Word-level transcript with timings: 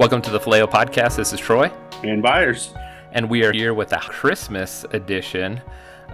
Welcome 0.00 0.22
to 0.22 0.30
the 0.30 0.40
Faleo 0.40 0.66
Podcast. 0.66 1.16
This 1.16 1.34
is 1.34 1.40
Troy. 1.40 1.70
And 2.02 2.22
Byers. 2.22 2.72
And 3.12 3.28
we 3.28 3.44
are 3.44 3.52
here 3.52 3.74
with 3.74 3.92
a 3.92 3.98
Christmas 3.98 4.86
edition 4.92 5.60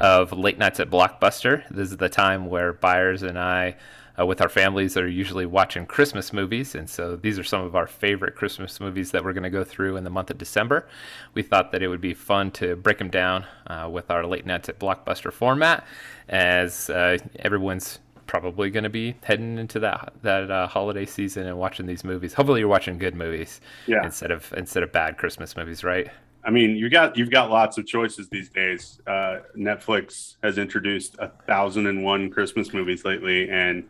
of 0.01 0.33
Late 0.33 0.59
Nights 0.59 0.81
at 0.81 0.91
Blockbuster. 0.91 1.63
This 1.71 1.93
is 1.93 1.97
the 1.97 2.09
time 2.09 2.47
where 2.47 2.73
Byers 2.73 3.23
and 3.23 3.39
I, 3.39 3.77
uh, 4.19 4.27
with 4.27 4.41
our 4.41 4.49
families, 4.49 4.97
are 4.97 5.07
usually 5.07 5.47
watching 5.47 5.87
Christmas 5.87 6.33
movies. 6.33 6.75
And 6.75 6.91
so 6.91 7.15
these 7.15 7.39
are 7.39 7.45
some 7.45 7.63
of 7.63 7.77
our 7.77 7.87
favorite 7.87 8.35
Christmas 8.35 8.81
movies 8.81 9.13
that 9.13 9.23
we're 9.23 9.33
going 9.33 9.45
to 9.45 9.51
go 9.51 9.63
through 9.63 9.97
in 9.97 10.03
the 10.03 10.11
month 10.11 10.33
of 10.33 10.39
December. 10.39 10.89
We 11.35 11.43
thought 11.43 11.71
that 11.71 11.81
it 11.81 11.87
would 11.87 12.01
be 12.01 12.13
fun 12.13 12.51
to 12.53 12.75
break 12.75 12.99
them 12.99 13.09
down 13.09 13.47
uh, 13.69 13.89
with 13.89 14.11
our 14.11 14.27
Late 14.27 14.47
Nights 14.47 14.69
at 14.69 14.81
Blockbuster 14.81 15.33
format 15.33 15.87
as 16.29 16.91
uh, 16.91 17.19
everyone's 17.39 18.01
probably 18.27 18.71
going 18.71 18.85
to 18.85 18.91
be 18.91 19.17
heading 19.23 19.59
into 19.59 19.79
that 19.81 20.13
that 20.23 20.51
uh, 20.51 20.67
holiday 20.67 21.07
season 21.07 21.47
and 21.47 21.59
watching 21.59 21.87
these 21.87 22.05
movies. 22.05 22.35
Hopefully, 22.35 22.61
you're 22.61 22.69
watching 22.69 22.99
good 22.99 23.15
movies 23.15 23.61
yeah. 23.87 24.05
instead 24.05 24.31
of 24.31 24.53
instead 24.57 24.83
of 24.83 24.93
bad 24.93 25.17
Christmas 25.17 25.57
movies, 25.57 25.85
right? 25.85 26.09
I 26.45 26.51
mean, 26.51 26.77
you 26.77 26.89
got 26.89 27.17
you've 27.17 27.31
got 27.31 27.51
lots 27.51 27.77
of 27.77 27.87
choices 27.87 28.29
these 28.29 28.49
days. 28.49 29.01
Uh, 29.07 29.39
Netflix 29.57 30.37
has 30.43 30.59
introduced 30.59 31.17
a 31.19 31.29
thousand 31.47 31.87
and 31.87 32.05
one 32.05 32.31
Christmas 32.31 32.73
movies 32.73 33.05
lately, 33.05 33.51
and 33.51 33.85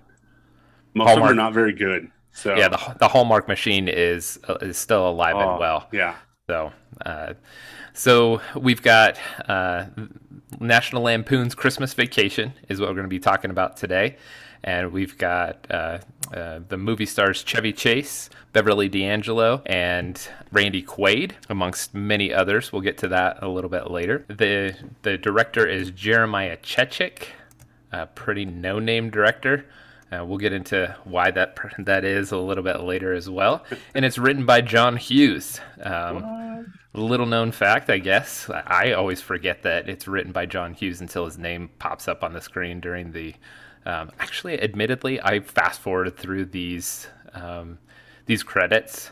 most 0.94 1.08
Hallmark. 1.08 1.30
of 1.30 1.36
them 1.36 1.38
are 1.38 1.42
not 1.42 1.52
very 1.52 1.74
good. 1.74 2.10
So 2.32 2.56
yeah, 2.56 2.68
the, 2.68 2.96
the 2.98 3.08
Hallmark 3.08 3.48
machine 3.48 3.88
is 3.88 4.38
uh, 4.48 4.54
is 4.62 4.78
still 4.78 5.08
alive 5.08 5.36
oh, 5.36 5.50
and 5.50 5.60
well. 5.60 5.88
Yeah. 5.92 6.16
So, 6.46 6.72
uh, 7.04 7.34
so 7.92 8.40
we've 8.54 8.82
got 8.82 9.18
uh, 9.48 9.86
National 10.60 11.02
Lampoon's 11.02 11.54
Christmas 11.54 11.92
Vacation 11.94 12.52
is 12.68 12.80
what 12.80 12.88
we're 12.88 12.94
going 12.94 13.04
to 13.04 13.08
be 13.08 13.18
talking 13.18 13.50
about 13.50 13.76
today. 13.76 14.16
And 14.62 14.92
we've 14.92 15.16
got 15.16 15.66
uh, 15.70 15.98
uh, 16.32 16.60
the 16.68 16.76
movie 16.76 17.06
stars 17.06 17.42
Chevy 17.44 17.72
Chase, 17.72 18.30
Beverly 18.52 18.88
D'Angelo, 18.88 19.62
and 19.66 20.20
Randy 20.50 20.82
Quaid, 20.82 21.32
amongst 21.48 21.94
many 21.94 22.32
others. 22.32 22.72
We'll 22.72 22.82
get 22.82 22.98
to 22.98 23.08
that 23.08 23.42
a 23.42 23.48
little 23.48 23.70
bit 23.70 23.90
later. 23.90 24.24
The, 24.28 24.76
the 25.02 25.18
director 25.18 25.66
is 25.66 25.90
Jeremiah 25.90 26.56
Chechik, 26.56 27.28
a 27.92 28.06
pretty 28.06 28.44
no 28.44 28.78
name 28.78 29.10
director. 29.10 29.66
Uh, 30.12 30.24
we'll 30.24 30.38
get 30.38 30.52
into 30.52 30.94
why 31.04 31.30
that 31.30 31.58
that 31.78 32.04
is 32.04 32.32
a 32.32 32.38
little 32.38 32.64
bit 32.64 32.80
later 32.80 33.12
as 33.12 33.28
well. 33.28 33.64
And 33.94 34.04
it's 34.04 34.18
written 34.18 34.46
by 34.46 34.60
John 34.60 34.96
Hughes. 34.96 35.60
Um, 35.82 36.72
little 36.94 37.26
known 37.26 37.52
fact, 37.52 37.90
I 37.90 37.98
guess. 37.98 38.48
I 38.50 38.92
always 38.92 39.20
forget 39.20 39.62
that 39.62 39.88
it's 39.88 40.08
written 40.08 40.32
by 40.32 40.46
John 40.46 40.74
Hughes 40.74 41.00
until 41.00 41.24
his 41.24 41.38
name 41.38 41.70
pops 41.78 42.08
up 42.08 42.24
on 42.24 42.32
the 42.32 42.40
screen 42.40 42.80
during 42.80 43.12
the. 43.12 43.34
Um, 43.84 44.10
actually, 44.18 44.60
admittedly, 44.60 45.20
I 45.22 45.40
fast 45.40 45.80
forwarded 45.80 46.16
through 46.16 46.46
these 46.46 47.06
um, 47.34 47.78
these 48.26 48.42
credits 48.42 49.10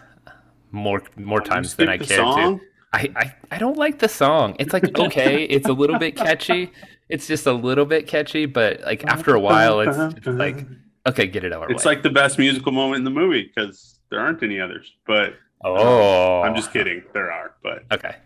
more 0.72 1.02
more 1.16 1.40
oh, 1.40 1.44
times 1.44 1.76
than 1.76 1.88
I 1.88 1.98
care 1.98 2.18
to. 2.18 2.60
I, 2.92 3.10
I, 3.16 3.34
I 3.50 3.58
don't 3.58 3.76
like 3.76 3.98
the 3.98 4.08
song. 4.08 4.54
It's 4.60 4.72
like 4.72 4.98
okay, 4.98 5.44
it's 5.44 5.68
a 5.68 5.72
little 5.72 5.98
bit 5.98 6.16
catchy. 6.16 6.72
It's 7.08 7.26
just 7.26 7.46
a 7.46 7.52
little 7.52 7.84
bit 7.84 8.06
catchy, 8.06 8.46
but 8.46 8.80
like 8.82 9.04
after 9.04 9.34
a 9.34 9.40
while, 9.40 9.80
it's, 9.80 10.16
it's 10.16 10.26
like 10.26 10.66
Okay, 11.06 11.26
get 11.26 11.44
it 11.44 11.52
over. 11.52 11.70
It's 11.70 11.84
like 11.84 12.02
the 12.02 12.10
best 12.10 12.38
musical 12.38 12.72
moment 12.72 12.98
in 12.98 13.04
the 13.04 13.10
movie 13.10 13.50
because 13.54 13.98
there 14.10 14.20
aren't 14.20 14.42
any 14.42 14.58
others. 14.58 14.90
But 15.06 15.34
oh, 15.62 16.40
I'm 16.40 16.54
just 16.54 16.72
kidding. 16.72 17.02
There 17.12 17.30
are, 17.30 17.54
but 17.62 17.84
okay, 17.92 18.16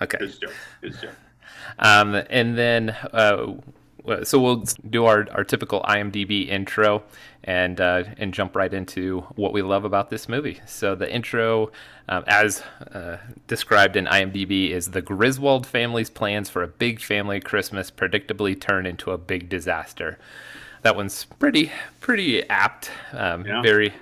okay. 0.00 0.18
It's 0.20 0.38
joke. 0.38 0.52
It's 0.82 1.00
joke. 1.00 1.14
Um, 1.80 2.14
and 2.30 2.56
then 2.56 2.90
uh, 3.12 3.54
so 4.24 4.38
we'll 4.38 4.64
do 4.88 5.04
our, 5.04 5.26
our 5.32 5.44
typical 5.44 5.82
IMDb 5.82 6.48
intro 6.48 7.02
and 7.44 7.80
uh, 7.80 8.04
and 8.16 8.34
jump 8.34 8.56
right 8.56 8.72
into 8.72 9.20
what 9.36 9.52
we 9.52 9.62
love 9.62 9.84
about 9.84 10.10
this 10.10 10.28
movie. 10.28 10.60
So 10.66 10.94
the 10.94 11.12
intro, 11.12 11.70
um, 12.08 12.24
as 12.26 12.62
uh, 12.92 13.18
described 13.46 13.96
in 13.96 14.06
IMDb, 14.06 14.70
is 14.70 14.90
the 14.90 15.02
Griswold 15.02 15.66
family's 15.66 16.10
plans 16.10 16.50
for 16.50 16.62
a 16.62 16.68
big 16.68 17.00
family 17.00 17.40
Christmas 17.40 17.90
predictably 17.90 18.58
turn 18.60 18.86
into 18.86 19.10
a 19.12 19.18
big 19.18 19.48
disaster 19.48 20.18
that 20.82 20.96
one's 20.96 21.24
pretty 21.24 21.70
pretty 22.00 22.48
apt. 22.48 22.90
Um, 23.12 23.44
yeah. 23.46 23.62
Very. 23.62 23.92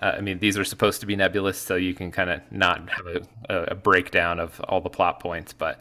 Uh, 0.00 0.14
I 0.16 0.20
mean, 0.20 0.38
these 0.38 0.58
are 0.58 0.64
supposed 0.64 1.00
to 1.00 1.06
be 1.06 1.16
nebulous, 1.16 1.58
so 1.58 1.76
you 1.76 1.94
can 1.94 2.10
kind 2.10 2.30
of 2.30 2.40
not 2.50 2.88
have 2.90 3.06
a, 3.06 3.54
a, 3.70 3.74
breakdown 3.74 4.40
of 4.40 4.60
all 4.68 4.80
the 4.80 4.90
plot 4.90 5.20
points. 5.20 5.52
But 5.52 5.78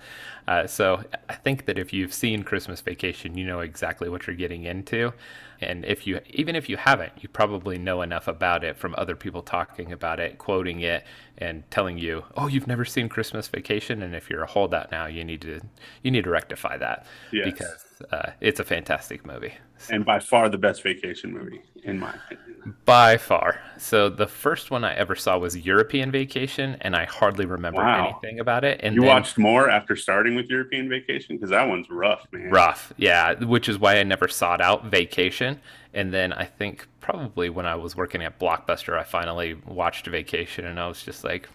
uh, 0.47 0.67
so 0.67 1.03
I 1.29 1.35
think 1.35 1.65
that 1.65 1.77
if 1.77 1.93
you've 1.93 2.13
seen 2.13 2.43
Christmas 2.43 2.81
Vacation, 2.81 3.37
you 3.37 3.45
know 3.45 3.61
exactly 3.61 4.09
what 4.09 4.27
you're 4.27 4.35
getting 4.35 4.65
into. 4.65 5.13
And 5.61 5.85
if 5.85 6.05
you, 6.05 6.19
even 6.29 6.55
if 6.55 6.67
you 6.67 6.77
haven't, 6.77 7.13
you 7.21 7.29
probably 7.29 7.77
know 7.77 8.01
enough 8.01 8.27
about 8.27 8.63
it 8.63 8.77
from 8.77 8.93
other 8.97 9.15
people 9.15 9.41
talking 9.41 9.91
about 9.91 10.19
it, 10.19 10.37
quoting 10.37 10.81
it, 10.81 11.05
and 11.37 11.69
telling 11.71 11.97
you, 11.97 12.25
"Oh, 12.35 12.47
you've 12.47 12.67
never 12.67 12.85
seen 12.85 13.09
Christmas 13.09 13.47
Vacation," 13.47 14.01
and 14.03 14.13
if 14.13 14.29
you're 14.29 14.43
a 14.43 14.47
holdout 14.47 14.91
now, 14.91 15.05
you 15.05 15.23
need 15.23 15.41
to 15.41 15.61
you 16.01 16.11
need 16.11 16.25
to 16.25 16.29
rectify 16.29 16.77
that 16.77 17.05
yes. 17.31 17.45
because 17.45 17.85
uh, 18.11 18.31
it's 18.41 18.59
a 18.59 18.63
fantastic 18.63 19.25
movie. 19.25 19.53
So. 19.77 19.95
And 19.95 20.05
by 20.05 20.19
far 20.19 20.49
the 20.49 20.57
best 20.57 20.83
vacation 20.83 21.33
movie, 21.33 21.61
in 21.83 21.99
my 21.99 22.13
opinion. 22.13 22.75
By 22.85 23.17
far. 23.17 23.59
So 23.77 24.09
the 24.09 24.27
first 24.27 24.71
one 24.71 24.83
I 24.83 24.93
ever 24.93 25.15
saw 25.15 25.37
was 25.37 25.57
European 25.57 26.11
Vacation, 26.11 26.77
and 26.81 26.95
I 26.95 27.05
hardly 27.05 27.45
remember 27.45 27.81
wow. 27.81 28.19
anything 28.21 28.39
about 28.39 28.63
it. 28.63 28.79
And 28.83 28.95
you 28.95 29.01
then, 29.01 29.09
watched 29.09 29.37
more 29.37 29.69
after 29.69 29.95
starting 29.95 30.35
with 30.35 30.49
European 30.49 30.87
Vacation 30.87 31.35
because 31.35 31.49
that 31.49 31.67
one's 31.67 31.89
rough, 31.89 32.25
man. 32.31 32.49
Rough, 32.49 32.93
yeah. 32.97 33.33
Which 33.43 33.67
is 33.67 33.77
why 33.77 33.97
I 33.97 34.03
never 34.03 34.27
sought 34.27 34.61
out 34.61 34.85
Vacation. 34.85 35.59
And 35.93 36.13
then 36.13 36.31
I 36.33 36.45
think 36.45 36.87
probably 37.01 37.49
when 37.49 37.65
I 37.65 37.75
was 37.75 37.95
working 37.95 38.23
at 38.23 38.39
Blockbuster, 38.39 38.97
I 38.97 39.03
finally 39.03 39.55
watched 39.65 40.07
Vacation, 40.07 40.65
and 40.65 40.79
I 40.79 40.87
was 40.87 41.03
just 41.03 41.23
like, 41.23 41.49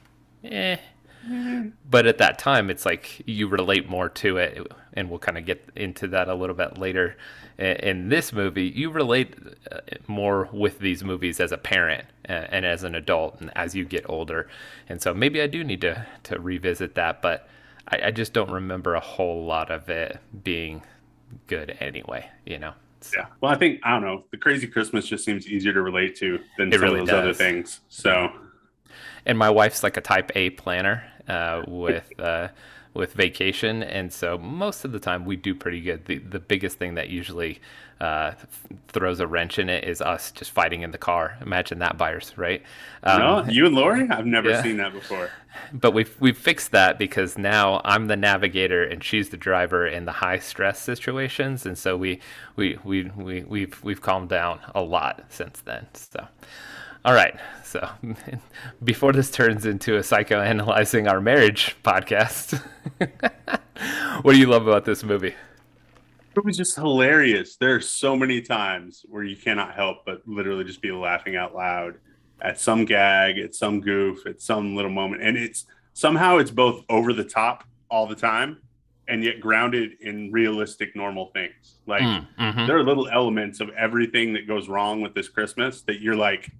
eh. 0.45 0.77
Mm-hmm. 1.29 1.69
But 1.89 2.07
at 2.07 2.19
that 2.19 2.39
time, 2.39 2.71
it's 2.71 2.87
like 2.87 3.23
you 3.27 3.49
relate 3.49 3.89
more 3.89 4.09
to 4.09 4.39
it, 4.39 4.67
and 4.95 5.11
we'll 5.11 5.19
kind 5.19 5.37
of 5.37 5.45
get 5.45 5.63
into 5.77 6.09
that 6.09 6.29
a 6.29 6.35
little 6.35 6.55
bit 6.55 6.79
later. 6.79 7.17
In 7.59 8.09
this 8.09 8.33
movie, 8.33 8.69
you 8.69 8.91
relate 8.91 9.35
uh, 9.71 9.81
more 10.07 10.49
with 10.53 10.79
these 10.79 11.03
movies 11.05 11.41
as 11.41 11.53
a 11.53 11.59
parent 11.59 12.07
and 12.25 12.65
as 12.65 12.85
an 12.85 12.95
adult, 12.95 13.41
and 13.41 13.51
as 13.57 13.75
you 13.75 13.85
get 13.85 14.09
older. 14.09 14.49
And 14.89 15.03
so 15.03 15.13
maybe 15.13 15.43
I 15.43 15.47
do 15.47 15.65
need 15.65 15.81
to 15.83 16.07
to 16.25 16.41
revisit 16.41 16.95
that, 16.95 17.21
but 17.21 17.49
I, 17.89 18.07
I 18.07 18.11
just 18.11 18.33
don't 18.33 18.51
remember 18.51 18.95
a 18.95 19.01
whole 19.01 19.45
lot 19.45 19.71
of 19.71 19.89
it 19.91 20.19
being 20.45 20.83
good 21.47 21.77
anyway. 21.81 22.31
You 22.47 22.59
know. 22.59 22.73
Yeah. 23.15 23.27
Well, 23.41 23.53
I 23.53 23.57
think 23.57 23.81
I 23.85 23.91
don't 23.91 24.03
know. 24.03 24.25
The 24.31 24.39
Crazy 24.39 24.67
Christmas 24.67 25.07
just 25.07 25.25
seems 25.25 25.47
easier 25.47 25.73
to 25.73 25.83
relate 25.83 26.17
to 26.17 26.39
than 26.57 26.69
it 26.69 26.75
some 26.75 26.83
really 26.83 27.01
of 27.01 27.07
those 27.07 27.15
does. 27.15 27.25
other 27.25 27.35
things. 27.35 27.81
So. 27.89 28.31
And 29.27 29.37
my 29.37 29.51
wife's 29.51 29.83
like 29.83 29.97
a 29.97 30.01
Type 30.01 30.31
A 30.35 30.51
planner 30.51 31.05
uh, 31.29 31.63
with. 31.67 32.11
Uh, 32.19 32.49
with 32.95 33.13
vacation, 33.13 33.83
and 33.83 34.13
so 34.13 34.37
most 34.39 34.85
of 34.85 34.91
the 34.91 34.99
time 34.99 35.25
we 35.25 35.37
do 35.37 35.55
pretty 35.55 35.81
good. 35.81 36.07
The 36.07 36.19
the 36.19 36.41
biggest 36.41 36.79
thing 36.79 36.95
that 36.95 37.09
usually 37.11 37.61
uh, 38.01 38.33
throws 38.89 39.21
a 39.21 39.27
wrench 39.27 39.59
in 39.59 39.69
it 39.69 39.85
is 39.85 40.01
us 40.01 40.31
just 40.31 40.51
fighting 40.51 40.83
in 40.83 40.91
the 40.91 40.99
car. 40.99 41.37
Imagine 41.41 41.79
that, 41.81 41.97
Byers, 41.97 42.33
right? 42.37 42.63
Um, 43.03 43.19
no, 43.21 43.45
you 43.49 43.67
and 43.67 43.75
Lori, 43.75 44.09
I've 44.09 44.27
never 44.27 44.51
yeah. 44.51 44.63
seen 44.63 44.77
that 44.79 44.93
before. 44.93 45.31
But 45.73 45.93
we've 45.93 46.15
we've 46.21 46.37
fixed 46.37 46.73
that 46.73 46.99
because 46.99 47.37
now 47.37 47.81
I'm 47.85 48.07
the 48.07 48.17
navigator 48.17 48.85
and 48.85 49.03
she's 49.03 49.31
the 49.31 49.37
driver 49.37 49.87
in 49.87 50.05
the 50.05 50.13
high 50.13 50.39
stress 50.39 50.81
situations, 50.81 51.67
and 51.67 51.77
so 51.77 51.97
we 51.97 52.21
we 52.57 52.79
we 52.85 53.05
we 53.17 53.43
we've 53.43 53.83
we've 53.85 54.03
calmed 54.03 54.29
down 54.29 54.61
a 54.75 54.83
lot 54.83 55.25
since 55.29 55.61
then. 55.61 55.87
So. 55.93 56.27
All 57.09 57.15
right. 57.15 57.35
So 57.65 57.89
before 58.85 59.15
this 59.15 59.31
turns 59.31 59.65
into 59.65 59.97
a 59.97 60.01
psychoanalyzing 60.01 61.11
our 61.11 61.23
marriage 61.23 61.75
podcast, 61.83 62.63
what 64.21 64.35
do 64.35 64.39
you 64.39 64.45
love 64.45 64.69
about 64.69 64.85
this 64.85 65.03
movie? 65.03 65.35
It 66.37 66.45
was 66.45 66.59
just 66.59 66.77
hilarious. 66.77 67.57
There 67.57 67.75
are 67.75 67.81
so 67.81 68.15
many 68.15 68.43
times 68.43 69.07
where 69.09 69.23
you 69.23 69.37
cannot 69.37 69.75
help 69.75 70.05
but 70.05 70.21
literally 70.27 70.65
just 70.65 70.83
be 70.83 70.93
laughing 70.93 71.35
out 71.35 71.55
loud 71.55 71.95
at 72.43 72.61
some 72.61 72.85
gag, 72.85 73.39
at 73.39 73.55
some 73.55 73.81
goof, 73.81 74.27
at 74.27 74.43
some 74.43 74.77
little 74.77 74.91
moment. 74.91 75.23
And 75.23 75.39
it's 75.39 75.65
somehow 75.95 76.37
it's 76.37 76.51
both 76.51 76.85
over 76.91 77.15
the 77.15 77.25
top 77.25 77.65
all 77.91 78.07
the 78.07 78.17
time 78.17 78.59
and 79.09 79.25
yet 79.25 79.41
grounded 79.41 79.93
in 80.03 80.31
realistic 80.31 80.95
normal 80.95 81.31
things. 81.33 81.77
Like 81.87 82.03
mm, 82.03 82.29
mm-hmm. 82.39 82.67
there 82.67 82.77
are 82.77 82.85
little 82.85 83.09
elements 83.09 83.61
of 83.61 83.71
everything 83.71 84.35
that 84.35 84.47
goes 84.47 84.69
wrong 84.69 85.01
with 85.01 85.15
this 85.15 85.31
Christmas 85.31 85.81
that 85.85 86.03
you're 86.03 86.15
like, 86.15 86.51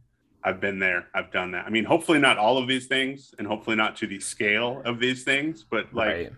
I've 0.43 0.61
been 0.61 0.79
there. 0.79 1.09
I've 1.15 1.31
done 1.33 1.53
that. 1.53 1.67
I 1.67 1.71
mean, 1.71 1.85
hopefully 1.85 2.19
not 2.19 2.39
all 2.39 2.59
of 2.59 2.69
these 2.69 2.87
things 2.87 3.35
and 3.39 3.47
hopefully 3.47 3.77
not 3.77 3.97
to 3.97 4.07
the 4.07 4.21
scale 4.21 4.83
of 4.85 5.01
these 5.01 5.25
things, 5.25 5.65
but 5.69 5.93
like 5.93 6.09
right. 6.09 6.33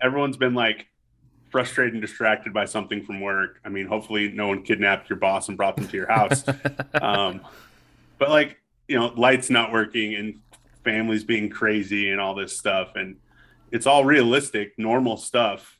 everyone's 0.00 0.36
been 0.36 0.54
like 0.54 0.86
frustrated 1.50 1.94
and 1.94 2.02
distracted 2.02 2.52
by 2.52 2.64
something 2.64 3.02
from 3.02 3.20
work. 3.20 3.60
I 3.64 3.70
mean, 3.70 3.86
hopefully 3.86 4.30
no 4.30 4.48
one 4.48 4.62
kidnapped 4.62 5.10
your 5.10 5.18
boss 5.18 5.48
and 5.48 5.56
brought 5.56 5.76
them 5.76 5.88
to 5.88 5.96
your 5.96 6.06
house. 6.06 6.44
um, 7.02 7.40
but 8.18 8.30
like, 8.30 8.60
you 8.86 8.98
know, 8.98 9.12
lights 9.16 9.50
not 9.50 9.72
working 9.72 10.14
and 10.14 10.40
families 10.84 11.24
being 11.24 11.50
crazy 11.50 12.10
and 12.10 12.20
all 12.20 12.34
this 12.34 12.56
stuff. 12.56 12.92
And 12.94 13.16
it's 13.72 13.86
all 13.86 14.04
realistic, 14.04 14.78
normal 14.78 15.16
stuff. 15.16 15.78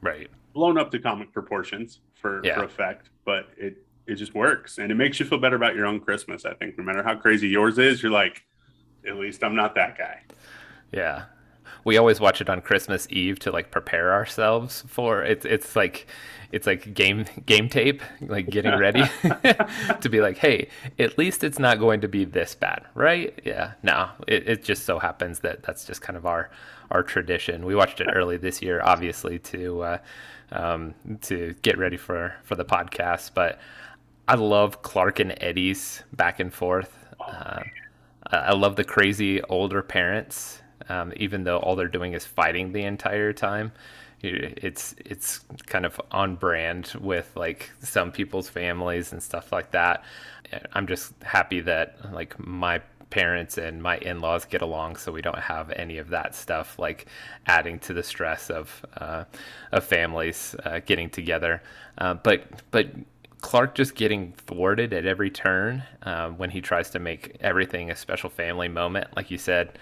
Right. 0.00 0.28
Blown 0.54 0.76
up 0.76 0.90
to 0.90 0.98
comic 0.98 1.32
proportions 1.32 2.00
for, 2.14 2.40
yeah. 2.44 2.56
for 2.56 2.64
effect, 2.64 3.10
but 3.24 3.48
it 3.56 3.84
it 4.10 4.16
just 4.16 4.34
works 4.34 4.78
and 4.78 4.90
it 4.90 4.96
makes 4.96 5.20
you 5.20 5.26
feel 5.26 5.38
better 5.38 5.56
about 5.56 5.74
your 5.74 5.86
own 5.86 6.00
Christmas. 6.00 6.44
I 6.44 6.54
think 6.54 6.76
no 6.76 6.84
matter 6.84 7.02
how 7.02 7.14
crazy 7.16 7.48
yours 7.48 7.78
is, 7.78 8.02
you're 8.02 8.12
like, 8.12 8.42
at 9.06 9.16
least 9.16 9.42
I'm 9.42 9.54
not 9.54 9.74
that 9.76 9.96
guy. 9.96 10.22
Yeah. 10.92 11.24
We 11.84 11.96
always 11.96 12.20
watch 12.20 12.40
it 12.40 12.50
on 12.50 12.60
Christmas 12.60 13.06
Eve 13.10 13.38
to 13.40 13.50
like 13.50 13.70
prepare 13.70 14.12
ourselves 14.12 14.84
for 14.86 15.22
it's 15.22 15.46
it's 15.46 15.74
like 15.74 16.06
it's 16.52 16.66
like 16.66 16.92
game 16.92 17.24
game 17.46 17.70
tape, 17.70 18.02
like 18.20 18.50
getting 18.50 18.76
ready 18.78 19.02
to 20.00 20.08
be 20.10 20.20
like, 20.20 20.36
hey, 20.36 20.68
at 20.98 21.16
least 21.16 21.42
it's 21.42 21.58
not 21.58 21.78
going 21.78 22.02
to 22.02 22.08
be 22.08 22.26
this 22.26 22.54
bad, 22.54 22.84
right? 22.94 23.38
Yeah, 23.44 23.72
no, 23.82 24.10
it, 24.26 24.46
it 24.46 24.64
just 24.64 24.84
so 24.84 24.98
happens 24.98 25.40
that 25.40 25.62
that's 25.62 25.86
just 25.86 26.02
kind 26.02 26.18
of 26.18 26.26
our 26.26 26.50
our 26.90 27.02
tradition. 27.02 27.64
We 27.64 27.74
watched 27.74 28.00
it 28.00 28.08
early 28.12 28.36
this 28.36 28.60
year, 28.60 28.82
obviously, 28.84 29.38
to 29.38 29.82
uh, 29.82 29.98
um, 30.52 30.94
to 31.22 31.54
get 31.62 31.78
ready 31.78 31.96
for 31.96 32.34
for 32.42 32.56
the 32.56 32.64
podcast, 32.64 33.30
but 33.34 33.58
I 34.30 34.36
love 34.36 34.82
Clark 34.82 35.18
and 35.18 35.34
Eddie's 35.42 36.04
back 36.12 36.38
and 36.38 36.54
forth. 36.54 36.96
Uh, 37.20 37.64
I 38.30 38.52
love 38.52 38.76
the 38.76 38.84
crazy 38.84 39.42
older 39.42 39.82
parents, 39.82 40.62
um, 40.88 41.12
even 41.16 41.42
though 41.42 41.58
all 41.58 41.74
they're 41.74 41.88
doing 41.88 42.12
is 42.12 42.24
fighting 42.24 42.70
the 42.70 42.84
entire 42.84 43.32
time. 43.32 43.72
It's 44.22 44.94
it's 45.04 45.40
kind 45.66 45.84
of 45.84 46.00
on 46.12 46.36
brand 46.36 46.92
with 47.00 47.32
like 47.34 47.72
some 47.80 48.12
people's 48.12 48.48
families 48.48 49.12
and 49.12 49.20
stuff 49.20 49.50
like 49.50 49.72
that. 49.72 50.04
I'm 50.74 50.86
just 50.86 51.12
happy 51.24 51.62
that 51.62 52.12
like 52.12 52.38
my 52.38 52.82
parents 53.10 53.58
and 53.58 53.82
my 53.82 53.98
in-laws 53.98 54.44
get 54.44 54.62
along 54.62 54.94
so 54.94 55.10
we 55.10 55.20
don't 55.20 55.40
have 55.40 55.70
any 55.72 55.98
of 55.98 56.10
that 56.10 56.32
stuff 56.32 56.78
like 56.78 57.06
adding 57.46 57.80
to 57.80 57.92
the 57.92 58.02
stress 58.04 58.48
of 58.50 58.86
uh, 58.98 59.24
of 59.72 59.82
families 59.82 60.54
uh, 60.64 60.78
getting 60.86 61.10
together 61.10 61.60
uh, 61.98 62.14
but 62.14 62.44
but 62.70 62.86
Clark 63.40 63.74
just 63.74 63.94
getting 63.94 64.32
thwarted 64.32 64.92
at 64.92 65.06
every 65.06 65.30
turn 65.30 65.82
um, 66.02 66.36
when 66.38 66.50
he 66.50 66.60
tries 66.60 66.90
to 66.90 66.98
make 66.98 67.36
everything 67.40 67.90
a 67.90 67.96
special 67.96 68.30
family 68.30 68.68
moment. 68.68 69.08
Like 69.16 69.30
you 69.30 69.38
said, 69.38 69.78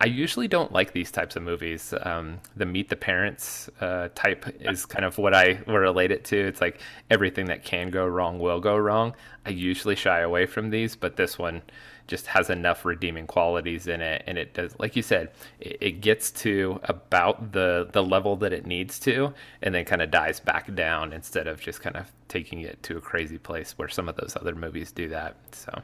I 0.00 0.06
usually 0.06 0.48
don't 0.48 0.72
like 0.72 0.92
these 0.92 1.12
types 1.12 1.36
of 1.36 1.44
movies. 1.44 1.94
Um, 2.02 2.40
the 2.56 2.66
Meet 2.66 2.88
the 2.88 2.96
Parents 2.96 3.70
uh, 3.80 4.08
type 4.16 4.44
is 4.60 4.84
kind 4.84 5.04
of 5.04 5.16
what 5.16 5.32
I 5.32 5.60
relate 5.68 6.10
it 6.10 6.24
to. 6.24 6.36
It's 6.36 6.60
like 6.60 6.80
everything 7.08 7.46
that 7.46 7.64
can 7.64 7.90
go 7.90 8.04
wrong 8.04 8.40
will 8.40 8.58
go 8.58 8.76
wrong. 8.76 9.14
I 9.46 9.50
usually 9.50 9.94
shy 9.94 10.20
away 10.20 10.46
from 10.46 10.70
these, 10.70 10.96
but 10.96 11.14
this 11.14 11.38
one 11.38 11.62
just 12.06 12.26
has 12.26 12.50
enough 12.50 12.84
redeeming 12.84 13.26
qualities 13.26 13.86
in 13.86 14.00
it 14.00 14.22
and 14.26 14.38
it 14.38 14.54
does 14.54 14.74
like 14.78 14.96
you 14.96 15.02
said 15.02 15.30
it, 15.60 15.76
it 15.80 16.00
gets 16.00 16.30
to 16.30 16.80
about 16.84 17.52
the 17.52 17.88
the 17.92 18.02
level 18.02 18.36
that 18.36 18.52
it 18.52 18.66
needs 18.66 18.98
to 18.98 19.32
and 19.62 19.74
then 19.74 19.84
kind 19.84 20.02
of 20.02 20.10
dies 20.10 20.40
back 20.40 20.72
down 20.74 21.12
instead 21.12 21.46
of 21.46 21.60
just 21.60 21.80
kind 21.80 21.96
of 21.96 22.10
taking 22.28 22.60
it 22.60 22.82
to 22.82 22.96
a 22.96 23.00
crazy 23.00 23.38
place 23.38 23.72
where 23.78 23.88
some 23.88 24.08
of 24.08 24.16
those 24.16 24.36
other 24.36 24.54
movies 24.54 24.92
do 24.92 25.08
that 25.08 25.36
so. 25.52 25.82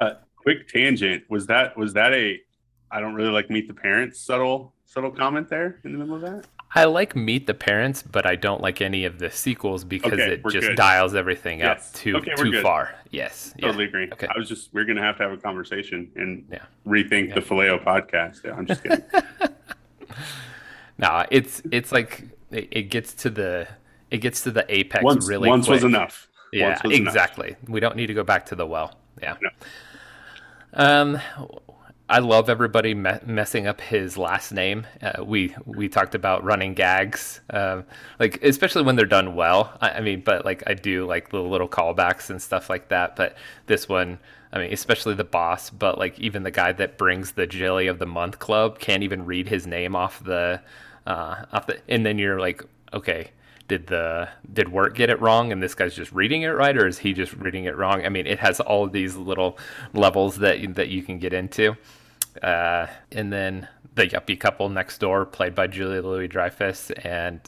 Uh, 0.00 0.14
quick 0.36 0.68
tangent 0.68 1.22
was 1.28 1.46
that 1.46 1.76
was 1.76 1.92
that 1.92 2.12
a 2.12 2.38
i 2.90 3.00
don't 3.00 3.14
really 3.14 3.30
like 3.30 3.50
meet 3.50 3.68
the 3.68 3.74
parents 3.74 4.20
subtle 4.20 4.72
subtle 4.84 5.10
comment 5.10 5.48
there 5.48 5.80
in 5.84 5.92
the 5.92 5.98
middle 5.98 6.14
of 6.14 6.22
that 6.22 6.46
I 6.72 6.84
like 6.84 7.16
Meet 7.16 7.46
the 7.48 7.54
Parents, 7.54 8.00
but 8.02 8.26
I 8.26 8.36
don't 8.36 8.60
like 8.60 8.80
any 8.80 9.04
of 9.04 9.18
the 9.18 9.28
sequels 9.30 9.82
because 9.82 10.12
Okay, 10.12 10.34
it 10.34 10.42
just 10.50 10.68
good. 10.68 10.76
dials 10.76 11.14
everything 11.16 11.58
Yes. 11.60 11.88
up 11.88 11.94
too 12.00 12.16
Okay, 12.18 12.32
too 12.36 12.52
good. 12.52 12.62
far. 12.62 12.94
Yes. 13.10 13.52
yeah. 13.58 13.66
totally 13.66 13.86
agree 13.86 14.08
Okay. 14.12 14.28
i 14.32 14.38
was 14.38 14.48
just 14.48 14.72
we're 14.72 14.84
gonna 14.84 15.02
have 15.02 15.16
to 15.16 15.24
have 15.24 15.32
a 15.32 15.36
conversation 15.36 16.08
and 16.14 16.44
Yeah. 16.48 16.58
rethink 16.86 17.34
the 17.34 17.40
Faleo 17.40 17.76
podcast 17.82 18.44
yeah, 18.44 18.54
i'm 18.54 18.66
just 18.66 18.84
kidding 18.84 19.02
No, 20.98 21.24
it's 21.30 21.60
it's 21.72 21.90
like 21.92 22.24
it, 22.52 22.68
it 22.70 22.82
gets 22.84 23.14
to 23.14 23.30
the 23.30 23.66
it 24.10 24.18
gets 24.18 24.42
to 24.42 24.50
the 24.50 24.64
apex 24.72 25.02
once 25.02 25.26
really 25.28 25.48
once 25.48 25.66
quick. 25.66 25.76
was 25.76 25.84
enough 25.84 26.28
Yeah, 26.52 26.78
was 26.84 26.92
enough. 26.92 27.08
exactly. 27.08 27.56
We 27.68 27.80
don't 27.80 27.96
need 27.96 28.08
to 28.08 28.14
go 28.14 28.22
back 28.22 28.46
to 28.46 28.54
the 28.54 28.66
well. 28.66 28.94
Yeah. 29.22 29.36
No. 29.40 29.50
Um, 30.74 31.18
I 32.10 32.18
love 32.18 32.50
everybody 32.50 32.92
me- 32.92 33.20
messing 33.24 33.68
up 33.68 33.80
his 33.80 34.18
last 34.18 34.50
name. 34.50 34.84
Uh, 35.00 35.22
we 35.24 35.54
we 35.64 35.88
talked 35.88 36.16
about 36.16 36.42
running 36.42 36.74
gags, 36.74 37.40
um, 37.50 37.84
like 38.18 38.42
especially 38.42 38.82
when 38.82 38.96
they're 38.96 39.06
done 39.06 39.36
well. 39.36 39.78
I, 39.80 39.90
I 39.90 40.00
mean, 40.00 40.22
but 40.22 40.44
like 40.44 40.64
I 40.66 40.74
do 40.74 41.06
like 41.06 41.30
the 41.30 41.40
little 41.40 41.68
callbacks 41.68 42.28
and 42.28 42.42
stuff 42.42 42.68
like 42.68 42.88
that. 42.88 43.14
But 43.14 43.36
this 43.66 43.88
one, 43.88 44.18
I 44.52 44.58
mean, 44.58 44.72
especially 44.72 45.14
the 45.14 45.22
boss, 45.22 45.70
but 45.70 45.98
like 45.98 46.18
even 46.18 46.42
the 46.42 46.50
guy 46.50 46.72
that 46.72 46.98
brings 46.98 47.32
the 47.32 47.46
Jelly 47.46 47.86
of 47.86 48.00
the 48.00 48.06
Month 48.06 48.40
Club 48.40 48.80
can't 48.80 49.04
even 49.04 49.24
read 49.24 49.48
his 49.48 49.64
name 49.64 49.94
off 49.94 50.22
the 50.24 50.60
uh, 51.06 51.44
off 51.52 51.68
the, 51.68 51.78
and 51.88 52.04
then 52.04 52.18
you're 52.18 52.40
like, 52.40 52.64
okay, 52.92 53.30
did 53.68 53.86
the 53.86 54.28
did 54.52 54.72
work 54.72 54.96
get 54.96 55.10
it 55.10 55.20
wrong 55.20 55.52
and 55.52 55.62
this 55.62 55.76
guy's 55.76 55.94
just 55.94 56.10
reading 56.10 56.42
it 56.42 56.48
right 56.48 56.76
or 56.76 56.88
is 56.88 56.98
he 56.98 57.12
just 57.12 57.32
reading 57.34 57.66
it 57.66 57.76
wrong 57.76 58.04
i 58.04 58.08
mean 58.08 58.26
it 58.26 58.40
has 58.40 58.58
all 58.58 58.82
of 58.82 58.90
these 58.90 59.14
little 59.14 59.56
levels 59.94 60.38
that 60.38 60.74
that 60.74 60.88
you 60.88 61.04
can 61.04 61.20
get 61.20 61.32
into 61.32 61.76
uh, 62.42 62.86
and 63.12 63.32
then 63.32 63.68
the 63.94 64.06
yuppie 64.06 64.38
couple 64.38 64.68
next 64.68 64.98
door 64.98 65.24
played 65.26 65.54
by 65.54 65.66
julia 65.66 66.00
louis 66.02 66.28
dreyfus 66.28 66.90
and 67.04 67.40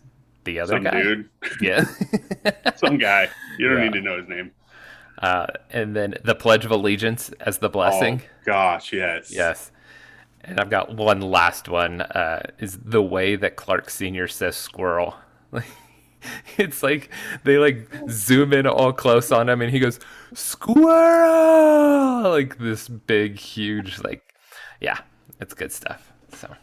the 0.45 0.59
other 0.61 0.75
some 0.75 0.83
guy 0.85 1.03
dude 1.03 1.29
yeah 1.61 1.85
some 2.77 2.99
guy 2.99 3.29
you 3.59 3.69
don't 3.69 3.79
Yeah. 3.79 3.85
need 3.85 3.93
to 3.95 4.01
know 4.01 4.19
his 4.19 4.29
name 4.29 4.51
uh, 5.19 5.47
and 5.71 5.95
then 5.95 6.15
the 6.25 6.35
pledge 6.35 6.65
of 6.65 6.71
allegiance 6.73 7.31
as 7.41 7.59
the 7.59 7.69
blessing 7.69 8.23
oh 8.25 8.29
gosh 8.47 8.93
yes 8.93 9.31
Yes. 9.33 9.71
And 10.45 10.59
I've 10.59 10.71
got 10.71 10.97
one 10.97 11.21
last 11.21 11.69
one. 11.69 12.01
Uh, 12.01 12.43
is 12.59 12.77
the 12.77 13.01
way 13.01 13.37
that 13.37 13.55
Clark 13.55 13.89
Senior 13.89 14.27
says 14.27 14.57
squirrel. 14.57 15.15
it's 16.59 16.83
like 16.83 17.11
they 17.45 17.59
like 17.59 17.89
zoom 18.11 18.53
in 18.53 18.67
all 18.67 18.93
close 18.93 19.31
on 19.31 19.49
him, 19.49 19.61
and 19.63 19.71
he 19.71 19.79
goes 19.79 20.01
squirrel, 21.03 22.31
like 22.31 22.59
this 22.59 22.89
big, 22.89 23.37
huge, 23.39 24.01
like, 24.03 24.32
yeah, 24.83 24.99
it's 25.41 25.55
good 25.55 25.73
stuff. 25.73 26.13
So 26.35 26.55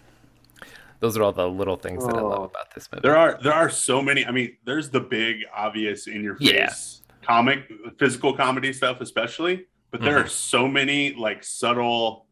those 1.00 1.18
are 1.18 1.24
all 1.24 1.32
the 1.32 1.48
little 1.50 1.76
things 1.78 2.06
that 2.06 2.16
I 2.16 2.22
love 2.22 2.40
Oh. 2.42 2.44
about 2.44 2.74
this 2.76 2.90
movie. 2.92 3.02
There 3.02 3.18
are 3.18 3.40
there 3.42 3.54
are 3.54 3.70
so 3.70 4.02
many. 4.02 4.26
I 4.26 4.32
mean, 4.32 4.58
there's 4.66 4.90
the 4.90 5.00
big 5.00 5.38
obvious 5.56 6.08
in 6.08 6.24
your 6.24 6.36
face 6.36 7.02
Yeah. 7.08 7.16
comic 7.26 7.72
physical 7.98 8.34
comedy 8.36 8.74
stuff, 8.74 9.02
especially. 9.02 9.68
But 9.92 10.02
there 10.02 10.20
Mhm. 10.20 10.26
are 10.26 10.28
so 10.28 10.68
many 10.68 11.14
like 11.14 11.44
subtle. 11.44 12.28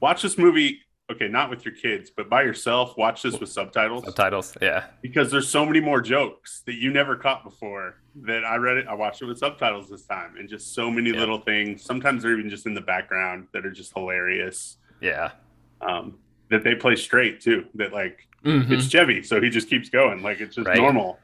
Watch 0.00 0.22
this 0.22 0.38
movie. 0.38 0.80
Okay, 1.12 1.28
not 1.28 1.50
with 1.50 1.66
your 1.66 1.74
kids, 1.74 2.10
but 2.10 2.30
by 2.30 2.42
yourself. 2.42 2.96
Watch 2.96 3.20
this 3.22 3.38
with 3.38 3.50
subtitles 3.50 4.04
Subtitles, 4.06 4.56
yeah, 4.62 4.86
because 5.02 5.30
there's 5.30 5.46
so 5.50 5.66
many 5.66 5.78
more 5.78 6.00
jokes 6.00 6.62
that 6.64 6.76
you 6.76 6.90
never 6.90 7.14
caught 7.14 7.44
before. 7.44 7.96
That 8.22 8.42
I 8.46 8.56
read 8.56 8.78
it. 8.78 8.86
I 8.88 8.94
watched 8.94 9.20
it 9.20 9.26
with 9.26 9.36
subtitles 9.36 9.90
this 9.90 10.06
time, 10.06 10.36
and 10.38 10.48
just 10.48 10.72
so 10.74 10.90
many 10.90 11.10
Yeah. 11.10 11.18
little 11.18 11.40
things. 11.40 11.82
Sometimes 11.84 12.22
they're 12.22 12.32
even 12.38 12.48
just 12.48 12.64
in 12.64 12.72
the 12.72 12.80
background 12.80 13.48
that 13.52 13.66
are 13.66 13.70
just 13.70 13.92
hilarious. 13.92 14.78
Yeah. 15.04 15.30
Um, 15.80 16.16
that 16.50 16.64
they 16.64 16.74
play 16.74 16.96
straight 16.96 17.40
too. 17.40 17.66
That 17.74 17.92
like 17.92 18.26
Mhm. 18.44 18.70
it's 18.70 18.88
Chevy, 18.88 19.22
so 19.22 19.40
he 19.40 19.50
just 19.50 19.68
keeps 19.68 19.88
going. 19.88 20.22
Like 20.22 20.40
it's 20.40 20.56
just 20.56 20.66
Right. 20.68 20.76
normal. 20.78 21.18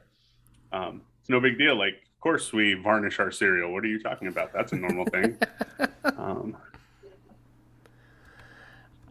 Um, 0.71 1.01
it's 1.19 1.29
no 1.29 1.39
big 1.39 1.57
deal. 1.57 1.75
Like, 1.75 1.95
of 1.95 2.19
course 2.21 2.53
we 2.53 2.73
varnish 2.75 3.19
our 3.19 3.31
cereal. 3.31 3.71
What 3.73 3.83
are 3.83 3.87
you 3.87 3.99
talking 4.01 4.27
about? 4.27 4.53
That's 4.53 4.71
a 4.71 4.75
normal 4.77 5.05
thing. 5.05 5.37
um, 6.17 6.55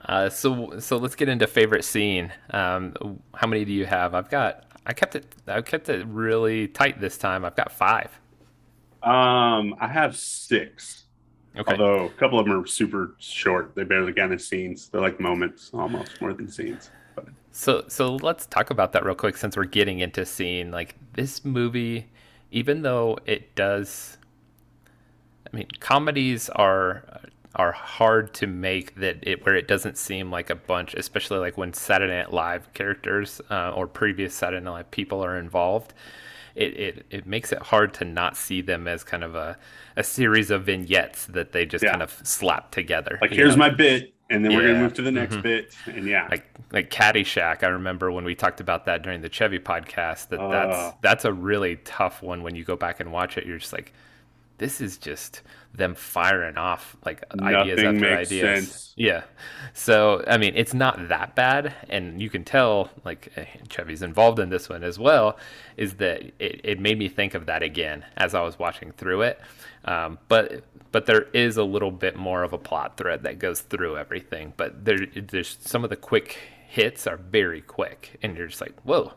Uh, 0.04 0.28
so 0.30 0.78
so 0.80 0.96
let's 0.96 1.14
get 1.14 1.28
into 1.28 1.46
favorite 1.46 1.84
scene. 1.84 2.32
Um, 2.50 3.20
how 3.34 3.46
many 3.46 3.64
do 3.64 3.72
you 3.72 3.86
have? 3.86 4.14
I've 4.14 4.30
got. 4.30 4.64
I 4.86 4.92
kept 4.94 5.14
it. 5.14 5.26
I 5.46 5.60
kept 5.60 5.88
it 5.88 6.06
really 6.06 6.68
tight 6.68 7.00
this 7.00 7.18
time. 7.18 7.44
I've 7.44 7.54
got 7.56 7.70
five. 7.72 8.10
um, 9.02 9.74
I 9.80 9.86
have 9.88 10.16
six. 10.16 11.04
Okay. 11.56 11.72
Although 11.72 12.06
a 12.06 12.10
couple 12.10 12.38
of 12.38 12.46
them 12.46 12.60
are 12.60 12.66
super 12.66 13.14
short. 13.18 13.74
They 13.74 13.82
barely 13.84 14.12
count 14.12 14.32
as 14.32 14.46
scenes. 14.46 14.88
They're 14.88 15.00
like 15.00 15.18
moments, 15.18 15.70
almost 15.74 16.20
more 16.20 16.32
than 16.32 16.48
scenes. 16.48 16.90
But 17.16 17.26
So 17.50 17.84
so 17.88 18.16
let's 18.16 18.46
talk 18.46 18.70
about 18.70 18.92
that 18.92 19.04
real 19.04 19.14
quick 19.16 19.36
since 19.36 19.56
we're 19.56 19.64
getting 19.64 19.98
into 20.00 20.24
scene. 20.24 20.70
Like 20.70 20.94
this 21.14 21.44
movie, 21.44 22.08
even 22.52 22.82
though 22.82 23.18
it 23.26 23.54
does, 23.56 24.16
I 25.52 25.56
mean, 25.56 25.66
comedies 25.80 26.48
are 26.50 27.04
are 27.56 27.72
hard 27.72 28.32
to 28.32 28.46
make 28.46 28.94
that 28.94 29.18
it 29.22 29.44
where 29.44 29.56
it 29.56 29.66
doesn't 29.66 29.98
seem 29.98 30.30
like 30.30 30.50
a 30.50 30.54
bunch, 30.54 30.94
especially 30.94 31.38
like 31.38 31.58
when 31.58 31.72
Saturday 31.72 32.16
Night 32.16 32.32
Live 32.32 32.72
characters 32.74 33.40
uh, 33.50 33.72
or 33.74 33.88
previous 33.88 34.34
Saturday 34.34 34.64
Night 34.64 34.70
Live 34.70 34.90
people 34.92 35.24
are 35.24 35.36
involved. 35.36 35.92
It, 36.60 36.78
it, 36.78 37.06
it 37.10 37.26
makes 37.26 37.52
it 37.52 37.58
hard 37.58 37.94
to 37.94 38.04
not 38.04 38.36
see 38.36 38.60
them 38.60 38.86
as 38.86 39.02
kind 39.02 39.24
of 39.24 39.34
a, 39.34 39.56
a 39.96 40.04
series 40.04 40.50
of 40.50 40.64
vignettes 40.64 41.24
that 41.26 41.52
they 41.52 41.64
just 41.64 41.82
Yeah. 41.82 41.90
kind 41.92 42.02
of 42.02 42.10
slap 42.22 42.70
together. 42.70 43.18
like, 43.22 43.30
here's 43.32 43.56
know? 43.56 43.60
my 43.60 43.70
bit, 43.70 44.12
and 44.28 44.44
then 44.44 44.54
we're 44.54 44.66
gonna 44.66 44.78
move 44.80 44.92
to 44.94 45.02
the 45.02 45.10
next 45.10 45.36
Mhm. 45.36 45.42
bit, 45.42 45.74
and 45.86 46.06
yeah, 46.06 46.28
like 46.30 46.44
like 46.70 46.90
Caddyshack. 46.90 47.64
I 47.64 47.68
remember 47.68 48.12
when 48.12 48.24
we 48.24 48.34
talked 48.34 48.60
about 48.60 48.84
that 48.84 49.02
during 49.02 49.22
the 49.22 49.28
Chevy 49.30 49.58
podcast. 49.58 50.28
That 50.28 50.38
Oh. 50.40 50.50
that's 50.50 50.96
that's 51.00 51.24
a 51.24 51.32
really 51.32 51.76
tough 51.76 52.22
one 52.22 52.42
when 52.42 52.54
you 52.54 52.62
go 52.62 52.76
back 52.76 53.00
and 53.00 53.10
watch 53.10 53.38
it. 53.38 53.46
You're 53.46 53.58
just 53.58 53.72
like, 53.72 53.92
this 54.60 54.80
is 54.80 54.98
just 54.98 55.42
them 55.74 55.94
firing 55.94 56.58
off 56.58 56.96
like 57.06 57.24
Nothing 57.34 57.62
ideas 57.62 57.82
after 57.82 58.06
makes 58.06 58.28
ideas. 58.28 58.40
sense. 58.40 58.94
Yeah. 58.96 59.24
So 59.72 60.22
I 60.26 60.36
mean, 60.36 60.52
it's 60.54 60.74
not 60.74 61.08
that 61.08 61.34
bad, 61.34 61.74
and 61.88 62.20
you 62.20 62.28
can 62.28 62.44
tell 62.44 62.90
like 63.04 63.32
eh, 63.36 63.46
Chevy's 63.70 64.02
involved 64.02 64.38
in 64.38 64.50
this 64.50 64.68
one 64.68 64.84
as 64.84 64.98
well. 64.98 65.38
Is 65.78 65.94
that 65.94 66.22
it? 66.38 66.60
It 66.62 66.80
made 66.80 66.98
me 66.98 67.08
think 67.08 67.34
of 67.34 67.46
that 67.46 67.62
again 67.62 68.04
as 68.18 68.34
I 68.34 68.42
was 68.42 68.58
watching 68.58 68.92
through 68.92 69.22
it. 69.22 69.40
Um, 69.86 70.18
but 70.28 70.64
but 70.92 71.06
there 71.06 71.22
is 71.32 71.56
a 71.56 71.64
little 71.64 71.90
bit 71.92 72.16
more 72.16 72.42
of 72.42 72.52
a 72.52 72.58
plot 72.58 72.98
thread 72.98 73.22
that 73.22 73.38
goes 73.38 73.62
through 73.62 73.96
everything. 73.96 74.52
But 74.58 74.84
there 74.84 75.06
there's 75.16 75.56
some 75.62 75.84
of 75.84 75.90
the 75.90 75.96
quick 75.96 76.38
hits 76.68 77.06
are 77.06 77.16
very 77.16 77.62
quick, 77.62 78.18
and 78.22 78.36
you're 78.36 78.48
just 78.48 78.60
like, 78.60 78.78
whoa. 78.82 79.14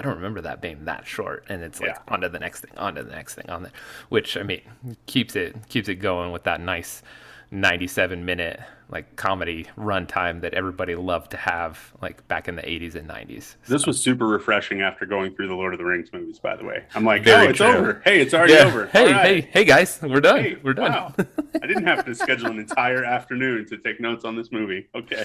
I 0.00 0.02
don't 0.02 0.14
remember 0.16 0.40
that 0.40 0.62
being 0.62 0.86
that 0.86 1.06
short, 1.06 1.44
and 1.50 1.62
it's 1.62 1.78
like 1.78 1.90
Yeah. 1.90 1.98
on 2.08 2.22
to 2.22 2.30
the 2.30 2.38
next 2.38 2.60
thing, 2.62 2.70
on 2.78 2.94
to 2.94 3.02
the 3.02 3.10
next 3.10 3.34
thing, 3.34 3.50
on 3.50 3.64
the, 3.64 3.70
which 4.08 4.34
I 4.38 4.42
mean 4.42 4.62
keeps 5.04 5.36
it 5.36 5.54
keeps 5.68 5.90
it 5.90 5.96
going 5.96 6.32
with 6.32 6.44
that 6.44 6.58
nice 6.58 7.02
97 7.50 8.24
minute 8.24 8.60
like 8.88 9.14
comedy 9.16 9.66
runtime 9.76 10.40
that 10.40 10.54
everybody 10.54 10.94
loved 10.94 11.32
to 11.32 11.36
have 11.36 11.92
like 12.00 12.26
back 12.28 12.48
in 12.48 12.56
the 12.56 12.62
80s 12.62 12.94
and 12.94 13.08
90s. 13.08 13.56
This 13.68 13.86
was 13.86 14.00
super 14.00 14.26
refreshing 14.26 14.80
after 14.82 15.04
going 15.04 15.34
through 15.34 15.48
the 15.48 15.54
Lord 15.54 15.74
of 15.74 15.78
the 15.78 15.84
Rings 15.84 16.08
movies. 16.12 16.38
By 16.38 16.56
the 16.56 16.64
way, 16.64 16.84
I'm 16.94 17.04
like, 17.04 17.22
Very 17.24 17.46
oh, 17.46 17.50
it's 17.50 17.58
true. 17.58 17.66
over. 17.66 18.02
Hey, 18.04 18.20
it's 18.20 18.32
already 18.34 18.54
Yeah. 18.54 18.64
over. 18.66 18.86
Hey, 18.86 19.12
right. 19.12 19.26
hey, 19.26 19.40
hey, 19.52 19.64
guys, 19.64 20.00
we're 20.02 20.20
done. 20.20 20.42
Hey, 20.42 20.56
we're 20.62 20.72
done. 20.74 20.92
Wow. 20.92 21.14
I 21.62 21.66
didn't 21.66 21.86
have 21.86 22.04
to 22.06 22.14
schedule 22.14 22.50
an 22.50 22.58
entire 22.58 23.04
afternoon 23.04 23.66
to 23.66 23.76
take 23.78 24.00
notes 24.00 24.24
on 24.24 24.34
this 24.36 24.50
movie. 24.50 24.88
Okay. 24.94 25.24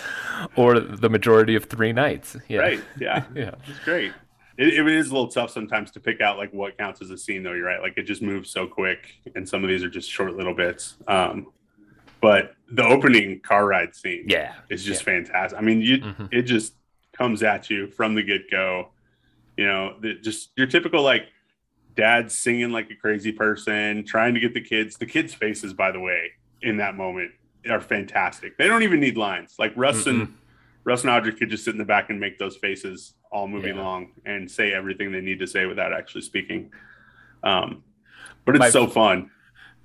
or 0.55 0.79
the 0.79 1.09
majority 1.09 1.55
of 1.55 1.65
three 1.65 1.93
nights. 1.93 2.35
Yeah. 2.49 2.59
Right. 2.59 2.81
Yeah. 2.99 3.23
Yeah. 3.35 3.51
It's 3.67 3.79
great. 3.85 4.11
It, 4.57 4.69
it 4.73 4.87
is 4.87 5.09
a 5.09 5.13
little 5.13 5.27
tough 5.29 5.49
sometimes 5.51 5.91
to 5.91 5.99
pick 5.99 6.21
out 6.21 6.37
like 6.37 6.51
what 6.53 6.77
counts 6.77 7.01
as 7.01 7.09
a 7.11 7.17
scene, 7.17 7.43
though. 7.43 7.53
You're 7.53 7.65
right. 7.65 7.81
Like 7.81 7.97
it 7.97 8.03
just 8.03 8.21
moves 8.21 8.49
so 8.49 8.67
quick, 8.67 9.15
and 9.35 9.47
some 9.47 9.63
of 9.63 9.69
these 9.69 9.83
are 9.83 9.89
just 9.89 10.09
short 10.09 10.35
little 10.35 10.53
bits. 10.53 10.95
Um, 11.07 11.47
but 12.21 12.55
the 12.71 12.83
opening 12.83 13.39
car 13.41 13.67
ride 13.67 13.93
scene 13.95 14.25
Yeah. 14.27 14.53
is 14.69 14.83
just 14.83 15.03
fantastic. 15.03 15.59
I 15.59 15.61
mean, 15.61 15.81
you 15.81 15.97
Mhm. 15.99 16.29
it 16.33 16.43
just 16.43 16.73
comes 17.13 17.43
at 17.43 17.69
you 17.69 17.87
from 17.91 18.15
the 18.15 18.23
get 18.23 18.49
go. 18.49 18.89
You 19.57 19.65
know, 19.67 19.97
the, 20.01 20.15
just 20.15 20.51
your 20.57 20.67
typical 20.67 21.01
like 21.03 21.27
dad 21.95 22.31
singing 22.31 22.71
like 22.71 22.89
a 22.91 22.95
crazy 22.95 23.31
person, 23.31 24.03
trying 24.05 24.33
to 24.33 24.39
get 24.39 24.53
the 24.53 24.61
kids. 24.61 24.97
The 24.97 25.05
kids' 25.05 25.33
faces, 25.33 25.73
by 25.73 25.91
the 25.91 25.99
way, 25.99 26.31
in 26.61 26.77
that 26.77 26.95
moment 26.95 27.31
are 27.69 27.79
fantastic. 27.81 28.57
They 28.57 28.67
don't 28.67 28.83
even 28.83 28.99
need 28.99 29.17
lines. 29.17 29.55
Like 29.59 29.73
Russ 29.75 30.05
and 30.07 30.33
Russ 30.85 31.01
and 31.01 31.09
Audrey 31.09 31.33
could 31.33 31.49
just 31.49 31.65
sit 31.65 31.73
in 31.73 31.77
the 31.79 31.83
back 31.85 32.09
and 32.09 32.19
make 32.19 32.37
those 32.39 32.55
faces 32.55 33.15
all 33.31 33.47
movie 33.47 33.69
Yeah. 33.69 33.75
long 33.83 34.11
and 34.25 34.49
say 34.49 34.71
everything 34.71 35.11
they 35.11 35.19
need 35.21 35.39
to 35.39 35.47
say 35.47 35.65
without 35.65 35.91
actually 35.91 36.21
speaking. 36.21 36.71
Um, 37.43 37.83
but 38.45 38.55
it's 38.55 38.59
My- 38.61 38.69
so 38.69 38.87
fun. 38.87 39.31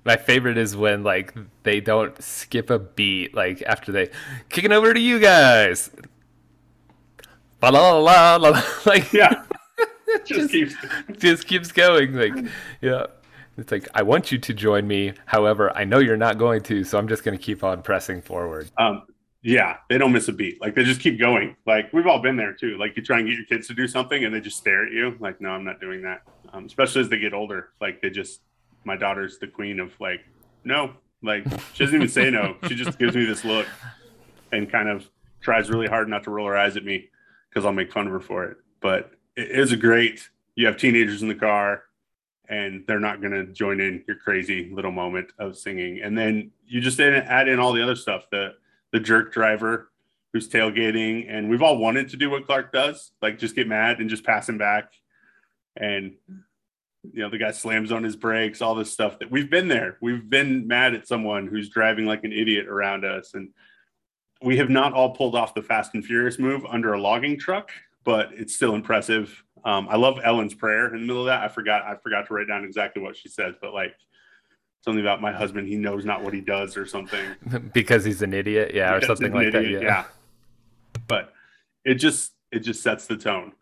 My 0.05 0.15
favorite 0.15 0.57
is 0.57 0.75
when 0.75 1.03
like 1.03 1.33
they 1.63 1.79
don't 1.79 2.19
skip 2.23 2.69
a 2.71 2.79
beat 2.79 3.35
like 3.35 3.61
after 3.67 3.91
they 3.91 4.09
kicking 4.49 4.71
over 4.71 4.93
to 4.95 4.99
you 4.99 5.19
guys. 5.19 5.91
La 7.61 7.69
la 7.69 7.97
la 7.99 8.35
la 8.37 8.61
like 8.85 9.11
Yeah. 9.13 9.43
just, 10.25 10.27
Just- 10.27 10.51
keeps 10.51 10.75
just 11.17 11.47
keeps 11.47 11.71
going 11.71 12.13
like 12.15 12.33
yeah. 12.81 13.05
It's 13.57 13.71
like 13.71 13.87
I 13.93 14.01
want 14.01 14.31
you 14.31 14.37
to 14.39 14.53
join 14.53 14.87
me. 14.87 15.13
However, 15.25 15.75
I 15.75 15.83
know 15.83 15.99
you're 15.99 16.17
not 16.17 16.37
going 16.39 16.63
to, 16.63 16.83
so 16.83 16.97
I'm 16.97 17.07
just 17.07 17.23
going 17.23 17.37
to 17.37 17.43
keep 17.43 17.63
on 17.63 17.81
pressing 17.83 18.21
forward. 18.21 18.69
um 18.77 19.03
yeah 19.41 19.77
they 19.89 19.97
don't 19.97 20.11
miss 20.11 20.27
a 20.27 20.33
beat. 20.33 20.61
Like 20.61 20.75
they 20.75 20.83
just 20.83 21.01
keep 21.01 21.19
going. 21.19 21.55
Like 21.65 21.91
we've 21.93 22.07
all 22.07 22.19
been 22.19 22.37
there 22.37 22.53
too. 22.53 22.77
Like 22.77 22.95
you 22.95 23.03
try 23.03 23.19
and 23.19 23.27
get 23.27 23.35
your 23.35 23.45
kids 23.45 23.67
to 23.67 23.73
do 23.73 23.87
something 23.87 24.23
and 24.23 24.33
they 24.33 24.39
just 24.39 24.57
stare 24.57 24.85
at 24.85 24.91
you. 24.91 25.15
Like 25.19 25.41
no 25.41 25.49
i'm 25.49 25.63
not 25.63 25.79
doing 25.79 26.01
that. 26.03 26.21
Um, 26.53 26.65
especially 26.65 27.01
as 27.01 27.09
they 27.09 27.19
get 27.19 27.33
older. 27.33 27.69
Like 27.79 28.01
they 28.01 28.09
just 28.09 28.41
my 28.83 28.95
daughter's 28.95 29.37
the 29.39 29.47
queen 29.47 29.79
of 29.79 29.91
like 29.99 30.21
no. 30.63 30.93
Like 31.23 31.45
she 31.73 31.83
doesn't 31.83 31.95
even 31.95 32.09
say 32.09 32.29
no. 32.29 32.55
She 32.67 32.75
just 32.75 32.97
gives 32.97 33.15
me 33.15 33.25
this 33.25 33.45
look 33.45 33.67
and 34.51 34.71
kind 34.71 34.89
of 34.89 35.07
tries 35.39 35.69
really 35.69 35.87
hard 35.87 36.09
not 36.09 36.23
to 36.23 36.31
roll 36.31 36.47
her 36.47 36.57
eyes 36.57 36.77
at 36.77 36.83
me 36.83 37.09
because 37.49 37.65
i'll 37.65 37.71
make 37.71 37.91
fun 37.91 38.07
of 38.07 38.13
her 38.13 38.19
for 38.19 38.45
it. 38.45 38.57
But 38.79 39.11
it 39.35 39.51
is 39.51 39.71
a 39.71 39.77
great 39.77 40.29
you 40.55 40.67
have 40.67 40.77
teenagers 40.77 41.21
in 41.21 41.27
the 41.27 41.35
car 41.35 41.83
and 42.49 42.83
they're 42.85 42.99
not 42.99 43.21
going 43.21 43.31
to 43.31 43.45
join 43.45 43.79
in 43.79 44.03
your 44.07 44.17
crazy 44.17 44.69
little 44.73 44.91
moment 44.91 45.31
of 45.39 45.57
singing. 45.57 46.01
And 46.03 46.17
then 46.17 46.51
you 46.67 46.81
just 46.81 46.99
add 46.99 47.47
in 47.47 47.59
all 47.59 47.71
the 47.71 47.81
other 47.81 47.95
stuff 47.95 48.25
the 48.29 48.53
the 48.91 48.99
jerk 48.99 49.33
driver 49.33 49.91
who's 50.33 50.47
tailgating 50.47 51.25
and 51.29 51.49
we've 51.49 51.61
all 51.61 51.77
wanted 51.77 52.09
to 52.09 52.17
do 52.17 52.29
what 52.29 52.45
clark 52.45 52.71
does 52.71 53.11
like 53.21 53.37
just 53.37 53.55
get 53.55 53.67
mad 53.67 53.99
and 53.99 54.09
just 54.09 54.23
pass 54.23 54.47
him 54.47 54.57
back. 54.57 54.93
And 55.75 56.15
you 57.13 57.23
know 57.23 57.29
the 57.29 57.37
guy 57.37 57.51
slams 57.51 57.91
on 57.91 58.03
his 58.03 58.15
brakes 58.15 58.61
all 58.61 58.75
this 58.75 58.91
stuff 58.91 59.19
that 59.19 59.31
we've 59.31 59.49
been 59.49 59.67
there. 59.67 59.97
We've 60.01 60.29
been 60.29 60.67
mad 60.67 60.93
at 60.93 61.07
someone 61.07 61.47
who's 61.47 61.69
driving 61.69 62.05
like 62.05 62.23
an 62.23 62.33
idiot 62.33 62.67
around 62.67 63.05
us. 63.05 63.33
And 63.33 63.49
we 64.41 64.57
have 64.57 64.69
not 64.69 64.93
all 64.93 65.11
pulled 65.11 65.35
off 65.35 65.53
the 65.53 65.61
fast 65.61 65.93
and 65.93 66.05
furious 66.05 66.39
move 66.39 66.65
under 66.65 66.93
a 66.93 67.01
logging 67.01 67.37
truck 67.37 67.71
but 68.03 68.29
it's 68.33 68.55
still 68.55 68.73
impressive. 68.75 69.43
Um, 69.63 69.87
i 69.89 69.95
love 69.95 70.19
ellen's 70.23 70.55
prayer 70.55 70.87
in 70.87 71.01
the 71.01 71.07
middle 71.07 71.21
of 71.21 71.27
that. 71.27 71.43
I 71.43 71.47
forgot 71.47 71.83
i 71.83 71.95
forgot 71.95 72.27
to 72.27 72.33
write 72.33 72.47
down 72.47 72.63
exactly 72.63 73.01
what 73.01 73.15
she 73.15 73.29
says 73.29 73.55
but 73.61 73.73
like 73.73 73.95
something 74.81 75.01
about 75.01 75.21
my 75.21 75.31
husband 75.31 75.67
he 75.67 75.75
knows 75.75 76.05
not 76.05 76.23
what 76.23 76.33
he 76.33 76.41
does 76.41 76.75
or 76.75 76.85
something 76.85 77.25
because 77.73 78.03
he's 78.03 78.21
an 78.21 78.33
idiot, 78.33 78.71
yeah, 78.73 78.93
or 78.93 79.01
something 79.01 79.31
like 79.31 79.51
that. 79.51 79.63
idiot, 79.63 79.83
Yeah. 79.83 80.05
But 81.07 81.33
it 81.85 81.95
just 81.95 82.33
it 82.51 82.59
just 82.59 82.81
sets 82.83 83.07
the 83.07 83.17
tone. 83.17 83.53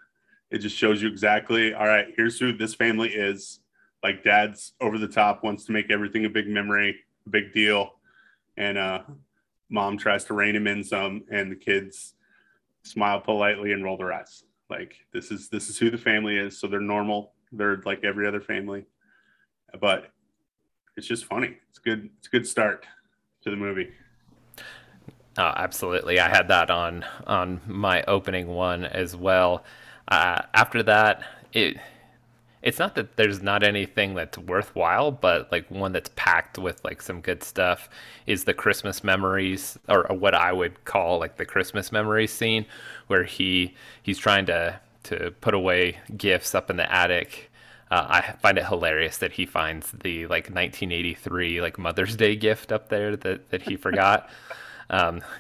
It 0.50 0.60
just 0.60 0.76
shows 0.76 1.02
you 1.02 1.08
exactly, 1.10 1.74
all 1.74 1.86
right, 1.86 2.08
here's 2.16 2.40
who 2.40 2.58
this 2.58 2.74
family 2.74 3.10
is. 3.10 3.60
Like 4.02 4.24
dad's 4.24 4.74
over 4.82 4.98
the 4.98 5.08
top, 5.08 5.44
wants 5.44 5.66
to 5.66 5.74
make 5.74 5.92
everything 5.92 6.26
a 6.26 6.30
big 6.30 6.48
memory, 6.48 6.96
a 7.26 7.30
big 7.30 7.54
deal. 7.54 7.96
And 8.58 8.78
uh 8.78 9.02
mom 9.70 9.98
tries 9.98 10.24
to 10.26 10.34
rein 10.34 10.56
him 10.56 10.68
in 10.68 10.84
some, 10.84 11.24
and 11.32 11.52
the 11.52 11.56
kids 11.56 12.16
smile 12.84 13.20
politely 13.20 13.74
and 13.74 13.84
roll 13.84 13.98
their 13.98 14.14
eyes. 14.14 14.44
Like 14.70 14.96
this 15.14 15.32
is 15.32 15.50
this 15.50 15.70
is 15.70 15.78
who 15.78 15.90
the 15.90 15.98
family 15.98 16.38
is. 16.38 16.60
So 16.60 16.68
they're 16.68 16.80
normal. 16.80 17.34
They're 17.52 17.82
like 17.86 18.04
every 18.04 18.28
other 18.28 18.42
family. 18.42 18.86
But 19.80 20.12
it's 21.00 21.08
just 21.08 21.26
funny. 21.26 21.56
It's 21.70 21.80
good, 21.80 22.10
it's 22.18 22.28
a 22.28 22.30
good 22.30 22.46
start 22.46 22.86
to 23.42 23.50
the 23.50 23.56
movie. 23.56 23.90
Oh, 25.38 25.54
absolutely. 25.56 26.20
I 26.20 26.28
had 26.28 26.50
that 26.50 26.70
on 26.70 27.06
on 27.26 27.62
my 27.66 28.04
opening 28.04 28.48
one 28.48 28.84
as 28.84 29.16
well. 29.16 29.64
Uh, 30.10 30.42
after 30.54 30.84
that, 30.84 31.24
it 31.54 31.78
it's 32.62 32.80
not 32.80 32.96
that 32.96 33.16
there's 33.16 33.42
not 33.42 33.64
anything 33.64 34.14
that's 34.16 34.38
worthwhile, 34.38 35.12
but 35.12 35.50
like 35.54 35.72
one 35.72 35.94
that's 35.94 36.10
packed 36.18 36.58
with 36.58 36.84
like 36.84 37.02
some 37.02 37.22
good 37.22 37.42
stuff 37.44 37.90
is 38.28 38.44
the 38.44 38.54
Christmas 38.54 39.02
memories, 39.02 39.80
or, 39.88 40.12
or 40.12 40.18
what 40.18 40.36
I 40.36 40.52
would 40.52 40.84
call 40.84 41.18
like 41.18 41.38
the 41.38 41.46
Christmas 41.46 41.94
memories 41.94 42.34
scene, 42.34 42.66
where 43.08 43.24
he 43.24 43.74
he's 44.04 44.18
trying 44.18 44.46
to 44.48 44.78
to 45.04 45.32
put 45.40 45.54
away 45.54 46.00
gifts 46.18 46.54
up 46.54 46.70
in 46.70 46.76
the 46.76 46.94
attic. 46.94 47.49
Uh, 47.92 48.06
I 48.10 48.22
find 48.42 48.58
it 48.58 48.66
hilarious 48.66 49.18
that 49.18 49.32
he 49.32 49.46
finds 49.46 49.92
the 49.92 50.24
like 50.28 50.46
1983 50.46 51.62
like 51.62 51.80
Mother's 51.80 52.16
Day 52.16 52.36
gift 52.36 52.72
up 52.72 52.90
there 52.90 53.16
that 53.18 53.50
that 53.50 53.64
he 53.64 53.78
forgot 53.78 54.30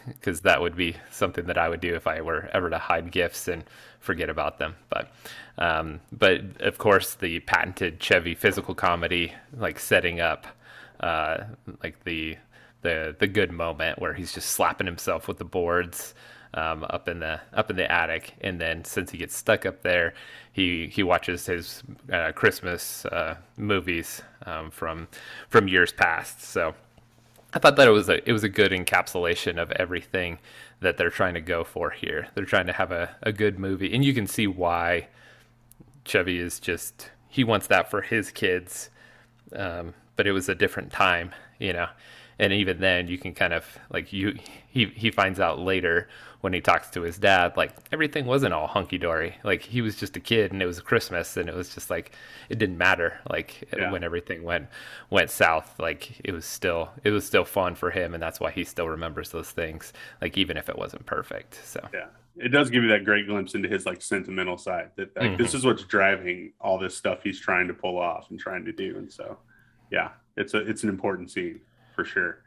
because 0.08 0.42
that 0.42 0.62
would 0.62 0.76
be 0.76 0.96
something 1.12 1.46
that 1.46 1.58
I 1.58 1.70
would 1.70 1.82
do 1.82 1.96
if 1.96 2.08
I 2.08 2.22
were 2.22 2.50
ever 2.54 2.70
to 2.70 2.78
hide 2.78 3.12
gifts 3.12 3.48
and 3.48 3.64
forget 4.00 4.30
about 4.30 4.60
them. 4.60 4.76
But 4.90 5.12
um, 5.58 6.00
but 6.12 6.42
of 6.62 6.78
course, 6.78 7.16
the 7.16 7.40
patented 7.42 8.00
Chevy 8.00 8.36
physical 8.36 8.76
comedy, 8.76 9.34
like 9.58 9.80
setting 9.80 10.20
up 10.20 10.48
uh, 11.00 11.46
like 11.84 12.04
the 12.04 12.38
the 12.82 13.16
the 13.20 13.28
good 13.28 13.52
moment 13.52 14.00
where 14.00 14.14
he's 14.14 14.34
just 14.34 14.50
slapping 14.52 14.88
himself 14.88 15.28
with 15.28 15.38
the 15.38 15.46
boards. 15.46 16.14
Um, 16.52 16.84
up 16.90 17.08
in 17.08 17.20
the 17.20 17.40
up 17.54 17.70
in 17.70 17.76
the 17.76 17.92
attic, 17.92 18.34
and 18.42 18.60
then 18.60 18.84
since 18.84 19.12
he 19.12 19.20
gets 19.20 19.36
stuck 19.36 19.68
up 19.68 19.84
there, 19.84 20.16
he 20.52 20.88
he 20.88 21.04
watches 21.04 21.46
his 21.46 21.84
uh, 22.12 22.32
Christmas 22.32 23.06
uh, 23.06 23.36
movies 23.56 24.24
um, 24.48 24.72
from 24.72 25.08
from 25.50 25.68
years 25.68 25.92
past. 25.92 26.42
So 26.42 26.74
I 27.54 27.60
thought 27.60 27.76
that 27.78 27.88
it 27.88 27.92
was 27.92 28.10
a 28.10 28.28
it 28.28 28.34
was 28.34 28.44
a 28.44 28.50
good 28.50 28.72
encapsulation 28.72 29.62
of 29.62 29.72
everything 29.72 30.40
that 30.82 30.98
they're 30.98 31.10
trying 31.10 31.34
to 31.34 31.42
go 31.42 31.64
for 31.64 31.90
here. 31.90 32.28
They're 32.34 32.46
trying 32.46 32.68
to 32.68 32.74
have 32.74 32.92
a, 32.92 33.16
a 33.24 33.32
good 33.32 33.60
movie, 33.60 33.94
and 33.94 34.04
you 34.06 34.14
can 34.14 34.28
see 34.28 34.48
why 34.48 35.08
Chevy 36.06 36.40
is 36.40 36.60
just 36.60 37.10
he 37.28 37.44
wants 37.44 37.68
that 37.68 37.90
for 37.90 38.02
his 38.02 38.32
kids. 38.32 38.90
Um, 39.56 39.94
but 40.16 40.28
it 40.28 40.32
was 40.32 40.50
a 40.50 40.56
different 40.56 40.92
time, 40.92 41.32
you 41.60 41.74
know. 41.74 41.88
And 42.38 42.54
even 42.54 42.80
then, 42.80 43.08
you 43.08 43.18
can 43.18 43.34
kind 43.34 43.54
of 43.54 43.66
like 43.90 44.14
you 44.14 44.38
he 44.70 44.86
he 44.86 45.10
finds 45.10 45.40
out 45.40 45.60
later 45.60 46.08
when 46.42 46.54
he 46.54 46.62
talks 46.62 46.90
to 46.92 47.02
his 47.02 47.18
dad, 47.18 47.58
like 47.58 47.74
everything 47.92 48.26
wasn't 48.26 48.54
all 48.54 48.68
hunky 48.68 48.98
dory. 48.98 49.36
Like 49.44 49.62
he 49.62 49.82
was 49.82 49.96
just 49.96 50.16
a 50.16 50.20
kid, 50.20 50.52
and 50.52 50.62
it 50.62 50.66
was 50.66 50.80
Christmas, 50.82 51.38
and 51.38 51.50
it 51.50 51.56
was 51.56 51.74
just 51.74 51.90
like 51.90 52.14
it 52.50 52.58
didn't 52.58 52.78
matter. 52.78 53.20
Like 53.30 53.68
Yeah. 53.76 53.92
when 53.92 54.04
everything 54.04 54.44
went 54.44 54.68
went 55.10 55.32
south, 55.32 55.80
like 55.80 56.20
it 56.24 56.32
was 56.32 56.46
still 56.46 56.90
it 57.04 57.12
was 57.12 57.26
still 57.26 57.46
fun 57.46 57.76
for 57.76 57.92
him, 57.92 58.14
and 58.14 58.22
that's 58.22 58.40
why 58.40 58.52
he 58.52 58.64
still 58.64 58.88
remembers 58.88 59.32
those 59.32 59.52
things. 59.52 59.94
Like 60.22 60.38
even 60.38 60.58
if 60.58 60.70
it 60.70 60.78
wasn't 60.78 61.06
perfect. 61.06 61.60
So 61.66 61.88
yeah 61.94 62.08
it 62.38 62.50
does 62.50 62.70
give 62.70 62.84
you 62.84 62.90
that 62.90 63.04
great 63.04 63.28
glimpse 63.28 63.54
into 63.54 63.68
his 63.68 63.86
like 63.86 64.02
sentimental 64.02 64.58
side 64.58 64.92
that 64.96 65.14
like, 65.18 65.38
this 65.38 65.50
mm-hmm. 65.50 65.58
is 65.58 65.66
what's 65.66 65.84
driving 65.84 66.54
all 66.62 66.78
this 66.80 66.96
stuff 66.96 67.22
he's 67.22 67.38
trying 67.38 67.68
to 67.68 67.74
pull 67.74 67.98
off 67.98 68.30
and 68.30 68.40
trying 68.40 68.64
to 68.64 68.72
do 68.72 68.96
and 68.98 69.12
so 69.12 69.38
yeah 69.92 70.10
It's 70.38 70.54
a 70.54 70.60
it's 70.60 70.84
an 70.84 70.90
important 70.90 71.30
scene 71.30 71.60
for 71.94 72.06
sure. 72.06 72.44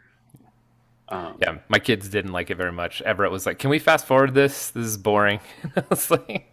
Um, 1.13 1.37
yeah, 1.41 1.59
my 1.69 1.79
kids 1.79 2.09
didn't 2.09 2.33
like 2.33 2.51
it 2.51 2.57
very 2.57 2.73
much. 2.73 3.03
Everett 3.03 3.31
was 3.31 3.45
like, 3.45 3.59
"Can 3.59 3.69
we 3.69 3.79
fast 3.79 4.07
forward 4.07 4.33
this? 4.33 4.71
This 4.71 4.87
is 4.87 4.97
boring." 4.97 5.41
I 5.77 5.85
was 5.91 6.11
like, 6.11 6.51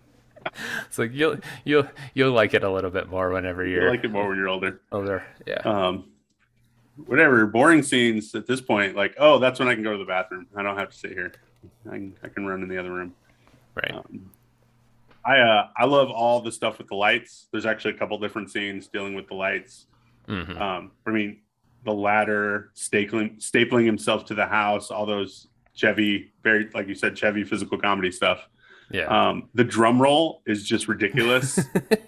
"It's 0.85 0.99
like 0.99 1.11
you'll 1.13 1.37
you'll 1.63 1.87
you'll 2.13 2.33
like 2.33 2.53
it 2.53 2.63
a 2.63 2.69
little 2.69 2.91
bit 2.91 3.09
more 3.09 3.31
whenever 3.31 3.65
you're 3.65 3.83
you'll 3.83 3.91
like 3.91 4.03
it 4.03 4.11
more 4.11 4.27
when 4.27 4.37
you're 4.37 4.49
older." 4.49 4.81
Older, 4.91 5.23
yeah. 5.47 5.61
Um, 5.61 6.11
whatever 7.05 7.45
boring 7.45 7.83
scenes 7.83 8.35
at 8.35 8.47
this 8.47 8.59
point, 8.59 8.97
like, 8.97 9.15
oh, 9.17 9.39
that's 9.39 9.59
when 9.59 9.69
I 9.69 9.75
can 9.75 9.83
go 9.83 9.93
to 9.93 9.97
the 9.97 10.05
bathroom. 10.05 10.45
I 10.53 10.61
don't 10.61 10.77
have 10.77 10.89
to 10.89 10.97
sit 10.97 11.11
here. 11.11 11.31
I 11.87 11.91
can, 11.91 12.15
I 12.21 12.27
can 12.27 12.45
run 12.45 12.61
in 12.61 12.67
the 12.67 12.77
other 12.77 12.91
room. 12.91 13.13
Right. 13.75 13.93
Um, 13.93 14.29
I 15.23 15.39
uh, 15.39 15.67
I 15.77 15.85
love 15.85 16.11
all 16.11 16.41
the 16.41 16.51
stuff 16.51 16.79
with 16.79 16.87
the 16.87 16.95
lights. 16.95 17.47
There's 17.51 17.65
actually 17.65 17.93
a 17.93 17.97
couple 17.97 18.17
different 18.19 18.51
scenes 18.51 18.87
dealing 18.87 19.15
with 19.15 19.27
the 19.27 19.35
lights. 19.35 19.85
Mm-hmm. 20.27 20.61
Um, 20.61 20.91
I 21.05 21.11
mean, 21.11 21.37
the 21.83 21.93
ladder, 21.93 22.71
stapling 22.75 23.37
stapling 23.39 23.85
himself 23.85 24.25
to 24.25 24.33
the 24.33 24.45
house, 24.45 24.91
all 24.91 25.05
those 25.05 25.47
Chevy, 25.73 26.33
very 26.43 26.69
like 26.73 26.87
you 26.87 26.95
said, 26.95 27.17
Chevy 27.17 27.43
physical 27.43 27.77
comedy 27.77 28.11
stuff. 28.11 28.47
Yeah. 28.91 29.05
Um, 29.05 29.49
the 29.53 29.63
drum 29.63 30.01
roll 30.01 30.41
is 30.45 30.63
just 30.65 30.87
ridiculous. 30.87 31.59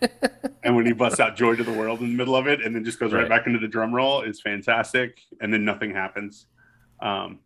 and 0.63 0.75
when 0.75 0.85
he 0.85 0.93
busts 0.93 1.19
out 1.19 1.35
"Joy 1.35 1.55
to 1.55 1.63
the 1.63 1.71
World" 1.71 1.99
in 2.01 2.09
the 2.09 2.17
middle 2.17 2.35
of 2.35 2.47
it, 2.47 2.61
and 2.61 2.75
then 2.75 2.83
just 2.83 2.99
goes 2.99 3.13
right, 3.13 3.21
right 3.21 3.29
back 3.29 3.47
into 3.47 3.59
the 3.59 3.67
drum 3.67 3.93
roll, 3.93 4.21
is 4.21 4.41
fantastic. 4.41 5.19
And 5.39 5.53
then 5.53 5.63
nothing 5.63 5.91
happens. 5.91 6.47
Um, 6.99 7.39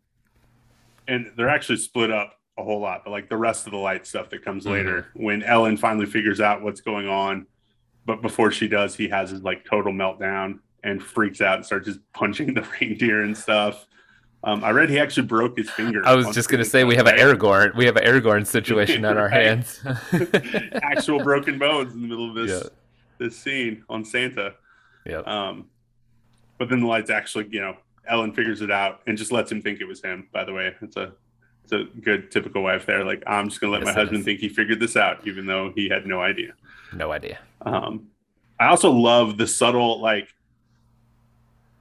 and 1.08 1.32
they're 1.38 1.50
actually 1.50 1.78
split 1.78 2.12
up 2.12 2.40
a 2.58 2.64
whole 2.64 2.80
lot, 2.80 3.04
but 3.04 3.12
like 3.12 3.30
the 3.30 3.38
rest 3.38 3.66
of 3.68 3.72
the 3.72 3.78
light 3.78 4.08
stuff 4.08 4.30
that 4.30 4.44
comes 4.44 4.64
mm-hmm. 4.64 4.74
later, 4.74 5.08
when 5.14 5.44
Ellen 5.44 5.78
finally 5.78 6.06
figures 6.06 6.40
out 6.40 6.62
what's 6.62 6.82
going 6.82 7.08
on, 7.08 7.46
but 8.06 8.22
before 8.22 8.52
she 8.52 8.68
does, 8.68 8.96
he 8.96 9.10
has 9.10 9.30
his 9.30 9.42
like 9.42 9.66
total 9.66 9.92
meltdown 9.92 10.60
and 10.86 11.04
freaks 11.04 11.42
out 11.42 11.56
and 11.56 11.66
starts 11.66 11.88
just 11.88 12.00
punching 12.14 12.54
the 12.54 12.66
reindeer 12.80 13.24
and 13.24 13.38
stuff. 13.38 13.88
Um, 14.44 14.64
I 14.64 14.70
read 14.70 14.92
he 14.92 15.00
actually 15.00 15.26
broke 15.26 15.58
his 15.58 15.70
finger. 15.72 16.06
I 16.06 16.14
was 16.14 16.30
just 16.30 16.50
gonna 16.50 16.64
say 16.64 16.84
we 16.84 16.96
have 16.96 17.08
an 17.08 17.18
Aragorn. 17.18 17.76
We 17.76 17.86
have 17.86 17.96
an 17.96 18.04
Aragorn 18.06 18.46
situation 18.48 19.04
on 19.04 19.18
our 19.18 19.28
hands. 19.28 19.82
Actual 20.84 21.20
broken 21.24 21.58
bones 21.58 21.94
in 21.94 22.02
the 22.02 22.08
middle 22.08 22.30
of 22.30 22.36
this 22.36 22.64
yeah. 22.64 22.70
this 23.18 23.36
scene 23.36 23.84
on 23.90 24.06
Santa. 24.06 24.54
Yeah. 25.04 25.20
Um, 25.20 25.66
but 26.60 26.70
then 26.70 26.82
the 26.82 26.88
lights 26.88 27.10
actually, 27.10 27.48
you 27.50 27.60
know, 27.60 27.76
Ellen 28.08 28.34
figures 28.34 28.62
it 28.62 28.70
out 28.70 29.02
and 29.08 29.18
just 29.18 29.32
lets 29.32 29.52
him 29.52 29.64
think 29.64 29.82
it 29.82 29.86
was 29.86 30.02
him. 30.04 30.28
By 30.32 30.44
the 30.44 30.54
way, 30.54 30.76
it's 30.80 30.96
a 30.96 31.14
it's 31.64 31.74
a 31.74 31.86
good 32.02 32.30
typical 32.30 32.62
wife 32.62 32.86
there. 32.86 33.04
Like 33.04 33.24
I'm 33.26 33.50
just 33.50 33.60
gonna 33.60 33.74
let 33.74 33.84
yes, 33.84 33.96
my 33.96 34.00
husband 34.00 34.20
is. 34.20 34.26
think 34.26 34.42
he 34.42 34.50
figured 34.50 34.80
this 34.80 34.96
out, 34.96 35.26
even 35.26 35.48
though 35.48 35.74
he 35.76 35.90
had 35.90 36.06
no 36.06 36.22
idea. 36.22 36.54
No 36.94 37.12
idea. 37.12 37.40
Um, 37.64 38.10
I 38.60 38.68
also 38.68 38.92
love 38.92 39.38
the 39.38 39.48
subtle 39.48 40.00
like 40.00 40.30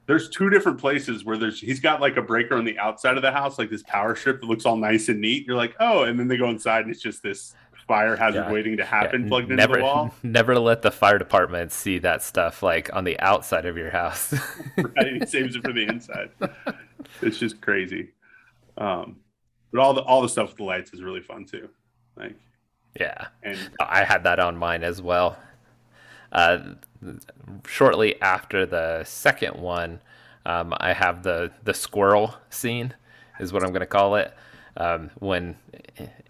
there's 0.07 0.29
two 0.29 0.49
different 0.49 0.79
places 0.79 1.25
where 1.25 1.37
there's 1.37 1.59
he's 1.59 1.79
got 1.79 1.99
like 1.99 2.17
a 2.17 2.21
breaker 2.21 2.55
on 2.55 2.65
the 2.65 2.77
outside 2.77 3.15
of 3.15 3.23
the 3.23 3.31
house, 3.31 3.57
like 3.57 3.69
this 3.69 3.83
power 3.83 4.15
strip 4.15 4.41
that 4.41 4.47
looks 4.47 4.65
all 4.65 4.77
nice 4.77 5.09
and 5.09 5.19
neat. 5.19 5.47
You're 5.47 5.55
like, 5.55 5.75
oh, 5.79 6.03
and 6.03 6.19
then 6.19 6.27
they 6.27 6.37
go 6.37 6.49
inside 6.49 6.85
and 6.85 6.91
it's 6.91 7.01
just 7.01 7.23
this 7.23 7.55
fire 7.87 8.15
hazard 8.15 8.45
yeah. 8.45 8.51
waiting 8.51 8.77
to 8.77 8.85
happen 8.85 9.23
yeah. 9.23 9.27
plugged 9.27 9.49
never, 9.49 9.73
into 9.73 9.77
the 9.77 9.83
wall. 9.83 10.13
Never 10.23 10.57
let 10.59 10.81
the 10.81 10.91
fire 10.91 11.17
department 11.17 11.71
see 11.71 11.99
that 11.99 12.23
stuff 12.23 12.63
like 12.63 12.93
on 12.93 13.03
the 13.03 13.19
outside 13.19 13.65
of 13.65 13.77
your 13.77 13.91
house. 13.91 14.33
right, 14.77 15.21
he 15.21 15.25
saves 15.25 15.55
it 15.55 15.63
for 15.63 15.73
the 15.73 15.87
inside. 15.87 16.29
It's 17.21 17.37
just 17.37 17.61
crazy. 17.61 18.09
Um, 18.77 19.17
but 19.71 19.81
all 19.81 19.93
the 19.93 20.01
all 20.01 20.21
the 20.21 20.29
stuff 20.29 20.49
with 20.49 20.57
the 20.57 20.63
lights 20.63 20.93
is 20.93 21.01
really 21.01 21.21
fun 21.21 21.45
too. 21.45 21.69
Like, 22.15 22.35
yeah, 22.99 23.27
and 23.43 23.57
I 23.79 24.03
had 24.03 24.23
that 24.23 24.39
on 24.39 24.57
mine 24.57 24.83
as 24.83 25.01
well. 25.01 25.37
Uh, 26.31 26.59
shortly 27.67 28.19
after 28.21 28.65
the 28.65 29.03
second 29.03 29.55
one, 29.55 29.99
um, 30.45 30.73
I 30.77 30.93
have 30.93 31.23
the 31.23 31.51
the 31.63 31.73
squirrel 31.73 32.35
scene, 32.49 32.93
is 33.39 33.51
what 33.51 33.63
I'm 33.63 33.69
going 33.69 33.81
to 33.81 33.85
call 33.87 34.15
it. 34.15 34.33
Um, 34.77 35.09
when, 35.19 35.55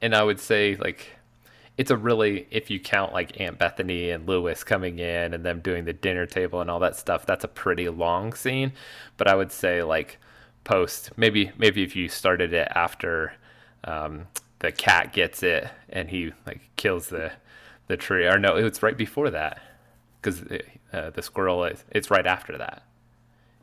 and 0.02 0.16
I 0.16 0.24
would 0.24 0.40
say 0.40 0.76
like, 0.76 1.08
it's 1.78 1.92
a 1.92 1.98
really 1.98 2.48
if 2.52 2.70
you 2.70 2.80
count 2.80 3.14
like 3.14 3.40
Aunt 3.40 3.58
Bethany 3.58 4.12
and 4.12 4.28
Lewis 4.28 4.64
coming 4.64 5.00
in 5.00 5.34
and 5.34 5.44
them 5.44 5.60
doing 5.60 5.86
the 5.86 5.94
dinner 5.94 6.26
table 6.26 6.62
and 6.62 6.70
all 6.70 6.80
that 6.80 6.96
stuff, 6.96 7.26
that's 7.26 7.44
a 7.44 7.50
pretty 7.50 7.90
long 7.90 8.34
scene. 8.34 8.72
But 9.18 9.28
I 9.28 9.36
would 9.36 9.52
say 9.52 9.84
like 9.84 10.18
post 10.66 11.12
maybe 11.16 11.52
maybe 11.58 11.84
if 11.84 11.96
you 11.96 12.10
started 12.10 12.52
it 12.52 12.68
after 12.76 13.34
um, 13.86 14.28
the 14.60 14.72
cat 14.72 15.14
gets 15.14 15.44
it 15.44 15.70
and 15.90 16.10
he 16.10 16.34
like 16.46 16.60
kills 16.76 17.08
the 17.08 17.32
the 17.88 17.96
tree 17.96 18.26
or 18.26 18.40
no 18.40 18.56
it's 18.58 18.82
right 18.82 18.98
before 18.98 19.30
that 19.30 19.62
because 20.26 20.62
uh, 20.94 21.12
the 21.12 21.22
squirrel 21.22 21.64
is 21.66 21.84
it's 21.92 22.10
right 22.10 22.26
after 22.26 22.58
that. 22.58 22.84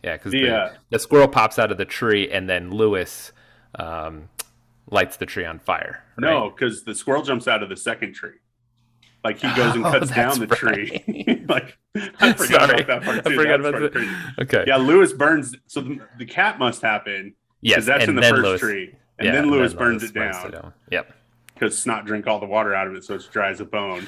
Yeah, 0.02 0.16
because 0.16 0.32
the, 0.32 0.42
the, 0.42 0.72
the, 0.90 0.98
squirrel 0.98 1.28
pops 1.28 1.58
out 1.58 1.70
of 1.70 1.78
the 1.78 1.84
tree 1.84 2.30
and 2.30 2.48
then 2.48 2.72
Lewis 2.72 3.30
um, 3.76 4.28
lights 4.90 5.16
the 5.16 5.26
tree 5.26 5.44
on 5.44 5.60
fire. 5.60 6.02
Right? 6.20 6.30
No, 6.30 6.50
because 6.50 6.82
the 6.82 6.94
squirrel 6.94 7.22
jumps 7.22 7.46
out 7.46 7.62
of 7.62 7.68
the 7.68 7.76
second 7.76 8.14
tree. 8.14 8.38
Like 9.22 9.38
he 9.38 9.46
goes 9.54 9.76
and 9.76 9.86
oh, 9.86 9.92
cuts 9.92 10.10
oh, 10.10 10.14
down 10.14 10.40
the 10.40 10.46
right. 10.48 10.56
tree. 10.56 11.44
like 11.48 11.78
I 12.20 12.32
forgot 12.32 12.70
Sorry. 12.70 12.82
about 12.82 12.86
that 12.86 13.02
part 13.02 13.24
too. 13.24 13.32
I 13.32 13.36
forgot 13.36 13.60
about 13.60 13.80
that. 13.80 13.92
Crazy. 13.92 14.10
Okay. 14.40 14.64
Yeah, 14.66 14.76
Lewis 14.76 15.12
burns. 15.12 15.54
So 15.68 15.80
the, 15.80 16.00
the 16.18 16.26
cat 16.26 16.58
must 16.58 16.82
happen. 16.82 17.34
Yes, 17.60 17.86
that's 17.86 18.04
in 18.04 18.16
the 18.16 18.22
first 18.22 18.42
Lewis, 18.42 18.60
tree, 18.60 18.96
and 19.20 19.26
yeah, 19.26 19.32
then 19.32 19.50
Lewis 19.50 19.70
and 19.70 19.80
then 19.80 19.86
burns, 19.86 20.02
Lewis 20.02 20.10
it, 20.10 20.14
burns 20.14 20.36
down. 20.36 20.46
it 20.46 20.52
down. 20.52 20.72
Yep. 20.90 21.12
Because 21.54 21.78
snot 21.78 22.06
drink 22.06 22.26
all 22.26 22.40
the 22.40 22.46
water 22.46 22.74
out 22.74 22.86
of 22.88 22.94
it, 22.94 23.04
so 23.04 23.14
it's 23.14 23.26
dry 23.26 23.50
as 23.50 23.60
a 23.60 23.64
bone. 23.64 24.06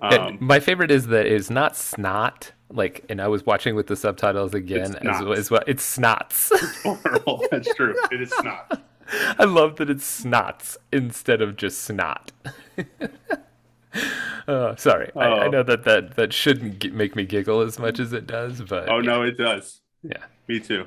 Um, 0.00 0.38
my 0.40 0.60
favorite 0.60 0.90
is 0.90 1.08
that 1.08 1.26
is 1.26 1.50
not 1.50 1.76
snot. 1.76 2.52
Like, 2.70 3.04
and 3.08 3.20
I 3.20 3.28
was 3.28 3.46
watching 3.46 3.74
with 3.76 3.86
the 3.86 3.96
subtitles 3.96 4.54
again 4.54 4.96
as, 4.96 5.22
well, 5.22 5.32
as 5.32 5.50
well. 5.50 5.62
It's 5.66 5.98
snots. 5.98 6.50
It's 6.52 6.82
horrible. 6.82 7.44
That's 7.50 7.72
true. 7.74 7.94
It 8.10 8.22
is 8.22 8.30
snot. 8.30 8.82
I 9.38 9.44
love 9.44 9.76
that 9.76 9.88
it's 9.88 10.24
snots 10.24 10.76
instead 10.92 11.40
of 11.40 11.56
just 11.56 11.82
snot. 11.82 12.32
oh, 14.48 14.74
sorry. 14.76 15.10
Oh. 15.14 15.20
I, 15.20 15.26
I, 15.26 15.46
oh. 15.46 15.50
know 15.50 15.62
that, 15.62 15.84
that 15.84 16.16
that 16.16 16.32
shouldn't 16.32 16.92
make 16.92 17.14
me 17.14 17.24
giggle 17.24 17.60
as 17.60 17.78
much 17.78 18.00
as 18.00 18.12
it 18.12 18.26
does, 18.26 18.62
but 18.62 18.88
oh 18.88 18.98
yeah. 18.98 19.06
no, 19.06 19.22
it 19.22 19.38
does. 19.38 19.80
Yeah, 20.02 20.24
me 20.48 20.60
too. 20.60 20.86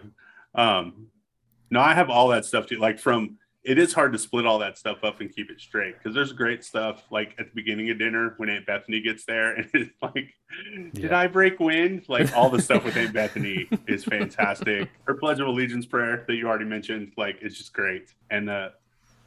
Um, 0.54 1.08
no, 1.70 1.80
I 1.80 1.94
have 1.94 2.10
all 2.10 2.28
that 2.30 2.46
stuff 2.46 2.68
too. 2.68 2.78
Like 2.78 3.00
from 3.00 3.38
it 3.64 3.78
is 3.78 3.94
hard 3.94 4.14
to 4.14 4.20
split 4.20 4.46
all 4.46 4.60
that 4.60 4.78
stuff 4.78 5.04
up 5.04 5.20
and 5.20 5.34
keep 5.34 5.50
it 5.52 5.60
straight 5.60 5.96
because 5.98 6.16
there's 6.16 6.32
great 6.32 6.64
stuff 6.64 7.04
like 7.12 7.36
at 7.38 7.48
the 7.48 7.52
beginning 7.54 7.90
of 7.90 8.00
dinner 8.00 8.34
when 8.38 8.50
Aunt 8.50 8.66
Bethany 8.66 9.02
gets 9.02 9.26
there 9.26 9.54
and 9.56 9.70
it's 9.74 10.02
like, 10.02 10.34
yeah. 10.74 10.90
did 10.94 11.14
I 11.14 11.28
break 11.28 11.60
wind? 11.60 12.06
Like 12.08 12.36
all 12.36 12.50
the 12.50 12.62
stuff 12.62 12.86
with 12.86 12.96
Aunt 12.96 13.14
Bethany 13.14 13.68
is 13.88 14.06
fantastic. 14.06 14.90
Her 15.04 15.14
Pledge 15.16 15.40
of 15.40 15.48
Allegiance 15.48 15.86
prayer 15.86 16.24
that 16.28 16.36
you 16.36 16.48
already 16.48 16.66
mentioned, 16.66 17.12
like 17.18 17.38
it's 17.42 17.58
just 17.58 17.74
great. 17.74 18.14
And 18.30 18.50
uh, 18.50 18.70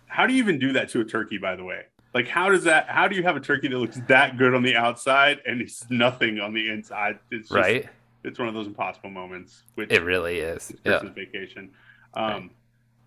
how 0.06 0.26
do 0.26 0.32
you 0.32 0.42
even 0.42 0.58
do 0.58 0.72
that 0.72 0.88
to 0.90 1.00
a 1.00 1.04
turkey, 1.04 1.38
by 1.38 1.54
the 1.54 1.64
way? 1.64 1.82
Like 2.14 2.28
how 2.28 2.48
does 2.48 2.64
that? 2.64 2.88
How 2.88 3.08
do 3.08 3.16
you 3.16 3.22
have 3.22 3.36
a 3.36 3.40
turkey 3.40 3.68
that 3.68 3.78
looks 3.78 4.00
that 4.08 4.38
good 4.38 4.54
on 4.54 4.62
the 4.62 4.76
outside 4.76 5.40
and 5.46 5.60
it's 5.60 5.88
nothing 5.90 6.40
on 6.40 6.54
the 6.54 6.70
inside? 6.70 7.18
It's 7.30 7.48
just, 7.48 7.52
right. 7.52 7.88
It's 8.24 8.38
one 8.38 8.48
of 8.48 8.54
those 8.54 8.66
impossible 8.66 9.10
moments. 9.10 9.62
Which 9.74 9.90
it 9.90 10.02
really 10.02 10.38
is. 10.38 10.72
Christmas 10.84 11.12
yeah. 11.16 11.24
vacation. 11.24 11.70
Um, 12.14 12.32
right 12.32 12.50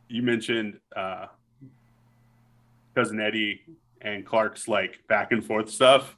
you 0.07 0.21
mentioned 0.21 0.79
uh, 0.95 1.27
cousin 2.95 3.19
Eddie 3.19 3.61
and 4.01 4.25
Clark's 4.25 4.67
like 4.67 5.05
back 5.07 5.31
and 5.31 5.45
forth 5.45 5.69
stuff. 5.69 6.15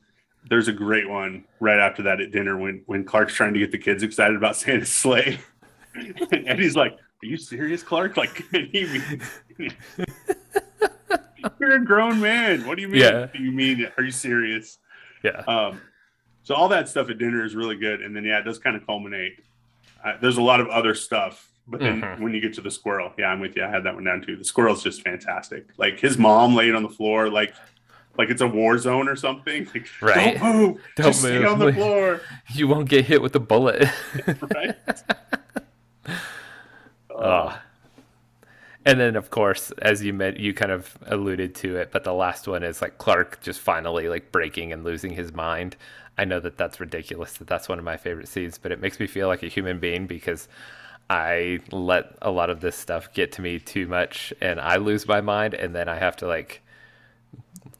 There's 0.49 0.67
a 0.67 0.73
great 0.73 1.09
one 1.09 1.45
right 1.59 1.79
after 1.79 2.03
that 2.03 2.21
at 2.21 2.31
dinner 2.31 2.57
when 2.57 2.83
when 2.85 3.03
Clark's 3.03 3.33
trying 3.33 3.53
to 3.53 3.59
get 3.59 3.71
the 3.71 3.77
kids 3.77 4.03
excited 4.03 4.37
about 4.37 4.55
Santa's 4.55 4.91
sleigh, 4.91 5.39
and 5.95 6.47
Eddie's 6.47 6.75
like, 6.75 6.93
"Are 6.93 7.25
you 7.25 7.37
serious, 7.37 7.83
Clark? 7.83 8.15
Like, 8.17 8.43
he 8.51 9.01
you're 11.59 11.75
a 11.75 11.83
grown 11.83 12.21
man. 12.21 12.65
What 12.65 12.75
do 12.75 12.81
you 12.81 12.87
mean? 12.87 13.01
Yeah. 13.01 13.27
Do 13.33 13.41
you 13.41 13.51
mean? 13.51 13.87
Are 13.97 14.03
you 14.03 14.11
serious? 14.11 14.77
Yeah. 15.23 15.43
Um, 15.47 15.81
so 16.43 16.55
all 16.55 16.69
that 16.69 16.87
stuff 16.87 17.09
at 17.09 17.17
dinner 17.17 17.43
is 17.43 17.55
really 17.55 17.75
good, 17.75 18.01
and 18.01 18.15
then 18.15 18.23
yeah, 18.23 18.39
it 18.39 18.43
does 18.43 18.59
kind 18.59 18.75
of 18.75 18.85
culminate. 18.85 19.39
Uh, 20.03 20.13
there's 20.21 20.37
a 20.37 20.41
lot 20.41 20.61
of 20.61 20.67
other 20.67 20.95
stuff 20.95 21.49
but 21.67 21.79
then 21.81 22.01
mm-hmm. 22.01 22.23
when 22.23 22.33
you 22.33 22.39
get 22.39 22.53
to 22.53 22.61
the 22.61 22.71
squirrel, 22.71 23.11
yeah, 23.17 23.27
I'm 23.27 23.39
with 23.39 23.55
you. 23.55 23.63
I 23.63 23.69
had 23.69 23.83
that 23.83 23.93
one 23.93 24.05
down 24.05 24.21
too. 24.21 24.37
The 24.37 24.45
squirrel's 24.45 24.83
just 24.83 25.01
fantastic. 25.01 25.67
Like 25.77 25.99
his 25.99 26.17
mom 26.17 26.55
laying 26.55 26.75
on 26.75 26.83
the 26.83 26.89
floor, 26.89 27.29
like 27.29 27.53
like 28.17 28.29
it's 28.29 28.41
a 28.41 28.47
war 28.47 28.77
zone 28.77 29.07
or 29.07 29.15
something. 29.15 29.67
Like, 29.73 29.87
right. 30.01 30.39
Don't 30.39 30.55
move. 30.55 30.81
Don't 30.95 31.05
just 31.07 31.23
move. 31.23 31.41
Stay 31.41 31.45
on 31.45 31.59
the 31.59 31.73
floor. 31.73 32.21
You 32.53 32.67
won't 32.67 32.89
get 32.89 33.05
hit 33.05 33.21
with 33.21 33.35
a 33.35 33.39
bullet. 33.39 33.87
right. 34.55 34.75
oh. 37.09 37.59
And 38.85 38.99
then, 39.01 39.17
of 39.17 39.29
course, 39.29 39.71
as 39.81 40.01
you 40.01 40.13
met, 40.13 40.39
you 40.39 40.53
kind 40.53 40.71
of 40.71 40.97
alluded 41.07 41.53
to 41.55 41.75
it, 41.75 41.91
but 41.91 42.05
the 42.05 42.13
last 42.13 42.47
one 42.47 42.63
is 42.63 42.81
like 42.81 42.97
Clark 42.97 43.41
just 43.41 43.59
finally 43.59 44.07
like 44.07 44.31
breaking 44.31 44.71
and 44.71 44.85
losing 44.85 45.11
his 45.11 45.33
mind. 45.33 45.75
I 46.17 46.23
know 46.23 46.39
that 46.39 46.57
that's 46.57 46.79
ridiculous. 46.79 47.33
That 47.33 47.47
that's 47.47 47.67
one 47.67 47.79
of 47.79 47.85
my 47.85 47.97
favorite 47.97 48.29
scenes, 48.29 48.57
but 48.57 48.71
it 48.71 48.79
makes 48.79 48.99
me 48.99 49.05
feel 49.05 49.27
like 49.27 49.43
a 49.43 49.47
human 49.47 49.79
being 49.79 50.07
because 50.07 50.47
I 51.09 51.59
let 51.71 52.17
a 52.21 52.31
lot 52.31 52.49
of 52.49 52.59
this 52.59 52.75
stuff 52.75 53.13
get 53.13 53.31
to 53.33 53.41
me 53.41 53.59
too 53.59 53.87
much 53.87 54.33
and 54.41 54.59
I 54.59 54.77
lose 54.77 55.07
my 55.07 55.21
mind 55.21 55.53
and 55.53 55.73
then 55.75 55.87
I 55.89 55.95
have 55.97 56.17
to 56.17 56.27
like 56.27 56.61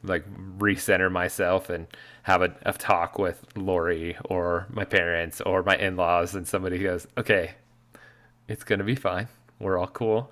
like 0.02 0.24
recenter 0.58 1.10
myself 1.10 1.70
and 1.70 1.86
have 2.22 2.42
a, 2.42 2.54
a 2.64 2.72
talk 2.72 3.18
with 3.18 3.44
Lori 3.56 4.16
or 4.26 4.66
my 4.70 4.84
parents 4.84 5.40
or 5.40 5.62
my 5.62 5.76
in-laws 5.76 6.34
and 6.34 6.46
somebody 6.46 6.78
goes, 6.78 7.06
"Okay, 7.16 7.52
It's 8.48 8.64
gonna 8.64 8.84
be 8.84 8.94
fine. 8.94 9.28
We're 9.60 9.78
all 9.78 9.86
cool. 9.88 10.30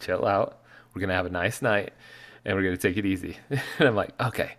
Chill 0.00 0.26
out. 0.26 0.62
We're 0.94 1.00
gonna 1.00 1.14
have 1.14 1.26
a 1.26 1.30
nice 1.30 1.62
night, 1.62 1.92
and 2.44 2.56
we're 2.56 2.62
gonna 2.64 2.76
take 2.76 2.96
it 2.96 3.06
easy." 3.06 3.36
And 3.78 3.88
I'm 3.88 3.94
like, 3.96 4.12
"Okay, 4.20 4.52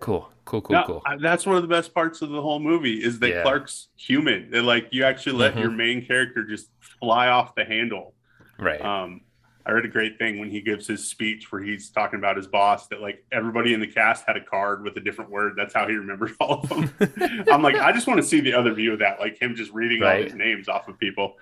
cool, 0.00 0.28
cool, 0.44 0.60
cool, 0.62 0.82
cool." 0.86 1.02
That's 1.20 1.46
one 1.46 1.56
of 1.56 1.62
the 1.62 1.68
best 1.68 1.94
parts 1.94 2.22
of 2.22 2.30
the 2.30 2.40
whole 2.42 2.58
movie 2.60 3.02
is 3.02 3.18
that 3.20 3.28
Yeah. 3.30 3.42
Clark's 3.42 3.88
human. 3.96 4.50
That 4.50 4.62
like 4.62 4.88
you 4.92 5.04
actually 5.04 5.36
let 5.36 5.54
Mhm. 5.54 5.60
your 5.60 5.70
main 5.70 6.04
character 6.06 6.44
just 6.44 6.70
fly 7.00 7.28
off 7.28 7.54
the 7.54 7.64
handle. 7.64 8.14
Right. 8.58 8.80
Um, 8.80 9.22
I 9.64 9.72
read 9.72 9.84
a 9.84 9.88
great 9.88 10.16
thing 10.16 10.38
when 10.38 10.48
he 10.48 10.60
gives 10.60 10.86
his 10.86 11.08
speech 11.08 11.50
where 11.50 11.60
he's 11.60 11.90
talking 11.90 12.20
about 12.20 12.36
his 12.36 12.46
boss 12.46 12.86
that 12.86 13.00
like 13.00 13.24
everybody 13.32 13.74
in 13.74 13.80
the 13.80 13.86
cast 13.88 14.24
had 14.24 14.36
a 14.36 14.40
card 14.40 14.84
with 14.84 14.96
a 14.96 15.00
different 15.00 15.28
word. 15.28 15.54
That's 15.56 15.74
how 15.74 15.88
he 15.88 15.94
remembered 15.96 16.32
all 16.40 16.60
of 16.62 16.68
them. 16.68 16.90
I'm 17.50 17.62
like, 17.62 17.74
I 17.74 17.90
just 17.90 18.06
want 18.06 18.20
to 18.20 18.26
see 18.26 18.38
the 18.40 18.54
other 18.54 18.72
view 18.72 18.92
of 18.92 19.00
that, 19.00 19.18
like 19.18 19.40
him 19.42 19.56
just 19.56 19.72
reading 19.72 20.04
all 20.04 20.16
these 20.22 20.34
names 20.34 20.68
off 20.68 20.86
of 20.86 20.98
people. 21.00 21.36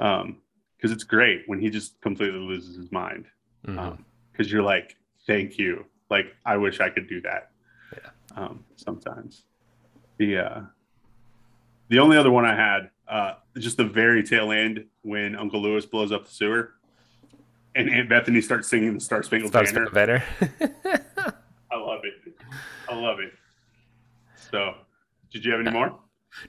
Um, 0.00 0.38
because 0.76 0.90
it's 0.90 1.04
great 1.04 1.44
when 1.46 1.60
he 1.60 1.70
just 1.70 2.00
completely 2.00 2.40
loses 2.40 2.74
his 2.76 2.90
mind. 2.90 3.26
Mhm. 3.68 3.78
Um, 3.78 4.04
because 4.32 4.50
you're 4.50 4.64
like, 4.64 4.96
thank 5.28 5.56
you. 5.56 5.86
Like, 6.10 6.34
I 6.44 6.56
wish 6.56 6.80
I 6.80 6.90
could 6.90 7.06
do 7.08 7.20
that. 7.20 7.51
Um, 8.36 8.64
sometimes. 8.76 9.44
The 10.18 10.38
uh 10.38 10.60
the 11.88 11.98
only 11.98 12.16
other 12.16 12.30
one 12.30 12.46
I 12.46 12.54
had, 12.54 12.90
uh, 13.06 13.34
just 13.58 13.76
the 13.76 13.84
very 13.84 14.22
tail 14.22 14.50
end 14.50 14.86
when 15.02 15.36
Uncle 15.36 15.60
Lewis 15.60 15.84
blows 15.84 16.10
up 16.10 16.24
the 16.24 16.30
sewer 16.32 16.74
and 17.74 17.90
Aunt 17.90 18.08
Bethany 18.08 18.40
starts 18.40 18.68
singing 18.68 18.94
the 18.94 19.00
Star 19.00 19.22
Spangled 19.22 19.52
Starts 19.52 19.72
Banner. 19.72 19.90
better. 19.90 20.24
I 21.70 21.76
love 21.76 22.00
it. 22.04 22.34
I 22.88 22.94
love 22.94 23.18
it. 23.20 23.32
So, 24.50 24.74
did 25.30 25.44
you 25.44 25.52
have 25.52 25.60
any 25.60 25.70
more? 25.70 25.98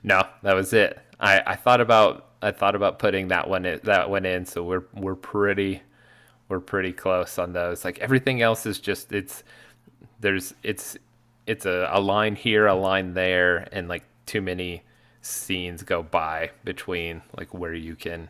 No, 0.02 0.22
that 0.42 0.54
was 0.54 0.72
it. 0.72 0.98
I, 1.20 1.42
I 1.46 1.56
thought 1.56 1.80
about 1.80 2.28
I 2.42 2.50
thought 2.50 2.74
about 2.74 2.98
putting 2.98 3.28
that 3.28 3.48
one 3.48 3.64
in, 3.64 3.80
that 3.84 4.10
one 4.10 4.26
in. 4.26 4.44
So 4.44 4.62
we're 4.62 4.84
we're 4.94 5.14
pretty 5.14 5.82
we're 6.48 6.60
pretty 6.60 6.92
close 6.92 7.38
on 7.38 7.52
those. 7.52 7.84
Like 7.84 7.98
everything 7.98 8.42
else 8.42 8.66
is 8.66 8.78
just 8.78 9.12
it's 9.12 9.44
there's 10.20 10.54
it's 10.62 10.98
it's 11.46 11.66
a, 11.66 11.88
a 11.90 12.00
line 12.00 12.36
here, 12.36 12.66
a 12.66 12.74
line 12.74 13.14
there, 13.14 13.68
and 13.72 13.88
like 13.88 14.04
too 14.26 14.40
many 14.40 14.82
scenes 15.22 15.82
go 15.82 16.02
by 16.02 16.50
between 16.64 17.22
like 17.36 17.52
where 17.54 17.74
you 17.74 17.94
can. 17.96 18.28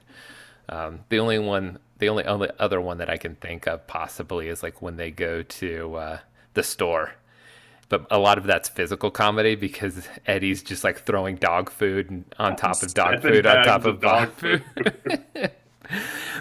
Um, 0.68 1.00
the 1.08 1.18
only 1.18 1.38
one, 1.38 1.78
the 1.98 2.08
only 2.08 2.24
only 2.24 2.50
other 2.58 2.80
one 2.80 2.98
that 2.98 3.10
I 3.10 3.16
can 3.16 3.34
think 3.36 3.66
of 3.66 3.86
possibly 3.86 4.48
is 4.48 4.62
like 4.62 4.80
when 4.80 4.96
they 4.96 5.10
go 5.10 5.42
to 5.42 5.94
uh, 5.94 6.18
the 6.54 6.62
store 6.62 7.14
but 7.88 8.06
a 8.10 8.18
lot 8.18 8.38
of 8.38 8.44
that's 8.44 8.68
physical 8.68 9.10
comedy 9.10 9.54
because 9.54 10.08
Eddie's 10.26 10.62
just 10.62 10.84
like 10.84 11.00
throwing 11.00 11.36
dog 11.36 11.70
food 11.70 12.24
on 12.38 12.56
top 12.56 12.82
of 12.82 12.94
dog 12.94 13.22
food 13.22 13.46
on 13.46 13.64
top 13.64 13.84
of 13.84 13.94
of 13.94 14.00
dog 14.00 14.32
food. 14.36 14.64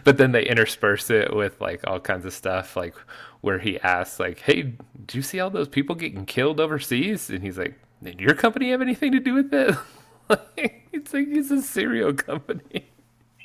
but 0.03 0.17
then 0.17 0.31
they 0.31 0.45
intersperse 0.45 1.09
it 1.09 1.35
with 1.35 1.59
like 1.61 1.81
all 1.87 1.99
kinds 1.99 2.25
of 2.25 2.33
stuff 2.33 2.75
like 2.75 2.95
where 3.41 3.59
he 3.59 3.79
asks 3.79 4.19
like, 4.19 4.39
"Hey, 4.39 4.61
do 5.05 5.17
you 5.17 5.21
see 5.21 5.39
all 5.39 5.49
those 5.49 5.67
people 5.67 5.95
getting 5.95 6.25
killed 6.25 6.59
overseas?" 6.59 7.29
And 7.29 7.43
he's 7.43 7.57
like, 7.57 7.75
"Did 8.01 8.19
your 8.19 8.33
company 8.35 8.71
have 8.71 8.81
anything 8.81 9.11
to 9.11 9.19
do 9.19 9.33
with 9.33 9.53
it?" 9.53 9.75
Like, 10.29 10.87
it's 10.93 11.13
like 11.13 11.27
it's 11.27 11.51
a 11.51 11.61
cereal 11.61 12.13
company. 12.13 12.87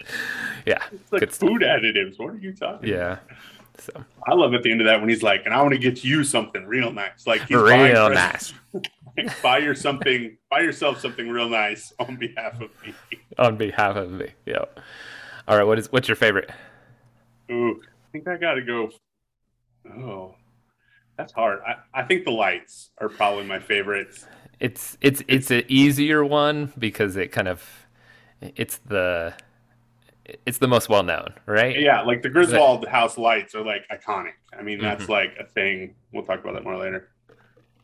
yeah, 0.64 0.80
It's 0.92 1.12
like 1.12 1.22
stuff. 1.32 1.48
food 1.50 1.62
additives. 1.62 2.20
What 2.20 2.30
are 2.30 2.38
you 2.38 2.52
talking? 2.54 2.88
Yeah. 2.88 3.18
So 3.78 3.92
I 4.28 4.34
love 4.34 4.54
at 4.54 4.62
the 4.62 4.70
end 4.70 4.80
of 4.80 4.86
that 4.86 5.00
when 5.00 5.08
he's 5.08 5.24
like, 5.24 5.42
and 5.44 5.52
I 5.52 5.60
want 5.60 5.74
to 5.74 5.78
get 5.78 6.04
you 6.04 6.22
something 6.22 6.64
real 6.66 6.92
nice. 6.92 7.26
Like 7.26 7.42
he's 7.42 7.56
real 7.58 8.10
nice 8.10 8.54
buy 9.42 9.58
your 9.58 9.74
something, 9.74 10.36
buy 10.50 10.60
yourself 10.60 11.00
something 11.00 11.28
real 11.28 11.48
nice 11.48 11.92
on 11.98 12.16
behalf 12.16 12.60
of 12.60 12.70
me. 12.84 12.94
on 13.38 13.56
behalf 13.56 13.96
of 13.96 14.10
me. 14.12 14.28
Yeah. 14.46 14.64
All 15.48 15.56
right. 15.56 15.64
What 15.64 15.78
is 15.78 15.90
what's 15.90 16.08
your 16.08 16.16
favorite? 16.16 16.50
Ooh, 17.50 17.80
I 17.82 18.06
think 18.12 18.28
I 18.28 18.36
got 18.36 18.54
to 18.54 18.62
go. 18.62 18.90
Oh, 19.90 20.34
that's 21.16 21.32
hard. 21.32 21.60
I, 21.66 22.00
I 22.00 22.04
think 22.04 22.24
the 22.24 22.30
lights 22.30 22.90
are 22.98 23.08
probably 23.08 23.44
my 23.44 23.58
favorites. 23.58 24.26
It's 24.60 24.98
it's 25.00 25.22
it's 25.28 25.50
an 25.50 25.64
easier 25.68 26.24
one 26.24 26.72
because 26.78 27.16
it 27.16 27.32
kind 27.32 27.48
of 27.48 27.64
it's 28.40 28.78
the 28.78 29.32
it's 30.44 30.58
the 30.58 30.68
most 30.68 30.90
well 30.90 31.02
known, 31.02 31.32
right? 31.46 31.80
Yeah, 31.80 32.02
like 32.02 32.22
the 32.22 32.28
Griswold 32.28 32.86
house 32.86 33.16
lights 33.16 33.54
are 33.54 33.64
like 33.64 33.82
iconic. 33.90 34.32
I 34.56 34.62
mean, 34.62 34.80
that's 34.80 35.04
Mm-hmm. 35.04 35.12
like 35.12 35.36
a 35.40 35.44
thing. 35.46 35.94
We'll 36.12 36.24
talk 36.24 36.40
about 36.40 36.54
that 36.54 36.64
more 36.64 36.76
later. 36.76 37.08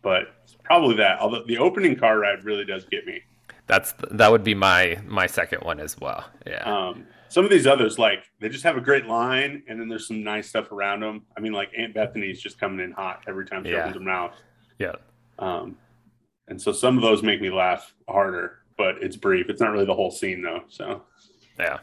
But 0.02 0.34
probably 0.64 0.96
that. 0.96 1.18
Although 1.20 1.44
the 1.46 1.56
opening 1.56 1.96
car 1.96 2.18
ride 2.18 2.44
really 2.44 2.66
does 2.66 2.84
get 2.84 3.06
me. 3.06 3.22
That's 3.66 3.94
that 4.10 4.30
would 4.30 4.44
be 4.44 4.54
my 4.54 4.98
my 5.06 5.26
second 5.26 5.62
one 5.62 5.80
as 5.80 5.98
well. 5.98 6.26
Yeah. 6.46 6.62
Um, 6.64 7.06
some 7.34 7.44
of 7.44 7.50
these 7.50 7.66
others, 7.66 7.98
like 7.98 8.22
they 8.38 8.48
just 8.48 8.62
have 8.62 8.76
a 8.76 8.80
great 8.80 9.06
line, 9.06 9.64
and 9.66 9.80
then 9.80 9.88
there's 9.88 10.06
some 10.06 10.22
nice 10.22 10.48
stuff 10.48 10.70
around 10.70 11.00
them. 11.00 11.22
I 11.36 11.40
mean, 11.40 11.52
like 11.52 11.70
Aunt 11.76 11.92
Bethany's 11.92 12.40
just 12.40 12.60
coming 12.60 12.78
in 12.78 12.92
hot 12.92 13.24
every 13.26 13.44
time 13.44 13.64
she 13.64 13.70
Yeah. 13.72 13.80
opens 13.80 13.96
her 13.96 14.00
mouth. 14.00 14.34
Yeah. 14.78 14.92
Um, 15.40 15.76
and 16.46 16.62
so 16.62 16.70
some 16.70 16.96
of 16.96 17.02
those 17.02 17.24
make 17.24 17.40
me 17.40 17.50
laugh 17.50 17.92
harder, 18.08 18.58
but 18.78 19.02
it's 19.02 19.16
brief. 19.16 19.50
It's 19.50 19.60
not 19.60 19.72
really 19.72 19.84
the 19.84 19.94
whole 19.94 20.12
scene 20.12 20.42
though. 20.42 20.62
So 20.68 21.02
Yeah. 21.58 21.78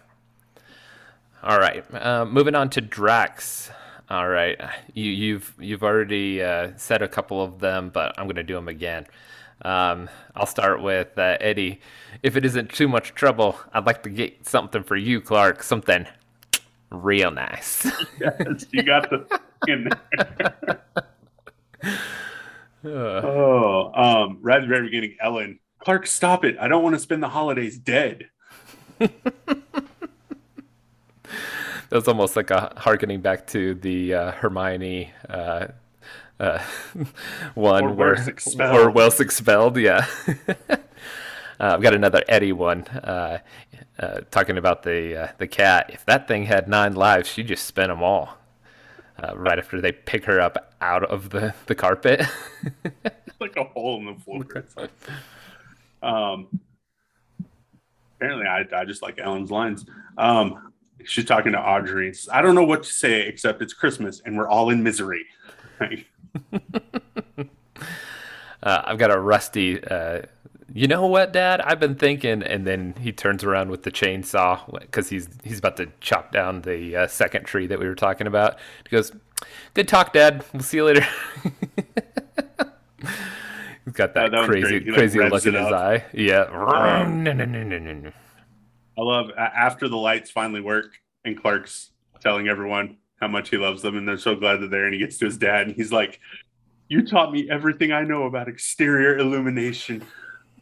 All 1.44 1.60
right. 1.60 1.84
Uh, 1.94 2.24
moving 2.26 2.56
on 2.56 2.70
to 2.70 2.82
Drax. 2.82 3.72
All 4.10 4.30
right. 4.30 4.58
You, 4.94 5.12
you've 5.12 5.54
you've 5.60 5.84
already 5.84 6.42
uh, 6.42 6.72
said 6.78 7.02
a 7.02 7.10
couple 7.10 7.44
of 7.44 7.60
them, 7.60 7.90
but 7.90 8.18
I'm 8.18 8.26
going 8.26 8.36
to 8.38 8.44
do 8.44 8.56
them 8.56 8.70
again. 8.70 9.06
Um, 9.64 10.10
I'll 10.36 10.46
start 10.46 10.82
with 10.82 11.18
uh, 11.18 11.38
Eddie. 11.40 11.80
If 12.24 12.36
it 12.36 12.46
isn't 12.46 12.72
too 12.72 12.88
much 12.88 13.14
trouble, 13.14 13.60
I'd 13.74 13.86
like 13.86 14.04
to 14.04 14.10
get 14.10 14.48
something 14.48 14.84
for 14.84 14.96
you, 14.96 15.22
Clark. 15.22 15.64
Something 15.64 16.08
real 16.90 17.32
nice. 17.32 17.86
yes, 18.20 18.66
you 18.72 18.84
got 18.84 19.10
the 19.10 19.40
in 19.68 19.90
there. 20.44 20.82
Oh, 22.84 23.92
um, 23.94 24.40
right 24.42 24.58
at 24.58 24.62
the 24.62 24.68
very 24.68 24.88
beginning, 24.88 25.16
Ellen, 25.22 25.60
Clark, 25.80 26.08
stop 26.08 26.44
it! 26.44 26.58
I 26.60 26.68
don't 26.68 26.84
want 26.84 26.96
to 26.96 27.00
spend 27.00 27.22
the 27.22 27.30
holidays 27.30 27.78
dead. 27.78 28.30
That's 31.90 32.08
almost 32.08 32.36
like 32.36 32.52
a 32.52 32.74
harkening 32.78 33.22
back 33.22 33.48
to 33.48 33.74
the 33.76 34.14
uh, 34.14 34.32
Hermione 34.32 35.12
uh, 35.30 35.68
uh, 36.42 36.60
one 37.54 37.84
Or 37.86 37.94
where 37.94 38.14
expelled. 38.14 38.76
or 38.78 38.90
Wells 38.92 39.20
expelled. 39.20 39.78
Yeah, 39.78 40.06
uh, 40.50 40.76
I've 41.60 41.82
got 41.82 41.94
another 41.94 42.24
Eddie 42.28 42.52
one 42.54 42.82
uh, 42.88 43.40
uh, 44.00 44.22
talking 44.32 44.58
about 44.58 44.84
the 44.84 45.16
uh, 45.24 45.28
the 45.38 45.48
cat. 45.48 45.90
If 45.94 46.06
that 46.06 46.28
thing 46.28 46.46
had 46.46 46.68
nine 46.68 46.94
lives, 46.94 47.30
she 47.30 47.44
just 47.44 47.66
spent 47.66 47.90
them 47.90 48.04
all. 48.04 48.38
Uh, 49.22 49.36
right 49.38 49.60
after 49.60 49.80
they 49.80 49.92
pick 49.92 50.26
her 50.26 50.40
up 50.42 50.74
out 50.82 51.04
of 51.04 51.30
the, 51.30 51.54
the 51.68 51.76
carpet. 51.76 52.22
Like 53.40 53.56
a 53.58 53.64
hole 53.64 53.98
in 53.98 54.06
the 54.06 54.14
floor. 54.22 54.46
Like- 54.78 54.92
um, 56.04 56.48
apparently, 58.16 58.46
I, 58.46 58.66
I 58.76 58.86
just 58.86 59.02
like 59.02 59.20
Ellen's 59.20 59.50
lines. 59.52 59.86
Um, 60.18 60.72
she's 61.04 61.26
talking 61.26 61.52
to 61.54 61.60
Audrey. 61.60 62.14
I 62.32 62.42
don't 62.44 62.54
know 62.56 62.64
what 62.64 62.84
to 62.84 62.90
say 62.92 63.22
except 63.28 63.62
it's 63.64 63.74
Christmas 63.74 64.22
and 64.26 64.38
we're 64.38 64.48
all 64.48 64.70
in 64.70 64.84
misery. 64.84 65.26
Like, 65.80 66.06
Uh, 68.64 68.82
I've 68.86 68.98
got 68.98 69.12
a 69.12 69.20
rusty. 69.20 69.84
Uh, 69.84 70.22
you 70.74 70.88
know 70.88 71.06
what, 71.08 71.34
Dad? 71.34 71.62
I've 71.62 71.80
been 71.80 71.96
thinking, 71.96 72.44
and 72.44 72.66
then 72.66 72.94
he 73.00 73.12
turns 73.12 73.44
around 73.44 73.72
with 73.72 73.84
the 73.84 73.92
chainsaw 73.92 74.80
because 74.80 75.10
he's 75.10 75.28
he's 75.44 75.60
about 75.60 75.78
to 75.78 75.88
chop 76.00 76.32
down 76.32 76.62
the 76.62 76.96
uh, 76.96 77.08
second 77.08 77.46
tree 77.46 77.68
that 77.68 77.80
we 77.80 77.88
were 77.88 77.96
talking 77.96 78.28
about. 78.28 78.58
He 78.88 78.96
goes, 78.96 79.12
"Good 79.74 79.88
talk, 79.88 80.14
Dad. 80.14 80.44
We'll 80.54 80.64
see 80.64 80.78
you 80.78 80.86
later." 80.86 81.06
he's 83.86 83.94
got 83.94 84.14
that, 84.14 84.32
that 84.32 84.40
was 84.40 84.48
crazy. 84.48 84.80
He, 84.80 84.92
like, 84.92 84.98
crazy 84.98 85.20
look 85.20 85.46
in 85.46 85.56
his 85.56 85.66
up. 85.66 85.74
eye. 85.74 86.06
Yeah. 86.14 86.44
Um, 87.02 87.24
no, 87.24 87.34
no, 87.34 87.46
no. 87.46 88.12
I 88.98 89.02
love 89.02 89.32
after 89.38 89.88
the 89.90 89.98
lights 89.98 90.30
finally 90.30 90.62
work 90.62 91.00
and 91.26 91.40
Clark's 91.40 91.92
telling 92.22 92.48
everyone 92.48 92.98
how 93.22 93.28
much 93.28 93.50
he 93.50 93.58
loves 93.58 93.82
them 93.84 93.96
and 93.96 94.08
they're 94.08 94.18
so 94.18 94.36
glad 94.36 94.58
they're 94.58 94.68
there. 94.68 94.86
And 94.86 94.94
he 94.94 95.00
gets 95.00 95.18
to 95.20 95.26
his 95.26 95.38
dad 95.38 95.68
and 95.68 95.76
he's 95.76 95.92
like, 95.92 96.20
You 96.90 97.06
taught 97.06 97.32
me 97.32 97.48
everything 97.50 97.92
I 97.92 98.02
know 98.02 98.24
about 98.24 98.48
exterior 98.50 99.18
illumination. 99.18 100.04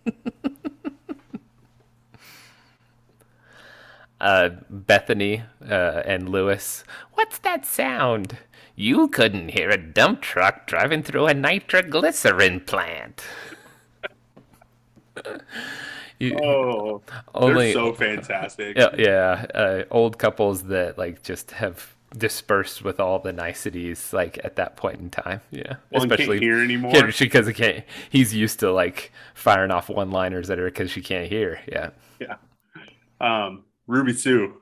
uh, 4.22 4.50
Bethany 4.70 5.44
uh, 5.68 6.04
and 6.06 6.28
Lewis. 6.30 6.84
What's 7.14 7.40
that 7.40 7.66
sound? 7.66 8.38
You 8.76 9.08
couldn't 9.08 9.50
hear 9.50 9.70
a 9.70 9.78
dump 9.78 10.22
truck 10.22 10.68
driving 10.68 11.02
through 11.04 11.28
a 11.28 11.34
nitroglycerin 11.34 12.62
plant. 12.62 13.24
You- 16.22 16.38
Oh, 16.44 17.02
only, 17.34 17.72
they're 17.72 17.74
so 17.74 17.94
fantastic. 17.94 18.78
yeah, 18.78 18.94
yeah 18.98 19.46
uh, 19.56 19.84
old 19.90 20.18
couples 20.20 20.64
that 20.64 20.98
like 20.98 21.24
just 21.24 21.52
have 21.52 21.96
dispersed 22.18 22.84
with 22.84 23.00
all 23.00 23.20
the 23.20 23.32
niceties 23.32 24.14
like 24.14 24.40
at 24.44 24.56
that 24.56 24.76
point 24.76 25.00
in 25.00 25.10
time. 25.10 25.42
Yeah, 25.52 25.76
Well, 25.92 26.08
can't 26.08 26.40
hear 26.40 26.62
anymore. 26.64 26.92
Because 26.92 27.48
he 27.48 27.54
can't. 27.54 27.86
He's 28.10 28.34
used 28.34 28.60
to 28.62 28.72
like 28.72 29.12
firing 29.34 29.72
off 29.72 29.90
one-liners 29.90 30.50
at 30.50 30.58
her 30.58 30.66
because 30.66 30.92
she 30.92 31.02
can't 31.02 31.28
hear. 31.28 31.60
Yeah, 31.68 31.92
Yeah. 32.20 32.36
Um, 33.22 33.66
Ruby 33.88 34.14
Sue. 34.14 34.62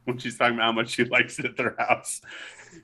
when 0.04 0.18
she's 0.18 0.36
talking 0.36 0.54
about 0.54 0.64
how 0.64 0.72
much 0.72 0.90
she 0.90 1.04
likes 1.04 1.38
it 1.38 1.44
at 1.44 1.56
their 1.56 1.74
house. 1.78 2.20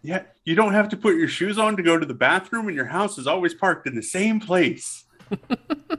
Yeah, 0.03 0.23
you 0.45 0.55
don't 0.55 0.73
have 0.73 0.88
to 0.91 0.97
put 0.97 1.17
your 1.17 1.29
shoes 1.29 1.59
on 1.59 1.77
to 1.77 1.83
go 1.83 1.99
to 1.99 2.07
the 2.07 2.14
bathroom, 2.14 2.69
and 2.69 2.77
your 2.77 2.87
house 2.87 3.19
is 3.19 3.27
always 3.27 3.55
parked 3.55 3.87
in 3.87 3.95
the 3.95 4.03
same 4.03 4.41
place. 4.41 5.05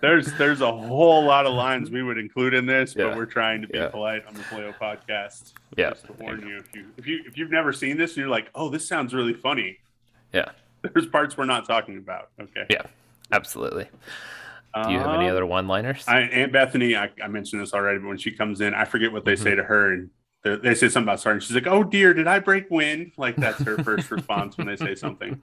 there's 0.00 0.32
there's 0.34 0.60
a 0.60 0.70
whole 0.72 1.24
lot 1.24 1.46
of 1.46 1.52
lines 1.54 1.90
we 1.90 2.02
would 2.02 2.18
include 2.18 2.54
in 2.54 2.66
this, 2.66 2.94
Yeah. 2.96 3.08
but 3.08 3.16
we're 3.16 3.26
trying 3.26 3.62
to 3.62 3.68
be 3.68 3.78
Yeah. 3.78 3.88
polite 3.88 4.24
on 4.26 4.34
the 4.34 4.40
Playo 4.44 4.72
podcast. 4.80 5.52
Yeah. 5.76 5.90
Just 5.90 6.06
to 6.06 6.12
warn 6.14 6.40
you, 6.46 6.58
if 6.58 6.74
you 6.74 6.86
if 6.96 7.06
you 7.06 7.22
if 7.26 7.36
you've 7.38 7.50
never 7.50 7.72
seen 7.72 7.96
this 7.96 8.10
and 8.12 8.18
you're 8.18 8.28
like, 8.28 8.48
oh, 8.54 8.68
this 8.68 8.86
sounds 8.86 9.12
really 9.14 9.34
funny. 9.34 9.78
Yeah. 10.32 10.50
There's 10.82 11.06
parts 11.06 11.36
we're 11.36 11.44
not 11.44 11.66
talking 11.66 11.98
about. 11.98 12.30
Okay. 12.40 12.66
Yeah. 12.70 12.82
Absolutely. 13.32 13.88
Do 14.84 14.92
you 14.92 14.98
have 14.98 15.14
any 15.14 15.24
Um, 15.26 15.32
other 15.32 15.44
one-liners? 15.46 16.04
I, 16.06 16.20
Aunt 16.20 16.52
Bethany, 16.52 16.94
I, 16.96 17.10
I 17.22 17.26
mentioned 17.26 17.60
this 17.60 17.74
already, 17.74 17.98
but 17.98 18.06
when 18.06 18.18
she 18.18 18.30
comes 18.30 18.60
in, 18.60 18.72
I 18.72 18.84
forget 18.84 19.10
what 19.12 19.24
they 19.24 19.32
Mm-hmm. 19.34 19.42
say 19.42 19.54
to 19.56 19.64
her, 19.64 19.92
and 19.92 20.10
they, 20.44 20.54
they 20.56 20.74
say 20.74 20.88
something 20.88 21.08
about 21.08 21.18
starting. 21.18 21.40
She's 21.40 21.54
like, 21.56 21.66
"Oh 21.66 21.82
dear, 21.82 22.14
did 22.14 22.28
I 22.28 22.38
break 22.38 22.70
wind?" 22.70 23.12
Like 23.16 23.34
that's 23.36 23.60
her 23.62 23.76
first 23.82 24.10
response 24.12 24.56
when 24.56 24.66
they 24.68 24.76
say 24.76 24.94
something. 24.94 25.42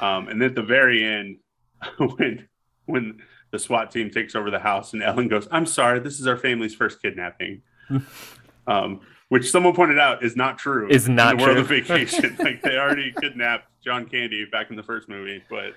Um, 0.00 0.28
and 0.28 0.40
then 0.40 0.48
at 0.50 0.54
the 0.54 0.62
very 0.62 1.04
end, 1.04 1.36
when 1.98 2.48
when 2.86 3.20
the 3.54 3.58
SWAT 3.60 3.92
team 3.92 4.10
takes 4.10 4.34
over 4.34 4.50
the 4.50 4.58
house, 4.58 4.92
and 4.94 5.02
Ellen 5.02 5.28
goes, 5.28 5.46
"I'm 5.52 5.64
sorry, 5.64 6.00
this 6.00 6.18
is 6.18 6.26
our 6.26 6.36
family's 6.36 6.74
first 6.74 7.00
kidnapping," 7.00 7.62
um, 8.66 9.00
which 9.28 9.48
someone 9.48 9.74
pointed 9.74 9.98
out 9.98 10.24
is 10.24 10.34
not 10.34 10.58
true. 10.58 10.88
Is 10.90 11.06
in 11.06 11.14
not 11.14 11.38
the 11.38 11.44
world 11.44 11.56
true. 11.56 11.62
of 11.62 11.68
vacation. 11.88 12.36
like 12.40 12.60
they 12.62 12.76
already 12.76 13.14
kidnapped 13.20 13.68
John 13.82 14.06
Candy 14.06 14.44
back 14.44 14.70
in 14.70 14.76
the 14.76 14.82
first 14.82 15.08
movie, 15.08 15.42
but. 15.48 15.72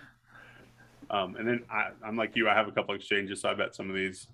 Um, 1.09 1.37
and 1.37 1.47
then 1.47 1.63
I, 1.71 1.91
I'm 2.05 2.17
like 2.17 2.35
you. 2.35 2.49
I 2.49 2.53
have 2.53 2.67
a 2.67 2.71
couple 2.73 2.93
exchanges, 2.93 3.39
so 3.39 3.47
I 3.47 3.53
bet 3.53 3.73
some 3.73 3.89
of 3.89 3.95
these 3.95 4.27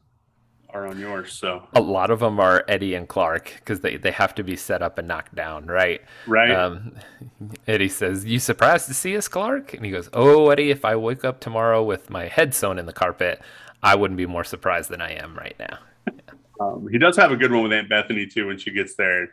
are 0.74 0.88
on 0.88 1.00
yours. 1.00 1.32
So 1.34 1.68
a 1.74 1.82
lot 1.82 2.10
of 2.10 2.20
them 2.20 2.40
are 2.40 2.64
Eddie 2.68 2.96
and 2.96 3.08
Clark 3.08 3.54
because 3.60 3.82
they, 3.82 3.98
they 3.98 4.12
have 4.12 4.36
to 4.36 4.44
be 4.44 4.56
set 4.56 4.82
up 4.82 4.98
and 4.98 5.08
knocked 5.08 5.36
down, 5.36 5.68
right? 5.68 6.02
right, 6.26 6.52
Um, 6.52 6.96
Eddie 7.68 7.90
says, 7.90 8.26
"You 8.26 8.40
surprised 8.40 8.88
to 8.88 8.94
see 8.94 9.16
us, 9.16 9.28
Clark?" 9.28 9.74
And 9.74 9.86
he 9.86 9.92
goes, 9.92 10.10
"Oh, 10.14 10.50
Eddie, 10.50 10.72
if 10.72 10.84
I 10.84 10.96
wake 10.96 11.24
up 11.24 11.40
tomorrow 11.40 11.84
with 11.84 12.10
my 12.10 12.28
head 12.28 12.54
sewn 12.54 12.80
in 12.80 12.86
the 12.86 12.94
carpet, 12.94 13.42
I 13.82 13.96
wouldn't 13.96 14.18
be 14.18 14.26
more 14.26 14.44
surprised 14.44 14.90
than 14.90 15.02
I 15.02 15.12
am 15.14 15.36
right 15.36 15.56
now." 15.60 15.80
um, 16.60 16.88
he 16.92 16.98
does 16.98 17.16
have 17.18 17.32
a 17.32 17.38
good 17.38 17.52
one 17.52 17.64
with 17.64 17.74
Aunt 17.74 17.90
Bethany 17.90 18.26
too 18.26 18.48
when 18.48 18.58
she 18.58 18.72
gets 18.72 18.96
there. 18.96 19.30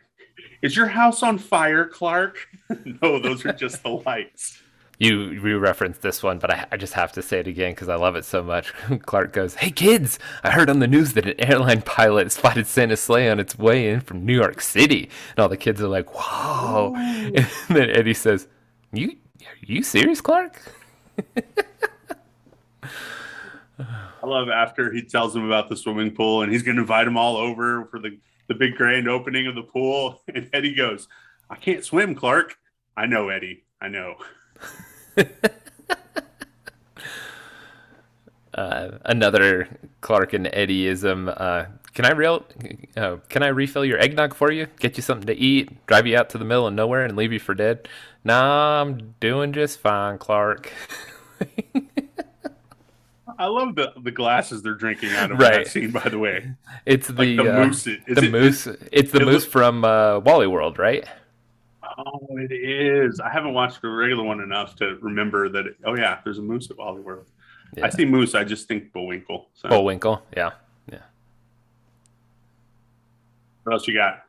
Is 0.61 0.75
your 0.75 0.87
house 0.87 1.23
on 1.23 1.37
fire, 1.37 1.85
Clark? 1.85 2.47
no, 3.01 3.19
those 3.19 3.45
are 3.45 3.53
just 3.53 3.81
the 3.83 3.89
lights. 4.05 4.61
You 5.01 5.39
re-referenced 5.39 6.03
this 6.03 6.21
one, 6.21 6.37
but 6.37 6.51
I, 6.51 6.67
I 6.71 6.77
just 6.77 6.93
have 6.93 7.11
to 7.13 7.23
say 7.23 7.39
it 7.39 7.47
again 7.47 7.71
because 7.71 7.89
I 7.89 7.95
love 7.95 8.15
it 8.15 8.23
so 8.23 8.43
much. 8.43 8.71
Clark 9.07 9.33
goes, 9.33 9.55
"Hey 9.55 9.71
kids, 9.71 10.19
I 10.43 10.51
heard 10.51 10.69
on 10.69 10.77
the 10.77 10.87
news 10.87 11.13
that 11.13 11.25
an 11.25 11.41
airline 11.41 11.81
pilot 11.81 12.31
spotted 12.31 12.67
Santa's 12.67 13.01
sleigh 13.01 13.27
on 13.27 13.39
its 13.39 13.57
way 13.57 13.89
in 13.89 14.01
from 14.01 14.23
New 14.23 14.35
York 14.35 14.61
City," 14.61 15.09
and 15.31 15.39
all 15.39 15.49
the 15.49 15.57
kids 15.57 15.81
are 15.81 15.87
like, 15.87 16.13
"Whoa!" 16.13 16.93
And 16.97 17.47
then 17.67 17.89
Eddie 17.89 18.13
says, 18.13 18.47
"You 18.93 19.13
are 19.41 19.65
you 19.65 19.81
serious, 19.81 20.21
Clark?" 20.21 20.61
I 22.83 24.27
love 24.27 24.49
after 24.49 24.93
he 24.93 25.01
tells 25.01 25.33
them 25.33 25.45
about 25.47 25.67
the 25.67 25.77
swimming 25.77 26.11
pool 26.11 26.43
and 26.43 26.51
he's 26.51 26.61
going 26.61 26.75
to 26.75 26.83
invite 26.83 27.05
them 27.05 27.17
all 27.17 27.37
over 27.37 27.85
for 27.85 27.97
the 27.97 28.19
the 28.49 28.53
big 28.53 28.75
grand 28.75 29.09
opening 29.09 29.47
of 29.47 29.55
the 29.55 29.63
pool. 29.63 30.21
And 30.35 30.47
Eddie 30.53 30.75
goes, 30.75 31.07
"I 31.49 31.55
can't 31.55 31.83
swim, 31.83 32.13
Clark." 32.13 32.55
I 32.95 33.07
know, 33.07 33.29
Eddie. 33.29 33.63
I 33.81 33.87
know. 33.87 34.17
uh, 38.53 38.91
another 39.05 39.67
Clark 40.01 40.33
and 40.33 40.45
Eddieism. 40.47 41.33
Uh, 41.35 41.65
can 41.93 42.05
I 42.05 42.11
real? 42.11 42.45
Uh, 42.95 43.17
can 43.29 43.43
I 43.43 43.47
refill 43.47 43.83
your 43.85 43.99
eggnog 43.99 44.33
for 44.33 44.51
you? 44.51 44.67
Get 44.79 44.97
you 44.97 45.03
something 45.03 45.27
to 45.27 45.35
eat? 45.35 45.85
Drive 45.87 46.07
you 46.07 46.17
out 46.17 46.29
to 46.31 46.37
the 46.37 46.45
middle 46.45 46.67
of 46.67 46.73
nowhere 46.73 47.03
and 47.05 47.15
leave 47.17 47.33
you 47.33 47.39
for 47.39 47.53
dead? 47.53 47.87
Nah, 48.23 48.81
I'm 48.81 49.13
doing 49.19 49.51
just 49.53 49.79
fine, 49.79 50.17
Clark. 50.17 50.71
I 53.39 53.45
love 53.47 53.75
the 53.75 53.91
the 54.03 54.11
glasses 54.11 54.61
they're 54.61 54.75
drinking 54.75 55.11
out 55.13 55.31
of 55.31 55.39
Right. 55.39 55.65
that 55.65 55.67
scene. 55.67 55.89
By 55.91 56.07
the 56.07 56.19
way, 56.19 56.51
It's 56.85 57.07
the 57.07 57.13
like 57.13 57.37
the 57.37 57.49
uh, 57.49 57.65
moose. 57.65 57.87
Is 57.87 57.97
the 58.07 58.25
it- 58.25 58.31
moose. 58.31 58.67
It's 58.91 59.11
the 59.11 59.21
it 59.21 59.25
moose 59.25 59.45
from 59.45 59.83
uh, 59.83 60.19
Wally 60.19 60.45
World, 60.47 60.77
right? 60.77 61.05
Oh, 61.97 62.27
it 62.37 62.51
is. 62.51 63.19
I 63.19 63.29
haven't 63.29 63.53
watched 63.53 63.83
a 63.83 63.89
regular 63.89 64.23
one 64.23 64.41
enough 64.41 64.75
to 64.77 64.97
remember 65.01 65.49
that. 65.49 65.67
It, 65.67 65.75
oh 65.85 65.95
yeah, 65.95 66.19
there's 66.23 66.37
a 66.37 66.41
moose 66.41 66.69
at 66.69 66.77
Wally 66.77 67.01
World. 67.01 67.27
Yeah. 67.75 67.85
I 67.85 67.89
see 67.89 68.05
moose. 68.05 68.35
I 68.35 68.43
just 68.43 68.67
think 68.67 68.91
Bullwinkle. 68.93 69.47
So 69.53 69.69
Bullwinkle. 69.69 70.21
Yeah, 70.35 70.51
yeah. 70.91 70.99
what 73.63 73.73
else 73.73 73.87
you 73.87 73.93
got? 73.93 74.25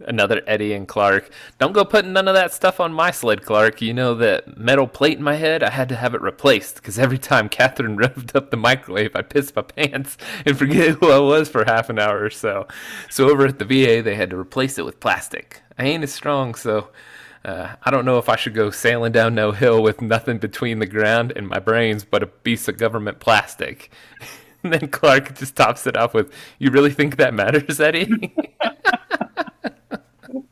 Another 0.00 0.42
Eddie 0.46 0.74
and 0.74 0.86
Clark. 0.86 1.30
Don't 1.58 1.72
go 1.72 1.82
putting 1.82 2.12
none 2.12 2.28
of 2.28 2.34
that 2.34 2.52
stuff 2.52 2.80
on 2.80 2.92
my 2.92 3.10
sled, 3.10 3.42
Clark. 3.42 3.80
You 3.80 3.94
know 3.94 4.14
that 4.16 4.58
metal 4.58 4.86
plate 4.86 5.16
in 5.16 5.24
my 5.24 5.36
head? 5.36 5.62
I 5.62 5.70
had 5.70 5.88
to 5.88 5.96
have 5.96 6.14
it 6.14 6.20
replaced 6.20 6.76
because 6.76 6.98
every 6.98 7.16
time 7.16 7.48
Catherine 7.48 7.96
revved 7.98 8.36
up 8.36 8.50
the 8.50 8.58
microwave, 8.58 9.16
I 9.16 9.22
pissed 9.22 9.56
my 9.56 9.62
pants 9.62 10.18
and 10.44 10.58
forget 10.58 10.96
who 11.00 11.10
I 11.10 11.18
was 11.18 11.48
for 11.48 11.64
half 11.64 11.88
an 11.88 11.98
hour 11.98 12.22
or 12.22 12.28
so. 12.28 12.68
So 13.08 13.30
over 13.30 13.46
at 13.46 13.58
the 13.58 13.64
VA, 13.64 14.02
they 14.02 14.16
had 14.16 14.30
to 14.30 14.36
replace 14.36 14.76
it 14.76 14.84
with 14.84 15.00
plastic. 15.00 15.62
I 15.78 15.84
ain't 15.84 16.02
as 16.04 16.12
strong, 16.12 16.54
so 16.54 16.88
uh, 17.44 17.74
I 17.82 17.90
don't 17.90 18.04
know 18.04 18.18
if 18.18 18.28
I 18.28 18.36
should 18.36 18.54
go 18.54 18.70
sailing 18.70 19.12
down 19.12 19.34
no 19.34 19.52
hill 19.52 19.82
with 19.82 20.00
nothing 20.00 20.38
between 20.38 20.78
the 20.78 20.86
ground 20.86 21.32
and 21.36 21.46
my 21.48 21.58
brains 21.58 22.04
but 22.04 22.22
a 22.22 22.26
piece 22.26 22.68
of 22.68 22.78
government 22.78 23.20
plastic. 23.20 23.90
And 24.62 24.72
then 24.72 24.88
Clark 24.88 25.36
just 25.38 25.54
tops 25.54 25.86
it 25.86 25.96
off 25.96 26.12
with, 26.12 26.32
"You 26.58 26.70
really 26.72 26.90
think 26.90 27.18
that 27.18 27.32
matters, 27.34 27.78
Eddie?" 27.78 28.34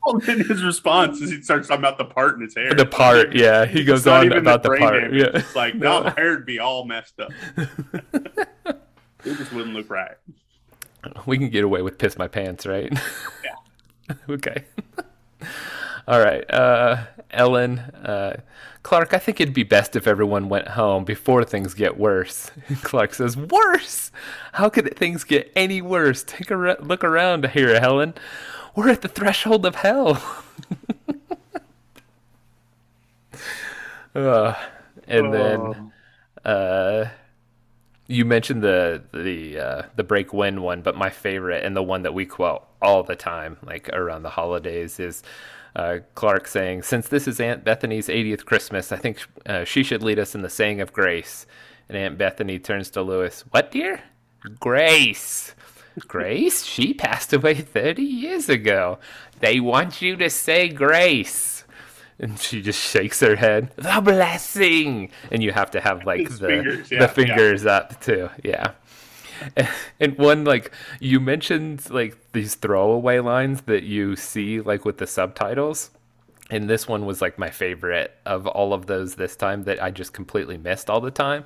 Well, 0.07 0.19
then 0.21 0.39
his 0.39 0.63
response 0.63 1.21
is 1.21 1.31
he 1.31 1.41
starts 1.43 1.67
talking 1.67 1.81
about 1.83 1.97
the 1.99 2.05
part 2.05 2.37
in 2.37 2.43
his 2.43 2.55
hair. 2.55 2.75
the 2.75 2.85
part, 2.87 3.35
yeah. 3.35 3.65
He 3.65 3.85
goes 3.85 4.07
on 4.07 4.31
about 4.33 4.63
the, 4.63 4.69
brain 4.69 4.83
part. 4.83 5.01
damage. 5.03 5.21
Yeah. 5.21 5.31
It's 5.41 5.57
like 5.57 5.75
No. 5.75 5.99
no, 5.99 6.05
my 6.05 6.11
hair'd 6.11 6.45
be 6.47 6.59
all 6.59 6.85
messed 6.85 7.19
up. 7.19 7.33
it 7.57 8.77
just 9.25 9.53
wouldn't 9.53 9.75
look 9.75 9.91
right. 9.91 10.15
We 11.27 11.39
can 11.39 11.49
get 11.49 11.65
away 11.65 11.83
with 11.83 11.99
piss 11.99 12.19
my 12.19 12.29
pants, 12.29 12.67
right? 12.67 12.93
Yeah. 13.43 14.15
okay. 14.29 14.65
All 16.09 16.21
right. 16.21 16.45
Uh, 16.51 17.05
Ellen, 17.31 17.79
uh, 17.79 18.37
Clark, 18.83 19.15
I 19.15 19.19
think 19.19 19.41
it'd 19.41 19.55
be 19.55 19.63
best 19.63 19.97
if 19.97 20.07
everyone 20.07 20.49
went 20.51 20.69
home 20.69 21.05
before 21.05 21.45
things 21.45 21.73
get 21.75 21.97
worse. 21.99 22.51
Clark 22.83 23.15
says, 23.15 23.37
Worse? 23.37 24.11
How 24.53 24.69
could 24.69 24.95
things 24.97 25.25
get 25.25 25.51
any 25.57 25.81
worse? 25.81 26.23
Take 26.23 26.51
a 26.51 26.57
re- 26.57 26.77
look 26.81 27.03
around 27.03 27.47
here, 27.51 27.71
Ellen. 27.71 28.15
We're 28.77 28.91
at 28.91 29.01
the 29.03 29.09
threshold 29.09 29.65
of 29.65 29.77
hell. 29.77 30.23
uh, 34.15 34.55
and 35.07 35.33
then 35.33 35.93
Oh. 36.45 36.49
uh, 36.51 37.09
you 38.07 38.25
mentioned 38.25 38.63
the 38.63 39.03
the 39.13 39.59
uh, 39.59 39.83
the 39.97 40.05
break 40.05 40.33
win 40.33 40.63
one, 40.63 40.83
but 40.83 40.97
my 40.97 41.11
favorite 41.11 41.65
and 41.65 41.77
the 41.77 41.83
one 41.83 42.03
that 42.03 42.15
we 42.15 42.27
quote 42.27 42.65
all 42.83 43.03
the 43.03 43.17
time, 43.17 43.57
like 43.65 43.89
around 43.91 44.23
the 44.23 44.31
holidays, 44.31 45.01
is 45.01 45.23
uh, 45.77 45.99
Clark 46.15 46.47
saying, 46.47 46.83
"Since 46.83 47.09
this 47.09 47.27
is 47.27 47.41
Aunt 47.41 47.65
Bethany's 47.65 48.09
80th 48.09 48.45
Christmas, 48.45 48.93
I 48.93 48.97
think 48.97 49.19
uh, 49.47 49.65
she 49.65 49.83
should 49.83 50.03
lead 50.03 50.19
us 50.19 50.35
in 50.35 50.43
the 50.43 50.51
saying 50.51 50.81
of 50.81 50.93
grace." 50.93 51.47
And 51.89 51.97
Aunt 51.97 52.19
Bethany 52.19 52.59
turns 52.59 52.91
to 52.91 53.03
Lewis, 53.03 53.45
"What, 53.51 53.71
dear? 53.71 54.03
Grace." 54.61 55.55
Grace? 56.09 56.65
She 56.65 56.93
passed 56.93 57.33
away 57.33 57.55
30 57.55 58.03
years 58.03 58.49
ago. 58.49 58.99
They 59.39 59.61
want 59.61 60.03
you 60.03 60.17
to 60.17 60.29
say 60.29 60.69
grace. 60.69 61.54
And 62.19 62.39
she 62.39 62.63
just 62.63 62.81
shakes 62.81 63.21
her 63.21 63.37
head. 63.37 63.73
The 63.77 64.01
blessing. 64.03 65.11
And 65.31 65.43
you 65.43 65.53
have 65.53 65.71
to 65.73 65.81
have 65.81 66.05
like 66.05 66.29
the 66.29 66.47
fingers, 66.47 66.91
yeah, 66.91 66.99
the 67.01 67.05
yeah. 67.05 67.11
fingers 67.11 67.67
up 67.67 68.01
too. 68.01 68.31
Yeah. 68.43 68.73
And 70.01 70.17
one 70.17 70.45
like 70.45 70.73
you 71.01 71.19
mentioned 71.21 71.91
like 71.91 72.17
these 72.33 72.55
throwaway 72.55 73.19
lines 73.19 73.63
that 73.63 73.83
you 73.83 74.17
see 74.17 74.61
like 74.61 74.85
with 74.85 74.99
the 74.99 75.07
subtitles. 75.07 75.91
And 76.51 76.69
this 76.69 76.87
one 76.87 77.07
was 77.07 77.23
like 77.23 77.39
my 77.39 77.49
favorite 77.49 78.15
of 78.27 78.47
all 78.47 78.75
of 78.75 78.87
those 78.87 79.15
this 79.15 79.35
time 79.35 79.65
that 79.65 79.83
I 79.83 79.91
just 79.91 80.13
completely 80.13 80.59
missed 80.59 80.91
all 80.91 81.01
the 81.01 81.11
time. 81.11 81.45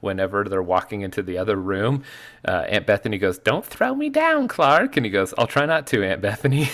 Whenever 0.00 0.44
they're 0.44 0.62
walking 0.62 1.02
into 1.02 1.22
the 1.22 1.38
other 1.38 1.56
room, 1.56 2.02
uh, 2.46 2.64
Aunt 2.68 2.84
Bethany 2.84 3.16
goes, 3.16 3.38
Don't 3.38 3.64
throw 3.64 3.94
me 3.94 4.08
down, 4.08 4.48
Clark. 4.48 4.96
And 4.96 5.06
he 5.06 5.10
goes, 5.10 5.32
I'll 5.38 5.46
try 5.46 5.66
not 5.66 5.86
to, 5.88 6.04
Aunt 6.04 6.20
Bethany. 6.20 6.68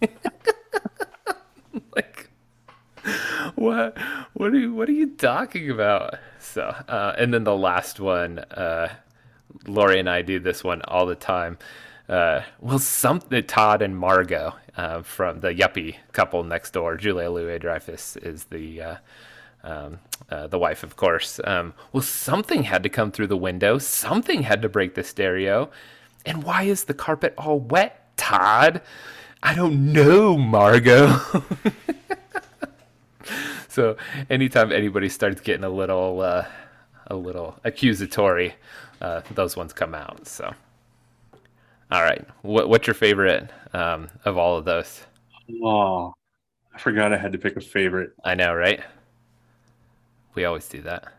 like, 1.94 2.30
what? 3.66 3.96
What 4.34 4.52
are 4.52 4.58
you, 4.58 4.74
what 4.74 4.88
are 4.88 4.92
you 4.92 5.08
talking 5.08 5.70
about? 5.70 6.14
So, 6.38 6.62
uh, 6.62 7.14
and 7.16 7.32
then 7.32 7.44
the 7.44 7.56
last 7.56 7.98
one, 8.00 8.38
uh, 8.38 8.94
Lori 9.66 9.98
and 9.98 10.10
I 10.10 10.22
do 10.22 10.38
this 10.38 10.62
one 10.62 10.82
all 10.82 11.06
the 11.06 11.14
time. 11.14 11.58
Uh, 12.08 12.42
well, 12.60 12.78
something 12.78 13.42
Todd 13.44 13.82
and 13.82 13.96
Margot 13.96 14.54
uh, 14.76 15.02
from 15.02 15.40
the 15.40 15.54
Yuppie 15.54 15.96
couple 16.12 16.44
next 16.44 16.72
door. 16.72 16.96
Julia 16.96 17.30
Louis 17.30 17.58
Dreyfus 17.58 18.16
is 18.16 18.44
the 18.44 18.82
uh, 18.82 18.96
um, 19.64 19.98
uh, 20.30 20.46
the 20.46 20.58
wife, 20.58 20.82
of 20.82 20.96
course. 20.96 21.40
Um, 21.42 21.74
well, 21.92 22.02
something 22.02 22.64
had 22.64 22.82
to 22.82 22.88
come 22.88 23.10
through 23.10 23.26
the 23.28 23.36
window. 23.36 23.78
Something 23.78 24.42
had 24.42 24.62
to 24.62 24.68
break 24.68 24.94
the 24.94 25.02
stereo. 25.02 25.70
And 26.24 26.44
why 26.44 26.64
is 26.64 26.84
the 26.84 26.94
carpet 26.94 27.34
all 27.38 27.58
wet, 27.58 28.16
Todd? 28.16 28.82
I 29.42 29.54
don't 29.54 29.92
know, 29.92 30.36
Margot. 30.36 31.20
so 33.76 33.96
anytime 34.30 34.72
anybody 34.72 35.10
starts 35.10 35.42
getting 35.42 35.62
a 35.64 35.68
little 35.68 36.22
uh, 36.22 36.46
a 37.08 37.14
little 37.14 37.54
accusatory, 37.62 38.54
uh, 39.02 39.20
those 39.34 39.54
ones 39.54 39.74
come 39.74 39.94
out. 39.94 40.26
So, 40.26 40.50
all 41.92 42.02
right, 42.02 42.24
what, 42.40 42.70
what's 42.70 42.86
your 42.86 42.94
favorite 42.94 43.50
um, 43.74 44.08
of 44.24 44.38
all 44.38 44.56
of 44.56 44.64
those? 44.64 45.02
Oh, 45.62 46.14
I 46.74 46.78
forgot 46.78 47.12
I 47.12 47.18
had 47.18 47.32
to 47.32 47.38
pick 47.38 47.56
a 47.56 47.60
favorite. 47.60 48.12
I 48.24 48.34
know, 48.34 48.54
right? 48.54 48.80
We 50.34 50.46
always 50.46 50.66
do 50.68 50.80
that. 50.82 51.12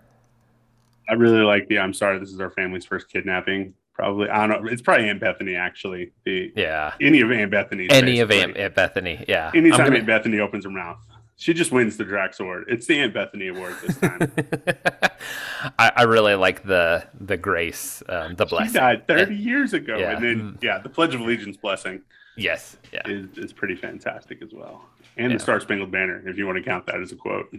I 1.07 1.13
really 1.13 1.41
like 1.41 1.67
the 1.67 1.77
"I'm 1.77 1.93
sorry, 1.93 2.17
this 2.17 2.31
is 2.31 2.39
our 2.41 2.49
family's 2.49 2.85
first 2.85 3.07
kidnapping." 3.09 3.75
Probably, 3.93 4.29
I 4.29 4.45
don't 4.47 4.63
know. 4.63 4.69
It's 4.71 4.81
probably 4.81 5.09
Aunt 5.09 5.19
Bethany 5.19 5.55
actually. 5.55 6.11
The 6.25 6.51
Yeah. 6.55 6.93
any 7.01 7.21
of 7.21 7.31
Aunt 7.31 7.51
Bethany's. 7.51 7.89
Any 7.91 8.19
of. 8.19 8.31
Aunt, 8.31 8.57
Aunt 8.57 8.73
Bethany. 8.75 9.23
Yeah. 9.27 9.51
I'm 9.53 9.59
Anytime 9.59 9.85
gonna- 9.87 9.97
Aunt 9.97 10.07
Bethany 10.07 10.39
opens 10.39 10.65
her 10.65 10.71
mouth, 10.71 10.99
she 11.37 11.53
just 11.53 11.71
wins 11.71 11.97
the 11.97 12.03
Drax 12.03 12.39
Award. 12.39 12.65
It's 12.67 12.85
the 12.87 12.99
Aunt 12.99 13.13
Bethany 13.13 13.47
Award 13.47 13.75
this 13.85 13.97
time. 13.97 14.19
I, 15.79 15.91
I 15.97 16.03
really 16.03 16.35
like 16.35 16.63
the 16.63 17.07
the 17.19 17.37
grace, 17.37 18.01
um, 18.09 18.35
the 18.35 18.45
she 18.45 18.49
blessing. 18.49 18.73
died 18.73 19.07
30 19.07 19.35
years 19.35 19.73
ago, 19.73 19.97
Yeah. 19.97 20.15
and 20.15 20.23
then 20.23 20.57
yeah, 20.61 20.79
the 20.79 20.89
Pledge 20.89 21.13
of 21.15 21.21
Allegiance 21.21 21.57
blessing 21.57 22.01
Yes. 22.35 22.77
Yeah. 22.91 23.01
is 23.07 23.37
is 23.37 23.53
pretty 23.53 23.75
fantastic 23.75 24.41
as 24.41 24.51
well, 24.53 24.85
and 25.17 25.31
Yeah. 25.31 25.37
the 25.37 25.43
Star 25.43 25.59
Spangled 25.59 25.91
Banner, 25.91 26.21
if 26.27 26.37
you 26.37 26.45
want 26.45 26.57
to 26.57 26.63
count 26.63 26.85
that 26.87 27.01
as 27.01 27.11
a 27.11 27.15
quote. 27.15 27.53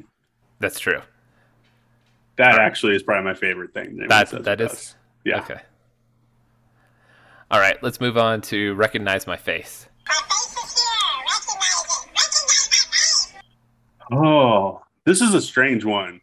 That's 0.61 0.79
true. 0.81 1.01
That 2.37 2.53
Alright. 2.53 2.61
actually 2.67 2.95
is 2.97 3.03
probably 3.03 3.25
my 3.25 3.35
favorite 3.35 3.73
thing. 3.75 3.87
anyone 3.89 4.09
That 4.09 4.29
says 4.29 4.45
that 4.45 4.61
it 4.61 4.65
is 4.65 4.71
does. 4.73 4.95
yeah. 5.25 5.39
Okay. 5.41 5.61
All 7.51 7.59
right, 7.61 7.83
let's 7.83 8.01
move 8.01 8.19
on 8.19 8.41
to 8.43 8.75
recognize 8.75 9.27
my 9.27 9.37
face. 9.37 9.89
Oh, 14.13 14.83
this 15.05 15.21
is 15.21 15.35
a 15.35 15.41
strange 15.41 15.85
one 15.85 16.21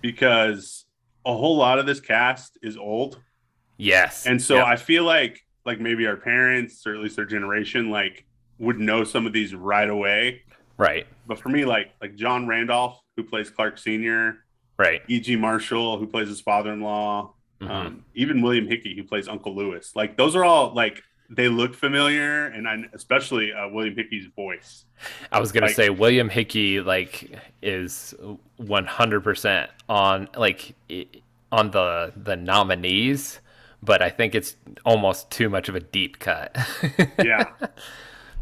because 0.00 0.84
a 1.26 1.32
whole 1.36 1.56
lot 1.56 1.78
of 1.78 1.86
this 1.86 2.00
cast 2.00 2.58
is 2.62 2.76
old. 2.76 3.20
Yes. 3.76 4.26
And 4.26 4.40
so 4.40 4.56
Yep. 4.56 4.66
I 4.66 4.76
feel 4.76 5.04
like 5.04 5.44
like 5.64 5.80
maybe 5.80 6.06
our 6.06 6.16
parents 6.16 6.86
or 6.86 6.94
at 6.94 7.00
least 7.00 7.16
their 7.16 7.26
generation 7.26 7.90
like 7.90 8.24
would 8.58 8.78
know 8.80 9.04
some 9.04 9.26
of 9.26 9.32
these 9.32 9.54
right 9.54 9.88
away. 9.88 10.42
right, 10.78 11.06
But 11.26 11.38
for 11.38 11.48
me, 11.50 11.64
like 11.64 11.90
like 12.00 12.14
John 12.16 12.46
Randolph, 12.46 13.00
who 13.16 13.22
plays 13.24 13.50
Clark 13.50 13.78
Sr., 13.78 14.44
right. 14.78 15.02
E.G. 15.08 15.36
Marshall, 15.36 15.98
who 15.98 16.06
plays 16.06 16.28
his 16.28 16.40
father-in-law, 16.40 17.34
Mhm. 17.60 17.70
um, 17.70 18.04
even 18.14 18.40
William 18.40 18.66
Hickey, 18.68 18.94
who 18.96 19.02
plays 19.04 19.28
Uncle 19.28 19.54
Lewis. 19.54 19.94
Like 19.96 20.16
those 20.16 20.34
are 20.36 20.44
all 20.44 20.72
like 20.74 21.02
they 21.30 21.48
look 21.48 21.74
familiar, 21.74 22.46
and 22.46 22.66
I, 22.66 22.84
especially 22.94 23.52
uh, 23.52 23.68
William 23.68 23.94
Hickey's 23.94 24.26
voice. 24.34 24.84
I 25.30 25.40
was 25.40 25.52
gonna 25.52 25.66
like- 25.66 25.74
say 25.76 25.90
William 25.90 26.28
Hickey 26.28 26.80
like 26.80 27.30
is 27.62 28.14
one 28.56 28.86
hundred 28.86 29.22
percent 29.24 29.70
on 29.88 30.28
like 30.36 30.74
on 31.52 31.70
the 31.70 32.12
the 32.16 32.36
nominees, 32.36 33.40
but 33.82 34.02
I 34.02 34.10
think 34.10 34.34
it's 34.34 34.56
almost 34.84 35.30
too 35.30 35.48
much 35.48 35.68
of 35.68 35.74
a 35.74 35.80
deep 35.80 36.18
cut. 36.18 36.56
Yeah. 37.22 37.44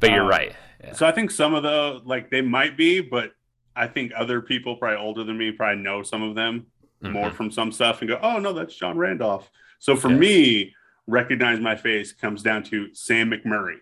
but 0.00 0.10
you're 0.10 0.22
Um, 0.22 0.28
right. 0.28 0.52
Yeah. 0.82 0.92
So 0.92 1.06
I 1.06 1.12
think 1.12 1.30
some 1.30 1.54
of 1.54 1.62
the 1.62 2.00
like 2.04 2.30
they 2.30 2.40
might 2.42 2.76
be, 2.76 3.00
but 3.00 3.32
I 3.74 3.86
think 3.86 4.12
other 4.16 4.40
people 4.40 4.76
probably 4.76 4.98
older 4.98 5.24
than 5.24 5.36
me 5.36 5.50
probably 5.52 5.82
know 5.82 6.02
some 6.02 6.22
of 6.22 6.34
them 6.34 6.66
more 7.02 7.30
Mhm. 7.30 7.34
from 7.34 7.50
some 7.50 7.72
stuff 7.72 8.00
and 8.00 8.08
go, 8.08 8.18
oh 8.22 8.38
no, 8.38 8.52
that's 8.52 8.74
John 8.74 8.96
Randolph. 8.96 9.50
So 9.78 9.96
for 9.96 10.10
Yeah. 10.10 10.16
me, 10.16 10.74
recognize 11.06 11.60
my 11.60 11.76
face 11.76 12.12
comes 12.12 12.42
down 12.42 12.62
to 12.64 12.92
Sam 12.94 13.30
McMurray, 13.30 13.78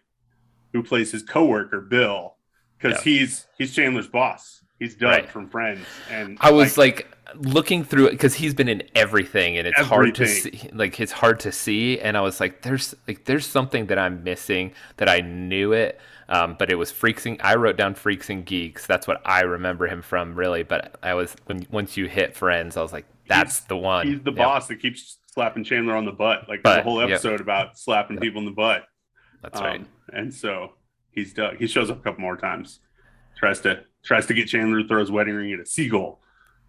who 0.73 0.83
plays 0.83 1.13
his 1.13 1.23
coworker 1.23 1.81
Bill, 1.81 2.37
because 2.79 2.99
Yeah. 2.99 3.05
he's 3.05 3.47
he's 3.59 3.75
Chandler's 3.75 4.09
boss. 4.09 4.63
He's 4.79 4.97
Doug 4.97 5.11
Right. 5.11 5.31
from 5.31 5.49
Friends, 5.49 5.87
and 6.11 6.37
I 6.41 6.51
was 6.51 6.77
like, 6.77 7.09
looking 7.37 7.85
through 7.85 8.07
it 8.07 8.11
because 8.11 8.35
he's 8.35 8.55
been 8.55 8.69
in 8.69 8.83
everything, 8.95 9.57
and 9.57 9.67
it's 9.69 9.81
hard 9.81 10.15
to 10.17 10.27
see. 10.27 10.69
Like 10.73 10.99
it's 11.01 11.13
hard 11.13 11.41
to 11.41 11.53
see, 11.53 11.99
and 12.01 12.17
I 12.17 12.21
was 12.21 12.41
like, 12.41 12.63
"There's 12.63 12.95
like 13.09 13.25
there's 13.25 13.47
something 13.47 13.87
that 13.87 13.99
I'm 13.99 14.25
missing 14.25 14.73
that 14.97 15.09
I 15.09 15.21
knew 15.21 15.73
it, 15.73 16.01
um, 16.29 16.57
but 16.59 16.71
it 16.71 16.75
was 16.75 16.91
freaks 16.91 17.25
and 17.25 17.41
I 17.43 17.55
wrote 17.55 17.77
down 17.77 17.95
freaks 17.95 18.29
and 18.29 18.45
geeks. 18.45 18.85
That's 18.87 19.07
what 19.07 19.23
I 19.25 19.43
remember 19.43 19.87
him 19.87 20.03
from, 20.03 20.35
really. 20.35 20.65
But 20.65 20.99
I 21.03 21.15
was 21.15 21.35
when 21.47 21.67
once 21.71 21.97
you 21.97 22.07
hit 22.07 22.37
Friends, 22.37 22.77
I 22.77 22.83
was 22.83 22.93
like, 22.93 23.07
that's 23.29 23.59
He's- 23.61 23.69
the 23.69 23.77
one. 23.77 24.07
he's 24.09 24.21
the 24.23 24.33
boss 24.33 24.67
that 24.69 24.81
keeps 24.81 25.19
slapping 25.35 25.64
Chandler 25.64 25.97
on 25.97 26.05
the 26.05 26.12
butt. 26.12 26.49
Like 26.49 26.61
a 26.61 26.62
Butt, 26.62 26.85
whole 26.85 27.01
yep. 27.01 27.11
episode 27.11 27.40
about 27.40 27.77
slapping 27.79 28.18
people 28.18 28.38
in 28.40 28.44
the 28.47 28.53
butt. 28.53 28.85
that's 29.42 29.61
right. 29.61 29.81
Um, 29.81 29.88
and 30.12 30.33
so 30.33 30.75
he's 31.11 31.35
Doug. 31.35 31.57
He 31.57 31.66
shows 31.66 31.90
up 31.90 31.99
a 31.99 32.03
couple 32.03 32.20
more 32.20 32.37
times. 32.37 32.81
Tries 33.37 33.61
to 33.61 33.83
tries 34.05 34.27
to 34.27 34.35
get 34.35 34.47
Chandler 34.49 34.83
to 34.83 34.88
throw 34.88 35.01
his 35.01 35.11
wedding 35.11 35.35
ring 35.35 35.53
at 35.53 35.59
a 35.61 35.66
seagull, 35.66 36.20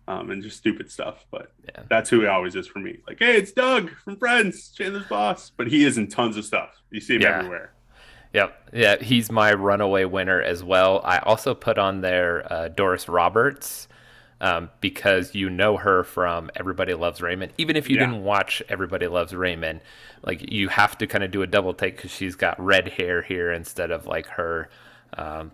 um, 0.08 0.32
and 0.32 0.42
just 0.42 0.58
stupid 0.58 0.90
stuff. 0.92 1.26
But 1.32 1.52
Yeah. 1.68 1.84
that's 1.90 2.10
who 2.10 2.22
he 2.22 2.28
always 2.28 2.56
is 2.56 2.66
for 2.68 2.80
me. 2.80 2.98
Like, 3.08 3.18
hey, 3.20 3.36
it's 3.38 3.52
Doug 3.52 3.92
from 4.04 4.18
Friends, 4.18 4.72
Chandler's 4.72 5.06
boss. 5.08 5.52
But 5.56 5.68
he 5.68 5.84
is 5.86 5.98
in 5.98 6.08
tons 6.08 6.36
of 6.38 6.46
stuff. 6.46 6.70
You 6.92 7.00
see 7.02 7.16
him 7.16 7.22
Yeah. 7.22 7.38
everywhere. 7.38 7.74
Yep. 8.34 8.70
Yeah, 8.74 8.96
he's 9.02 9.32
my 9.32 9.54
runaway 9.54 10.04
winner 10.06 10.42
as 10.42 10.62
well. 10.64 11.02
I 11.06 11.20
also 11.20 11.54
put 11.54 11.78
on 11.78 12.02
there 12.02 12.52
uh, 12.52 12.68
Doris 12.70 13.08
Roberts 13.08 13.88
um, 14.42 14.70
because 14.82 15.34
you 15.36 15.50
know 15.50 15.78
her 15.78 16.04
from 16.04 16.50
Everybody 16.56 16.94
Loves 16.94 17.22
Raymond. 17.22 17.54
Even 17.58 17.76
if 17.76 17.90
you 17.90 17.96
Yeah. 17.96 18.06
didn't 18.08 18.24
watch 18.24 18.62
Everybody 18.70 19.08
Loves 19.08 19.34
Raymond, 19.34 19.82
like 20.24 20.52
you 20.52 20.70
have 20.70 20.98
to 20.98 21.08
kind 21.08 21.24
of 21.24 21.32
do 21.32 21.42
a 21.42 21.48
double 21.48 21.74
take 21.74 21.96
because 21.96 22.12
she's 22.12 22.36
got 22.36 22.60
red 22.64 22.90
hair 22.90 23.22
here 23.22 23.52
instead 23.52 23.92
of 23.92 24.06
like 24.08 24.28
her. 24.28 24.70
Um, 25.18 25.52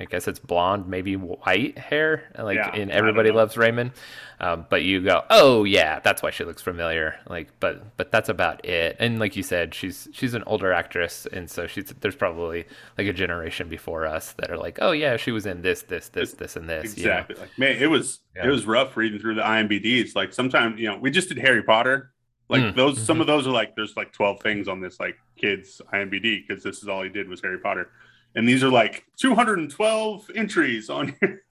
I 0.00 0.06
guess 0.06 0.26
it's 0.26 0.40
blonde, 0.40 0.88
maybe 0.88 1.14
white 1.16 1.78
hair, 1.78 2.24
like 2.36 2.56
Yeah, 2.56 2.74
in 2.74 2.90
Everybody. 2.90 3.30
Loves 3.30 3.56
Raymond. 3.56 3.92
Um, 4.40 4.66
but 4.68 4.82
you 4.82 5.00
go, 5.02 5.22
oh 5.30 5.62
yeah, 5.64 6.00
that's 6.00 6.20
why 6.22 6.30
she 6.30 6.44
looks 6.44 6.60
familiar. 6.62 7.14
Like, 7.28 7.48
but 7.60 7.96
but 7.96 8.10
that's 8.10 8.28
about 8.28 8.64
it. 8.66 8.96
And 8.98 9.18
like 9.20 9.36
you 9.36 9.42
said, 9.44 9.72
she's 9.74 10.08
she's 10.12 10.34
an 10.34 10.42
older 10.46 10.72
actress, 10.72 11.26
and 11.32 11.48
so 11.48 11.66
she's 11.68 11.94
there's 12.00 12.16
probably 12.16 12.64
like 12.98 13.06
a 13.06 13.12
generation 13.12 13.68
before 13.68 14.04
us 14.06 14.32
that 14.32 14.50
are 14.50 14.58
like, 14.58 14.78
oh 14.82 14.90
yeah, 14.92 15.16
she 15.16 15.30
was 15.30 15.46
in 15.46 15.62
this, 15.62 15.82
this, 15.82 16.08
this, 16.08 16.32
this, 16.32 16.56
and 16.56 16.68
this. 16.68 16.96
you 16.98 17.04
know? 17.06 17.12
Exactly. 17.12 17.36
Like, 17.36 17.56
man, 17.58 17.76
it 17.80 17.86
was 17.86 18.20
Yeah. 18.34 18.46
it 18.46 18.50
was 18.50 18.66
rough 18.66 18.96
reading 18.96 19.20
through 19.20 19.36
the 19.36 19.42
IMBDs. 19.42 20.16
Like 20.16 20.32
sometimes, 20.32 20.80
you 20.80 20.88
know, 20.90 20.98
we 20.98 21.10
just 21.10 21.28
did 21.28 21.38
Harry 21.38 21.62
Potter. 21.62 22.10
Like 22.48 22.60
Mm, 22.62 22.76
those, 22.76 23.00
some 23.02 23.20
of 23.22 23.26
those 23.26 23.46
are 23.46 23.52
like 23.52 23.74
there's 23.74 23.96
like 23.96 24.12
12 24.12 24.40
things 24.42 24.68
on 24.68 24.80
this 24.80 25.00
like 25.00 25.16
kids 25.36 25.80
IMBD 25.92 26.46
because 26.46 26.62
this 26.62 26.82
is 26.82 26.88
all 26.88 27.02
he 27.02 27.08
did 27.08 27.26
was 27.28 27.40
Harry 27.40 27.58
Potter, 27.58 27.90
and 28.34 28.48
these 28.48 28.62
are 28.64 28.70
like 28.70 29.04
212 29.16 30.30
entries 30.34 30.90
on 30.90 31.14
here. 31.20 31.42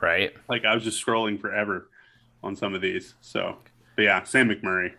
Right. 0.00 0.32
like 0.48 0.64
I 0.64 0.74
was 0.74 0.84
just 0.84 1.04
scrolling 1.04 1.38
forever 1.38 1.90
on 2.42 2.56
some 2.56 2.74
of 2.74 2.80
these. 2.80 3.14
So, 3.20 3.56
but 3.96 4.02
yeah, 4.02 4.22
Sam 4.22 4.48
McMurray 4.48 4.94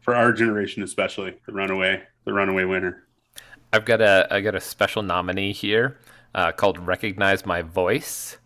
for 0.00 0.14
our 0.14 0.32
generation, 0.32 0.82
especially 0.82 1.36
the 1.46 1.52
runaway, 1.52 2.02
the 2.24 2.32
runaway 2.32 2.64
winner. 2.64 3.04
I've 3.72 3.84
got 3.84 4.00
a 4.00 4.26
I 4.30 4.40
got 4.40 4.54
a 4.54 4.60
special 4.60 5.02
nominee 5.02 5.52
here 5.52 5.98
uh, 6.34 6.52
called 6.52 6.78
"Recognize 6.78 7.46
My 7.46 7.62
Voice." 7.62 8.36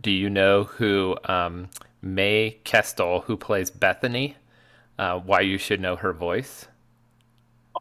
Do 0.00 0.10
you 0.10 0.30
know 0.30 0.64
who 0.64 1.16
um, 1.24 1.68
Mae 2.00 2.60
Questel, 2.64 3.24
who 3.24 3.36
plays 3.36 3.70
Bethany? 3.70 4.36
Uh, 4.98 5.18
why 5.18 5.40
you 5.40 5.58
should 5.58 5.80
know 5.80 5.96
her 5.96 6.12
voice? 6.12 6.66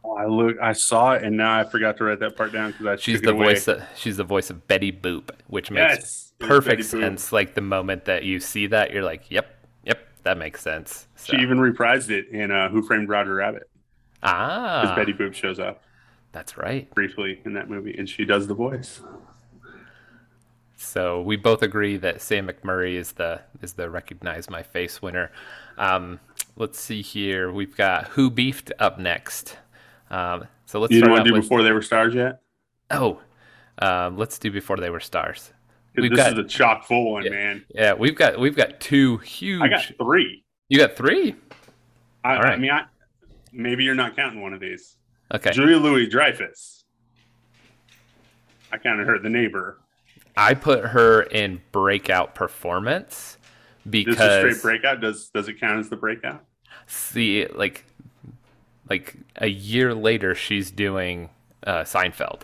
Oh, 0.04 0.16
I 0.18 0.26
look, 0.26 0.58
I 0.62 0.74
saw 0.74 1.14
it, 1.14 1.24
and 1.24 1.36
now 1.36 1.60
I 1.60 1.64
forgot 1.64 1.98
to 1.98 2.06
write 2.06 2.20
that 2.20 2.36
part 2.36 2.52
down 2.54 2.72
because 2.72 2.86
I 2.86 2.96
She's 2.96 3.22
the 3.22 3.34
voice. 3.34 3.68
Of, 3.68 3.84
she's 3.96 4.18
the 4.18 4.24
voice 4.24 4.50
of 4.50 4.68
Betty 4.68 4.92
Boop, 4.92 5.32
which 5.48 5.70
makes 5.70 5.96
Yes, 5.96 6.34
it 6.40 6.48
perfect 6.48 6.86
sense. 6.86 7.32
Like 7.32 7.56
the 7.56 7.62
moment 7.62 8.06
that 8.06 8.24
you 8.24 8.40
see 8.40 8.68
that, 8.68 8.92
you're 8.92 9.04
like, 9.04 9.30
"Yep, 9.30 9.48
yep, 9.84 10.00
that 10.24 10.38
makes 10.38 10.62
sense." 10.62 11.08
So, 11.16 11.34
She 11.34 11.42
even 11.42 11.58
reprised 11.58 12.10
it 12.10 12.30
in 12.30 12.52
uh, 12.52 12.70
Who 12.70 12.82
Framed 12.82 13.10
Roger 13.10 13.36
Rabbit 13.36 13.70
ah, 14.24 14.82
because 14.82 14.96
Betty 14.96 15.14
Boop 15.14 15.34
shows 15.34 15.60
up 15.60 15.84
that's 16.32 16.58
right. 16.58 16.90
briefly 16.96 17.42
in 17.46 17.54
that 17.54 17.70
movie, 17.70 17.96
and 17.98 18.08
she 18.08 18.26
does 18.26 18.48
the 18.48 18.54
voice. 18.54 19.02
So 20.78 21.22
we 21.22 21.36
both 21.36 21.62
agree 21.62 21.98
that 21.98 22.22
Sam 22.22 22.48
McMurray 22.48 22.96
is 22.96 23.14
the 23.14 23.42
is 23.62 23.74
the 23.74 23.90
recognize 23.90 24.50
my 24.50 24.64
face 24.64 25.02
winner. 25.02 25.32
Um, 25.78 26.20
let's 26.56 26.80
see 26.80 27.02
here. 27.02 27.52
We've 27.52 27.76
got 27.76 28.08
who 28.10 28.32
beefed 28.32 28.72
up 28.80 28.98
next. 28.98 29.58
Um, 30.12 30.46
so 30.66 30.80
let's 30.80 30.94
You 30.94 31.00
didn't 31.00 31.12
want 31.14 31.24
to 31.26 31.30
do 31.30 31.34
with 31.34 31.44
before 31.44 31.64
they 31.64 31.72
were 31.72 31.82
stars 31.82 32.14
yet? 32.14 32.42
oh, 32.92 33.20
um, 33.80 34.18
let's 34.18 34.38
do 34.38 34.52
before 34.52 34.78
they 34.78 34.90
were 34.92 35.00
stars. 35.00 35.52
We've 35.96 36.12
this 36.12 36.18
got 36.18 36.34
is 36.34 36.38
a 36.40 36.44
chock 36.48 36.86
full 36.86 37.14
one, 37.14 37.24
Yeah. 37.24 37.30
man. 37.32 37.66
yeah, 37.74 37.94
we've 37.94 38.16
got 38.16 38.40
we've 38.40 38.56
got 38.56 38.80
two 38.80 39.18
huge. 39.18 39.62
I 39.62 39.68
got 39.70 39.84
three. 39.98 40.44
you 40.70 40.78
got 40.78 40.96
three. 40.96 41.36
I, 42.24 42.36
All 42.36 42.42
right. 42.44 42.54
I 42.54 42.58
mean, 42.58 42.72
I, 42.72 42.84
maybe 43.52 43.84
you're 43.84 43.96
not 43.96 44.16
counting 44.16 44.42
one 44.42 44.54
of 44.54 44.60
these. 44.60 44.98
Okay, 45.34 45.52
Julia 45.52 45.78
Louis 45.78 46.08
Dreyfus. 46.08 46.84
I 48.72 48.78
kind 48.78 49.00
of 49.02 49.08
her, 49.08 49.20
the 49.20 49.30
neighbor. 49.30 49.80
I 50.38 50.54
put 50.54 50.86
her 50.86 51.24
in 51.24 51.62
breakout 51.72 52.36
performance 52.36 53.38
This 53.86 54.06
is 54.06 54.08
a 54.08 54.10
because 54.12 54.40
straight 54.54 54.62
breakout. 54.62 55.02
Does 55.02 55.30
does 55.30 55.48
it 55.50 55.60
count 55.60 55.80
as 55.80 55.90
the 55.90 55.98
breakout? 55.98 56.46
see 56.88 57.48
like 57.48 57.86
like 58.92 59.16
a 59.38 59.48
year 59.48 59.96
later 59.96 60.36
she's 60.36 60.70
doing 60.70 61.30
uh, 61.66 61.84
Seinfeld. 61.84 62.42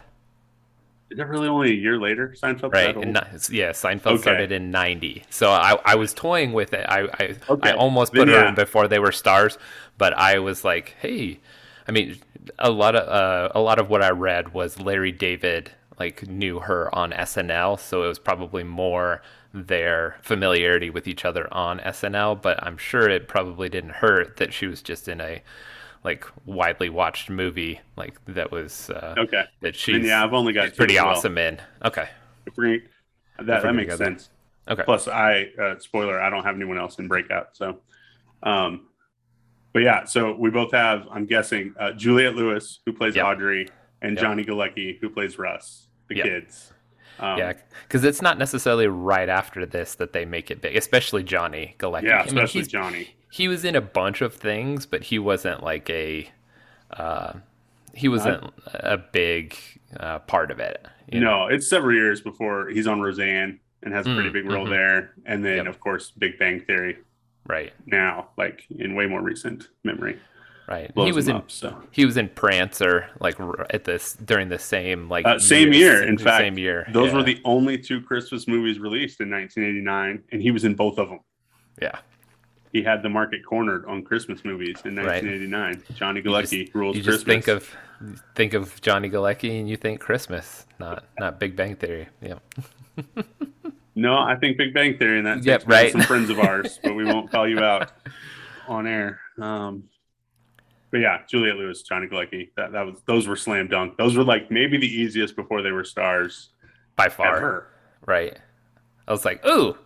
Is 1.09 1.17
that 1.17 1.27
really 1.27 1.49
only 1.49 1.71
a 1.71 1.73
year 1.73 1.99
later? 1.99 2.35
Seinfeld, 2.41 2.73
right? 2.73 2.95
And 2.95 3.15
yeah, 3.49 3.71
Seinfeld 3.71 4.13
okay. 4.13 4.21
started 4.21 4.53
in 4.53 4.71
'90, 4.71 5.23
so 5.29 5.51
I, 5.51 5.77
I 5.83 5.95
was 5.95 6.13
toying 6.13 6.53
with 6.53 6.73
it. 6.73 6.85
I 6.87 7.01
I, 7.19 7.35
okay. 7.49 7.69
I 7.69 7.73
almost 7.73 8.13
put 8.13 8.19
then, 8.19 8.27
her 8.29 8.43
yeah. 8.43 8.49
in 8.49 8.55
before 8.55 8.87
they 8.87 8.99
were 8.99 9.11
stars, 9.11 9.57
but 9.97 10.13
I 10.17 10.39
was 10.39 10.63
like, 10.63 10.95
hey, 11.01 11.39
I 11.85 11.91
mean, 11.91 12.17
a 12.59 12.71
lot 12.71 12.95
of 12.95 13.07
uh, 13.09 13.51
a 13.53 13.59
lot 13.59 13.77
of 13.77 13.89
what 13.89 14.01
I 14.01 14.11
read 14.11 14.53
was 14.53 14.79
Larry 14.79 15.11
David 15.11 15.71
like 15.99 16.27
knew 16.29 16.59
her 16.59 16.93
on 16.95 17.11
SNL, 17.11 17.77
so 17.77 18.03
it 18.03 18.07
was 18.07 18.19
probably 18.19 18.63
more 18.63 19.21
their 19.53 20.17
familiarity 20.21 20.89
with 20.89 21.07
each 21.07 21.25
other 21.25 21.51
on 21.53 21.79
SNL. 21.79 22.41
But 22.41 22.61
I'm 22.63 22.77
sure 22.77 23.09
it 23.09 23.27
probably 23.27 23.67
didn't 23.67 23.95
hurt 24.05 24.37
that 24.37 24.53
she 24.53 24.67
was 24.67 24.81
just 24.81 25.09
in 25.09 25.19
a 25.19 25.41
like 26.07 26.25
widely 26.45 26.87
watched 26.87 27.29
movie 27.29 27.81
like 27.97 28.17
that 28.27 28.49
was 28.49 28.89
uh, 28.91 29.13
okay 29.17 29.43
that 29.59 29.75
she's 29.75 30.05
yeah 30.05 30.23
I've 30.23 30.33
only 30.33 30.53
got 30.53 30.73
pretty 30.73 30.97
awesome 30.97 31.35
well. 31.35 31.49
in 31.49 31.61
okay 31.83 32.07
that 32.55 33.61
that 33.61 33.75
makes 33.75 33.97
sense 33.97 34.29
okay 34.69 34.83
plus 34.83 35.09
I 35.09 35.49
uh, 35.61 35.77
spoiler 35.79 36.21
I 36.21 36.29
don't 36.29 36.45
have 36.45 36.55
anyone 36.55 36.77
else 36.77 36.97
in 36.97 37.09
breakout 37.09 37.57
so 37.57 37.79
um 38.41 38.87
but 39.73 39.81
yeah 39.81 40.05
so 40.05 40.33
we 40.33 40.49
both 40.49 40.71
have 40.71 41.09
I'm 41.11 41.25
guessing 41.25 41.75
uh, 41.77 41.91
Juliette 41.91 42.35
Lewis 42.35 42.79
who 42.85 42.93
plays 42.93 43.17
yep. 43.17 43.25
Audrey 43.25 43.67
and 44.01 44.15
yep. 44.15 44.21
Johnny 44.21 44.45
Galecki 44.45 44.97
who 45.01 45.09
plays 45.09 45.37
Russ 45.37 45.87
the 46.07 46.15
yep. 46.15 46.25
kids 46.25 46.71
um, 47.19 47.39
yeah, 47.39 47.53
because 47.83 48.03
it's 48.03 48.21
not 48.21 48.37
necessarily 48.37 48.85
right 48.85 49.27
after 49.27 49.65
this 49.65 49.95
that 49.95 50.13
they 50.13 50.23
make 50.23 50.51
it 50.51 50.61
big, 50.61 50.75
especially 50.75 51.23
Johnny 51.23 51.75
Galecki. 51.79 52.03
Yeah, 52.03 52.23
especially 52.23 52.61
I 52.61 52.61
mean, 52.61 52.69
Johnny 52.69 53.16
he 53.37 53.47
was 53.47 53.63
in 53.63 53.75
a 53.75 53.81
bunch 53.81 54.21
of 54.21 54.33
things, 54.33 54.87
but 54.87 55.03
he 55.03 55.19
wasn't 55.19 55.61
like 55.61 55.87
a 55.91 56.27
uh, 56.89 57.33
he 57.93 58.07
wasn't 58.07 58.51
a 58.65 58.97
big 58.97 59.55
uh, 59.99 60.17
part 60.19 60.49
of 60.49 60.59
it. 60.59 60.83
no, 61.13 61.19
know? 61.19 61.47
it's 61.47 61.69
several 61.69 61.93
years 61.93 62.19
before 62.19 62.69
he's 62.69 62.87
on 62.87 62.99
Roseanne 62.99 63.59
and 63.83 63.93
has 63.93 64.07
a 64.07 64.15
pretty 64.15 64.29
mm, 64.29 64.33
big 64.33 64.49
role 64.49 64.63
mm-hmm. 64.63 64.73
there, 64.73 65.11
and 65.27 65.45
then 65.45 65.57
yep. 65.57 65.67
of 65.67 65.79
course 65.79 66.11
Big 66.17 66.39
Bang 66.39 66.61
Theory. 66.61 66.97
Right 67.45 67.73
now, 67.85 68.29
like 68.37 68.65
in 68.75 68.95
way 68.95 69.05
more 69.05 69.21
recent 69.21 69.67
memory. 69.83 70.19
Right. 70.67 70.91
He 70.95 71.11
was 71.11 71.27
in 71.27 71.35
up, 71.35 71.51
so. 71.51 71.81
he 71.91 72.05
was 72.05 72.17
in 72.17 72.29
Prancer 72.29 73.07
like 73.21 73.37
at 73.69 73.83
this 73.83 74.13
during 74.15 74.49
the 74.49 74.59
same 74.59 75.09
like 75.09 75.27
uh, 75.27 75.37
same 75.37 75.73
year. 75.73 76.03
In 76.03 76.17
fact, 76.17 76.41
same 76.41 76.57
year. 76.57 76.87
Those 76.91 77.11
yeah. 77.11 77.17
were 77.17 77.23
the 77.23 77.39
only 77.45 77.77
two 77.77 78.01
Christmas 78.01 78.47
movies 78.47 78.79
released 78.79 79.21
in 79.21 79.29
1989, 79.29 80.23
and 80.31 80.41
he 80.41 80.49
was 80.49 80.65
in 80.65 80.73
both 80.73 80.97
of 80.97 81.09
them. 81.09 81.19
Yeah 81.79 81.99
he 82.73 82.83
had 82.83 83.01
the 83.01 83.09
market 83.09 83.45
cornered 83.45 83.85
on 83.85 84.03
Christmas 84.03 84.43
movies 84.43 84.77
in 84.85 84.95
1989. 84.95 85.51
Right. 85.61 85.95
Johnny 85.95 86.21
Galecki 86.21 86.65
just, 86.65 86.75
rules 86.75 86.95
you 86.95 87.01
just 87.01 87.25
Christmas. 87.25 87.45
think 87.45 87.47
of 87.47 87.77
think 88.35 88.53
of 88.53 88.79
Johnny 88.81 89.09
Galecki 89.09 89.59
and 89.59 89.69
you 89.69 89.77
think 89.77 89.99
Christmas, 89.99 90.65
not 90.79 91.05
not 91.19 91.39
Big 91.39 91.55
Bang 91.55 91.75
Theory. 91.75 92.07
Yeah. 92.21 92.39
no, 93.95 94.17
I 94.17 94.35
think 94.35 94.57
Big 94.57 94.73
Bang 94.73 94.97
Theory, 94.97 95.17
and 95.19 95.27
that's 95.27 95.45
yep, 95.45 95.63
right. 95.67 95.91
some 95.91 96.01
friends 96.01 96.29
of 96.29 96.39
ours, 96.39 96.79
but 96.83 96.95
we 96.95 97.05
won't 97.05 97.31
call 97.31 97.47
you 97.47 97.59
out 97.59 97.91
on 98.67 98.87
air. 98.87 99.19
Um, 99.39 99.83
but 100.91 100.99
yeah, 100.99 101.19
Juliette 101.29 101.57
Lewis, 101.57 101.81
Johnny 101.81 102.07
Galecki, 102.07 102.49
that 102.55 102.71
that 102.71 102.85
was 102.85 103.01
those 103.05 103.27
were 103.27 103.35
slam 103.35 103.67
dunk. 103.67 103.97
Those 103.97 104.15
were 104.15 104.23
like 104.23 104.51
maybe 104.51 104.77
the 104.77 104.87
easiest 104.87 105.35
before 105.35 105.61
they 105.61 105.71
were 105.71 105.83
stars 105.83 106.49
by 106.95 107.09
far. 107.09 107.37
Ever. 107.37 107.67
Right. 108.05 108.37
I 109.07 109.11
was 109.11 109.23
like, 109.23 109.45
ooh, 109.45 109.77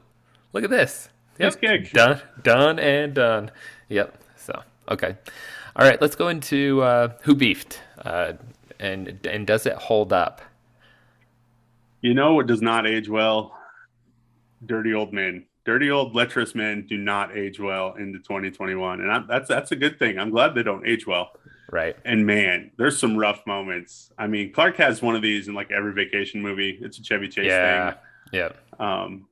look 0.54 0.64
at 0.64 0.70
this. 0.70 1.10
Yep. 1.40 1.62
Nice 1.62 1.92
done, 1.92 2.22
done, 2.44 2.80
and 2.80 3.14
done. 3.14 3.52
Yep. 3.90 4.18
So 4.38 4.62
okay, 4.90 5.16
all 5.76 5.86
right. 5.86 6.02
Let's 6.02 6.16
go 6.16 6.28
into 6.28 6.82
uh, 6.82 7.14
who 7.24 7.36
beefed, 7.36 7.80
uh, 8.04 8.34
and 8.80 9.26
and 9.26 9.48
does 9.48 9.66
it 9.66 9.74
hold 9.74 10.14
up? 10.14 10.42
You 12.02 12.14
know 12.14 12.34
what 12.34 12.48
does 12.48 12.62
not 12.62 12.88
age 12.88 13.10
well? 13.10 13.58
Dirty 14.66 14.94
old 14.94 15.14
men. 15.14 15.46
Dirty 15.64 15.92
old 15.92 16.16
lecherous 16.16 16.56
men 16.56 16.88
do 16.88 16.98
not 16.98 17.38
age 17.38 17.60
well 17.60 17.94
into 17.94 18.18
2021, 18.20 19.02
and 19.02 19.12
I'm, 19.12 19.28
that's 19.28 19.48
that's 19.48 19.72
a 19.72 19.76
good 19.76 20.00
thing. 20.00 20.18
I'm 20.18 20.32
glad 20.32 20.56
they 20.56 20.64
don't 20.64 20.88
age 20.88 21.06
well. 21.06 21.32
Right. 21.72 21.96
And 22.04 22.26
man, 22.26 22.72
there's 22.78 23.00
some 23.00 23.16
rough 23.16 23.46
moments. 23.48 24.12
I 24.18 24.28
mean, 24.28 24.52
Clark 24.52 24.76
has 24.78 25.02
one 25.02 25.16
of 25.16 25.22
these 25.22 25.48
in 25.48 25.54
like 25.54 25.72
every 25.72 25.94
vacation 25.94 26.42
movie. 26.42 26.78
It's 26.82 27.00
a 27.00 27.04
Chevy 27.04 27.30
Chase 27.30 27.46
yeah. 27.46 27.92
thing. 27.92 28.00
Yeah. 28.34 28.50
Um, 28.80 29.28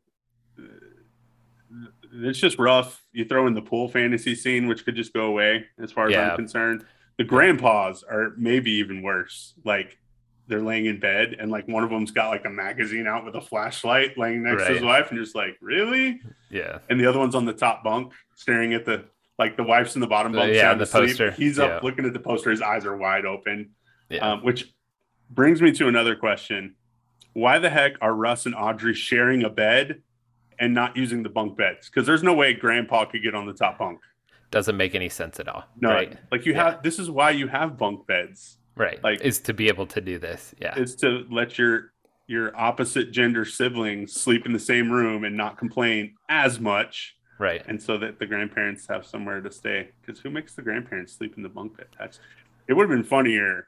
it's 2.12 2.40
just 2.40 2.60
rough. 2.60 3.04
You 3.12 3.26
throw 3.26 3.48
in 3.48 3.54
the 3.54 3.62
pool 3.62 3.88
fantasy 3.88 4.36
scene, 4.36 4.68
which 4.68 4.86
could 4.86 4.96
just 4.96 5.14
go 5.14 5.26
away 5.26 5.66
as 5.82 5.92
far 5.92 6.08
as 6.08 6.14
yeah. 6.14 6.32
I'm 6.32 6.36
concerned. 6.36 6.86
The 7.18 7.24
grandpas 7.24 8.04
are 8.04 8.34
maybe 8.38 8.72
even 8.72 9.02
worse. 9.02 9.54
Like 9.66 9.98
they're 10.50 10.62
laying 10.62 10.88
in 10.88 11.00
bed 11.00 11.36
and 11.40 11.52
like 11.52 11.68
one 11.68 11.84
of 11.84 11.92
them's 11.92 12.12
got 12.12 12.30
like 12.30 12.44
a 12.44 12.50
magazine 12.50 13.08
out 13.08 13.24
with 13.24 13.36
a 13.36 13.42
flashlight 13.42 14.18
laying 14.18 14.44
next 14.44 14.64
right. 14.64 14.68
to 14.70 14.74
his 14.74 14.84
wife 14.84 15.12
and 15.12 15.20
just 15.20 15.36
like 15.36 15.56
really 15.62 16.20
yeah 16.50 16.80
and 16.90 17.00
the 17.00 17.06
other 17.06 17.20
one's 17.20 17.36
on 17.36 17.46
the 17.46 17.54
top 17.54 17.84
bunk 17.84 18.12
staring 18.36 18.74
at 18.74 18.84
the 18.84 19.06
like 19.38 19.56
the 19.56 19.64
wife's 19.64 19.94
in 19.94 20.02
the 20.02 20.08
bottom 20.08 20.32
bunk 20.32 20.54
yeah 20.54 20.74
the 20.74 20.88
poster 20.88 21.32
he's 21.32 21.60
up 21.60 21.70
yeah. 21.70 21.88
looking 21.88 22.04
at 22.04 22.14
the 22.14 22.20
poster 22.20 22.50
his 22.50 22.62
eyes 22.62 22.84
are 22.84 22.98
wide 22.98 23.26
open 23.26 23.70
yeah. 24.10 24.32
Um, 24.32 24.44
which 24.44 24.74
brings 25.30 25.62
me 25.62 25.72
to 25.74 25.88
another 25.88 26.16
question 26.16 26.76
why 27.34 27.60
the 27.60 27.70
heck 27.70 27.94
are 28.02 28.14
russ 28.14 28.48
and 28.48 28.56
audrey 28.56 28.96
sharing 28.96 29.44
a 29.44 29.50
bed 29.50 30.02
and 30.60 30.74
not 30.74 30.96
using 30.96 31.24
the 31.24 31.30
bunk 31.30 31.58
beds 31.58 31.90
because 31.90 32.06
there's 32.06 32.24
no 32.24 32.34
way 32.34 32.54
grandpa 32.54 33.06
could 33.06 33.24
get 33.24 33.34
on 33.34 33.46
the 33.46 33.54
top 33.54 33.80
bunk. 33.80 34.00
Doesn't 34.52 34.78
make 34.78 34.96
any 34.96 35.10
sense 35.10 35.40
at 35.40 35.48
all. 35.48 35.64
No, 35.80 35.90
right? 35.90 36.18
like 36.32 36.46
you 36.46 36.54
yeah. 36.54 36.72
have 36.72 36.84
this 36.84 37.00
is 37.00 37.10
why 37.10 37.32
you 37.32 37.48
have 37.48 37.78
bunk 37.78 38.06
beds. 38.08 38.58
Right. 38.76 39.04
Like 39.04 39.22
is 39.22 39.40
to 39.42 39.54
be 39.54 39.68
able 39.68 39.88
to 39.88 40.02
do 40.02 40.20
this. 40.20 40.54
Yeah. 40.60 40.78
Is 40.78 40.96
to 40.98 41.26
let 41.30 41.58
your 41.58 41.94
your 42.28 42.56
opposite 42.56 43.12
gender 43.12 43.44
siblings 43.44 44.14
sleep 44.14 44.46
in 44.46 44.54
the 44.54 44.60
same 44.60 44.92
room 44.92 45.24
and 45.24 45.36
not 45.36 45.58
complain 45.58 46.16
as 46.30 46.60
much. 46.60 47.16
Right. 47.40 47.64
And 47.68 47.82
so 47.82 47.98
that 47.98 48.20
the 48.20 48.26
grandparents 48.26 48.86
have 48.88 49.06
somewhere 49.06 49.42
to 49.42 49.52
stay. 49.52 49.90
Because 50.02 50.20
who 50.20 50.30
makes 50.30 50.54
the 50.54 50.62
grandparents 50.62 51.14
sleep 51.14 51.36
in 51.38 51.44
the 51.44 51.50
bunk 51.50 51.78
bed? 51.78 51.88
That's 51.98 52.20
it 52.68 52.74
would 52.74 52.90
have 52.90 52.98
been 52.98 53.04
funnier 53.04 53.68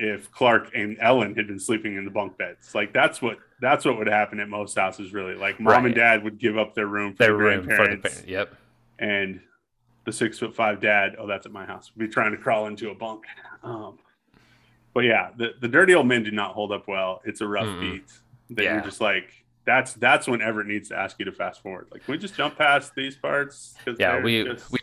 if 0.00 0.32
Clark 0.32 0.70
and 0.74 0.96
Ellen 0.98 1.34
had 1.34 1.46
been 1.46 1.58
sleeping 1.58 1.96
in 1.96 2.06
the 2.06 2.10
bunk 2.10 2.38
beds. 2.38 2.74
Like 2.74 2.92
that's 2.92 3.20
what 3.20 3.38
that's 3.60 3.84
what 3.84 3.98
would 3.98 4.06
happen 4.06 4.40
at 4.40 4.48
most 4.48 4.78
houses, 4.78 5.12
really. 5.12 5.34
Like 5.34 5.60
mom 5.60 5.74
right. 5.74 5.84
and 5.86 5.94
dad 5.94 6.24
would 6.24 6.38
give 6.38 6.56
up 6.56 6.74
their 6.74 6.86
room 6.86 7.12
for 7.12 7.24
their 7.24 7.32
the 7.32 7.38
room 7.38 7.66
grandparents. 7.66 8.14
For 8.14 8.22
the, 8.22 8.30
yep. 8.30 8.54
And 8.98 9.40
the 10.04 10.12
six 10.12 10.38
foot 10.38 10.54
five 10.54 10.80
dad, 10.80 11.16
oh, 11.18 11.26
that's 11.26 11.44
at 11.44 11.52
my 11.52 11.66
house, 11.66 11.90
would 11.94 12.08
be 12.08 12.12
trying 12.12 12.32
to 12.32 12.38
crawl 12.38 12.66
into 12.66 12.90
a 12.90 12.94
bunk. 12.94 13.24
Um, 13.62 13.98
but 14.94 15.00
yeah, 15.00 15.30
the, 15.36 15.54
the 15.60 15.68
dirty 15.68 15.94
old 15.94 16.06
men 16.06 16.22
do 16.22 16.30
not 16.30 16.54
hold 16.54 16.72
up 16.72 16.88
well. 16.88 17.20
It's 17.24 17.42
a 17.42 17.46
rough 17.46 17.66
mm 17.66 17.80
beat 17.80 18.12
that 18.50 18.64
yeah. 18.64 18.74
you're 18.74 18.82
just 18.82 19.00
like, 19.00 19.44
that's 19.66 19.92
that's 19.92 20.26
when 20.26 20.40
Everett 20.40 20.66
needs 20.66 20.88
to 20.88 20.96
ask 20.96 21.18
you 21.18 21.26
to 21.26 21.32
fast 21.32 21.62
forward. 21.62 21.88
Like, 21.92 22.04
can 22.04 22.12
we 22.12 22.18
just 22.18 22.34
jump 22.34 22.56
past 22.56 22.94
these 22.94 23.16
parts? 23.16 23.74
Yeah, 23.98 24.20
we 24.22 24.42
just... 24.44 24.72
we 24.72 24.79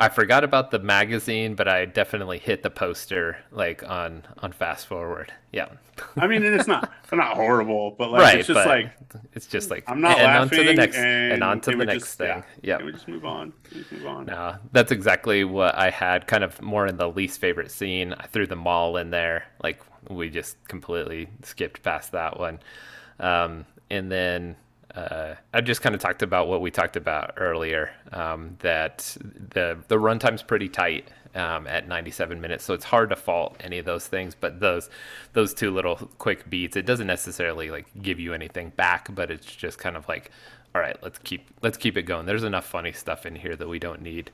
I 0.00 0.08
forgot 0.08 0.44
about 0.44 0.70
the 0.70 0.78
magazine, 0.78 1.54
but 1.54 1.66
I 1.66 1.84
definitely 1.84 2.38
hit 2.38 2.62
the 2.62 2.70
poster 2.70 3.38
like 3.50 3.82
on 3.82 4.22
on 4.38 4.52
fast 4.52 4.86
forward. 4.86 5.32
Yeah. 5.52 5.68
I 6.16 6.28
mean, 6.28 6.44
it's 6.44 6.68
not 6.68 6.92
it's 7.02 7.12
not 7.12 7.34
horrible, 7.34 7.96
but 7.98 8.12
like 8.12 8.22
right, 8.22 8.38
it's 8.38 8.46
just 8.46 8.66
like 8.66 8.92
it's 9.32 9.46
just 9.46 9.70
like 9.70 9.82
I'm 9.88 10.00
not 10.00 10.18
and 10.18 10.26
laughing. 10.26 10.58
On 10.60 10.64
to 10.64 10.70
the 10.70 10.74
next, 10.74 10.96
and, 10.96 11.32
and 11.32 11.42
on 11.42 11.60
to 11.62 11.70
the 11.72 11.84
next 11.84 12.04
just, 12.04 12.18
thing. 12.18 12.44
Yeah. 12.62 12.76
Can 12.76 12.86
we 12.86 12.92
just 12.92 13.08
move 13.08 13.24
on? 13.24 13.52
Just 13.72 13.90
move 13.90 14.06
on. 14.06 14.26
No, 14.26 14.56
that's 14.70 14.92
exactly 14.92 15.42
what 15.42 15.74
I 15.74 15.90
had. 15.90 16.28
Kind 16.28 16.44
of 16.44 16.62
more 16.62 16.86
in 16.86 16.96
the 16.96 17.08
least 17.08 17.40
favorite 17.40 17.72
scene. 17.72 18.14
I 18.14 18.26
threw 18.26 18.46
the 18.46 18.56
mall 18.56 18.96
in 18.98 19.10
there. 19.10 19.46
Like 19.62 19.80
we 20.08 20.30
just 20.30 20.56
completely 20.68 21.28
skipped 21.42 21.82
past 21.82 22.12
that 22.12 22.38
one. 22.38 22.60
Um, 23.18 23.64
and 23.90 24.12
then 24.12 24.54
uh, 24.98 25.36
I 25.54 25.60
just 25.60 25.80
kind 25.80 25.94
of 25.94 26.00
talked 26.00 26.22
about 26.22 26.48
what 26.48 26.60
we 26.60 26.70
talked 26.70 26.96
about 26.96 27.34
earlier. 27.36 27.90
Um, 28.12 28.56
that 28.60 29.16
the 29.20 29.78
the 29.88 29.96
runtime's 29.96 30.42
pretty 30.42 30.68
tight 30.68 31.08
um, 31.34 31.66
at 31.66 31.86
97 31.86 32.40
minutes, 32.40 32.64
so 32.64 32.74
it's 32.74 32.84
hard 32.84 33.10
to 33.10 33.16
fault 33.16 33.56
any 33.60 33.78
of 33.78 33.84
those 33.84 34.06
things. 34.06 34.34
But 34.34 34.60
those 34.60 34.90
those 35.34 35.54
two 35.54 35.70
little 35.70 35.96
quick 36.18 36.50
beats, 36.50 36.76
it 36.76 36.86
doesn't 36.86 37.06
necessarily 37.06 37.70
like 37.70 37.86
give 38.02 38.18
you 38.18 38.34
anything 38.34 38.70
back, 38.70 39.14
but 39.14 39.30
it's 39.30 39.46
just 39.46 39.78
kind 39.78 39.96
of 39.96 40.08
like, 40.08 40.30
all 40.74 40.80
right, 40.80 40.96
let's 41.02 41.18
keep 41.18 41.46
let's 41.62 41.78
keep 41.78 41.96
it 41.96 42.02
going. 42.02 42.26
There's 42.26 42.44
enough 42.44 42.66
funny 42.66 42.92
stuff 42.92 43.24
in 43.24 43.36
here 43.36 43.54
that 43.56 43.68
we 43.68 43.78
don't 43.78 44.02
need 44.02 44.30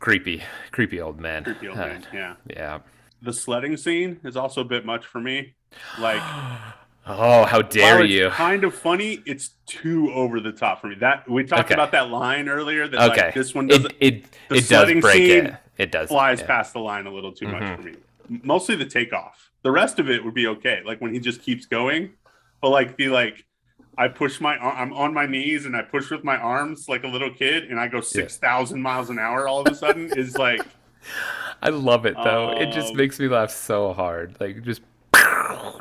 creepy 0.00 0.42
creepy 0.72 1.00
old 1.00 1.20
men. 1.20 1.44
Creepy 1.44 1.68
old 1.68 1.78
uh, 1.78 1.86
men, 1.86 2.06
yeah, 2.12 2.34
yeah. 2.50 2.78
The 3.20 3.32
sledding 3.32 3.76
scene 3.76 4.18
is 4.24 4.36
also 4.36 4.62
a 4.62 4.64
bit 4.64 4.84
much 4.84 5.06
for 5.06 5.20
me. 5.20 5.54
Like. 6.00 6.22
Oh, 7.04 7.44
how 7.44 7.62
dare 7.62 8.04
you! 8.04 8.30
Kind 8.30 8.62
of 8.62 8.74
funny. 8.74 9.22
It's 9.26 9.50
too 9.66 10.12
over 10.12 10.38
the 10.38 10.52
top 10.52 10.80
for 10.80 10.86
me. 10.86 10.94
That 10.96 11.28
we 11.28 11.42
talked 11.42 11.64
okay. 11.64 11.74
about 11.74 11.90
that 11.92 12.10
line 12.10 12.48
earlier. 12.48 12.86
That 12.86 13.10
okay. 13.10 13.26
like 13.26 13.34
this 13.34 13.54
one 13.54 13.66
doesn't. 13.66 13.92
It 13.98 14.26
it, 14.50 14.56
it 14.56 14.68
does 14.68 15.00
break 15.00 15.22
it. 15.22 15.54
It 15.78 15.90
does 15.90 16.08
flies 16.08 16.40
yeah. 16.40 16.46
past 16.46 16.74
the 16.74 16.78
line 16.78 17.06
a 17.06 17.12
little 17.12 17.32
too 17.32 17.46
mm-hmm. 17.46 17.64
much 17.64 17.76
for 17.76 17.82
me. 17.82 17.94
Mostly 18.44 18.76
the 18.76 18.86
takeoff. 18.86 19.50
The 19.62 19.72
rest 19.72 19.98
of 19.98 20.08
it 20.08 20.24
would 20.24 20.34
be 20.34 20.46
okay. 20.46 20.80
Like 20.84 21.00
when 21.00 21.12
he 21.12 21.18
just 21.18 21.42
keeps 21.42 21.66
going, 21.66 22.10
but 22.60 22.70
like 22.70 22.96
be 22.96 23.08
like, 23.08 23.44
I 23.98 24.06
push 24.06 24.40
my 24.40 24.56
I'm 24.56 24.92
on 24.92 25.12
my 25.12 25.26
knees 25.26 25.66
and 25.66 25.76
I 25.76 25.82
push 25.82 26.08
with 26.08 26.22
my 26.22 26.36
arms 26.36 26.88
like 26.88 27.02
a 27.02 27.08
little 27.08 27.34
kid, 27.34 27.64
and 27.64 27.80
I 27.80 27.88
go 27.88 28.00
six 28.00 28.36
thousand 28.36 28.78
yeah. 28.78 28.84
miles 28.84 29.10
an 29.10 29.18
hour 29.18 29.48
all 29.48 29.60
of 29.60 29.66
a 29.66 29.74
sudden 29.74 30.12
is 30.16 30.36
like. 30.36 30.62
I 31.64 31.68
love 31.68 32.06
it 32.06 32.14
though. 32.14 32.50
it 32.50 32.72
just 32.72 32.90
um, 32.90 32.96
makes 32.96 33.18
me 33.18 33.28
laugh 33.28 33.50
so 33.50 33.92
hard. 33.92 34.36
Like 34.40 34.62
just 34.62 34.82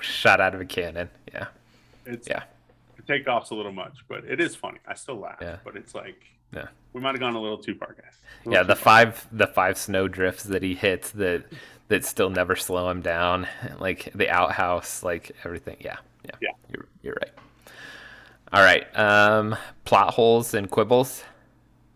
shot 0.02 0.40
out 0.42 0.56
of 0.56 0.62
a 0.62 0.66
cannon. 0.66 1.10
Yeah, 1.34 1.48
It's 2.06 2.28
Yeah. 2.28 2.44
the 2.98 3.04
takeoff's 3.04 3.50
a 3.52 3.56
little 3.56 3.72
much, 3.72 3.98
but 4.08 4.24
it 4.26 4.40
is 4.40 4.56
funny. 4.56 4.80
I 4.88 4.94
still 4.96 5.18
laugh, 5.20 5.38
Yeah. 5.42 5.58
but 5.64 5.76
it's 5.76 5.94
like 5.96 6.24
Yeah. 6.54 6.68
we 6.94 7.02
might 7.02 7.12
have 7.12 7.20
gone 7.20 7.36
a 7.36 7.42
little 7.42 7.58
too 7.58 7.76
far, 7.76 7.94
guys. 8.02 8.18
Yeah. 8.46 8.64
The 8.64 8.76
far. 8.76 9.06
five 9.06 9.28
the 9.32 9.48
five 9.48 9.78
snow 9.78 10.08
drifts 10.08 10.44
that 10.44 10.64
he 10.64 10.76
hits 10.76 11.12
that 11.12 11.44
that 11.90 12.06
still 12.06 12.30
never 12.30 12.56
slow 12.56 12.90
him 12.90 13.02
down. 13.02 13.48
Like 13.80 14.12
the 14.16 14.30
outhouse, 14.30 15.04
like 15.04 15.32
everything. 15.44 15.78
Yeah, 15.82 15.98
yeah. 16.26 16.36
Yeah. 16.42 16.52
You're 16.70 16.86
you're 17.02 17.18
right. 17.22 17.32
All 18.54 18.64
right. 18.64 18.86
Um, 19.00 19.56
plot 19.86 20.14
holes 20.14 20.54
and 20.54 20.70
quibbles. 20.70 21.24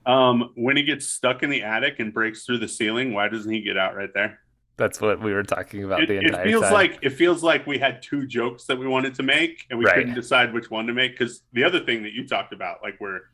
Um, 0.06 0.52
when 0.56 0.78
he 0.78 0.84
gets 0.84 1.08
stuck 1.08 1.42
in 1.44 1.50
the 1.50 1.64
attic 1.64 2.00
and 2.00 2.14
breaks 2.14 2.46
through 2.46 2.60
the 2.60 2.68
ceiling, 2.68 3.14
why 3.14 3.28
doesn't 3.28 3.52
he 3.52 3.60
get 3.62 3.76
out 3.76 3.96
right 3.96 4.14
there? 4.14 4.40
That's 4.78 5.00
what 5.00 5.22
we 5.22 5.34
were 5.34 5.44
talking 5.44 5.84
about 5.86 6.04
It, 6.04 6.08
the 6.10 6.18
it 6.18 6.24
entire 6.26 6.46
feels 6.46 6.64
time. 6.64 6.74
like 6.74 7.00
it 7.02 7.12
feels 7.12 7.44
like 7.44 7.66
we 7.66 7.78
had 7.78 8.02
two 8.02 8.26
jokes 8.28 8.66
that 8.66 8.78
we 8.78 8.88
wanted 8.88 9.16
to 9.16 9.24
make 9.24 9.66
and 9.70 9.80
we 9.80 9.86
Right. 9.86 9.96
couldn't 9.96 10.16
decide 10.16 10.54
which 10.54 10.70
one 10.70 10.86
to 10.88 10.94
make 10.94 11.14
because 11.18 11.44
the 11.54 11.64
other 11.64 11.80
thing 11.80 12.04
that 12.04 12.12
you 12.14 12.28
talked 12.28 12.54
about, 12.54 12.84
like 12.84 12.96
where 13.00 13.30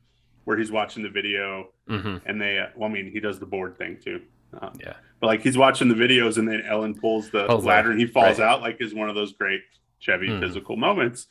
where 0.46 0.58
he's 0.58 0.72
watching 0.72 1.04
the 1.04 1.10
video 1.10 1.70
hmm 1.88 2.18
and 2.26 2.42
they, 2.42 2.58
uh, 2.60 2.68
well, 2.76 2.90
I 2.90 2.94
mean, 2.94 3.12
he 3.12 3.20
does 3.20 3.40
the 3.40 3.46
board 3.46 3.78
thing 3.78 3.98
too. 4.04 4.22
Um, 4.60 4.74
Yeah. 4.80 4.94
But 5.20 5.28
like 5.28 5.42
he's 5.42 5.58
watching 5.58 5.88
the 5.88 5.96
videos 5.96 6.38
and 6.38 6.48
then 6.48 6.62
Ellen 6.68 6.94
pulls 6.96 7.30
the 7.30 7.46
ladder 7.46 7.92
and 7.92 8.00
he 8.00 8.06
falls 8.08 8.40
right. 8.40 8.48
out, 8.48 8.62
like 8.62 8.78
is 8.80 8.94
one 8.94 9.10
of 9.10 9.16
those 9.16 9.34
great 9.34 9.62
Chevy 10.00 10.28
Mhm. 10.30 10.40
physical 10.42 10.76
moments. 10.78 11.28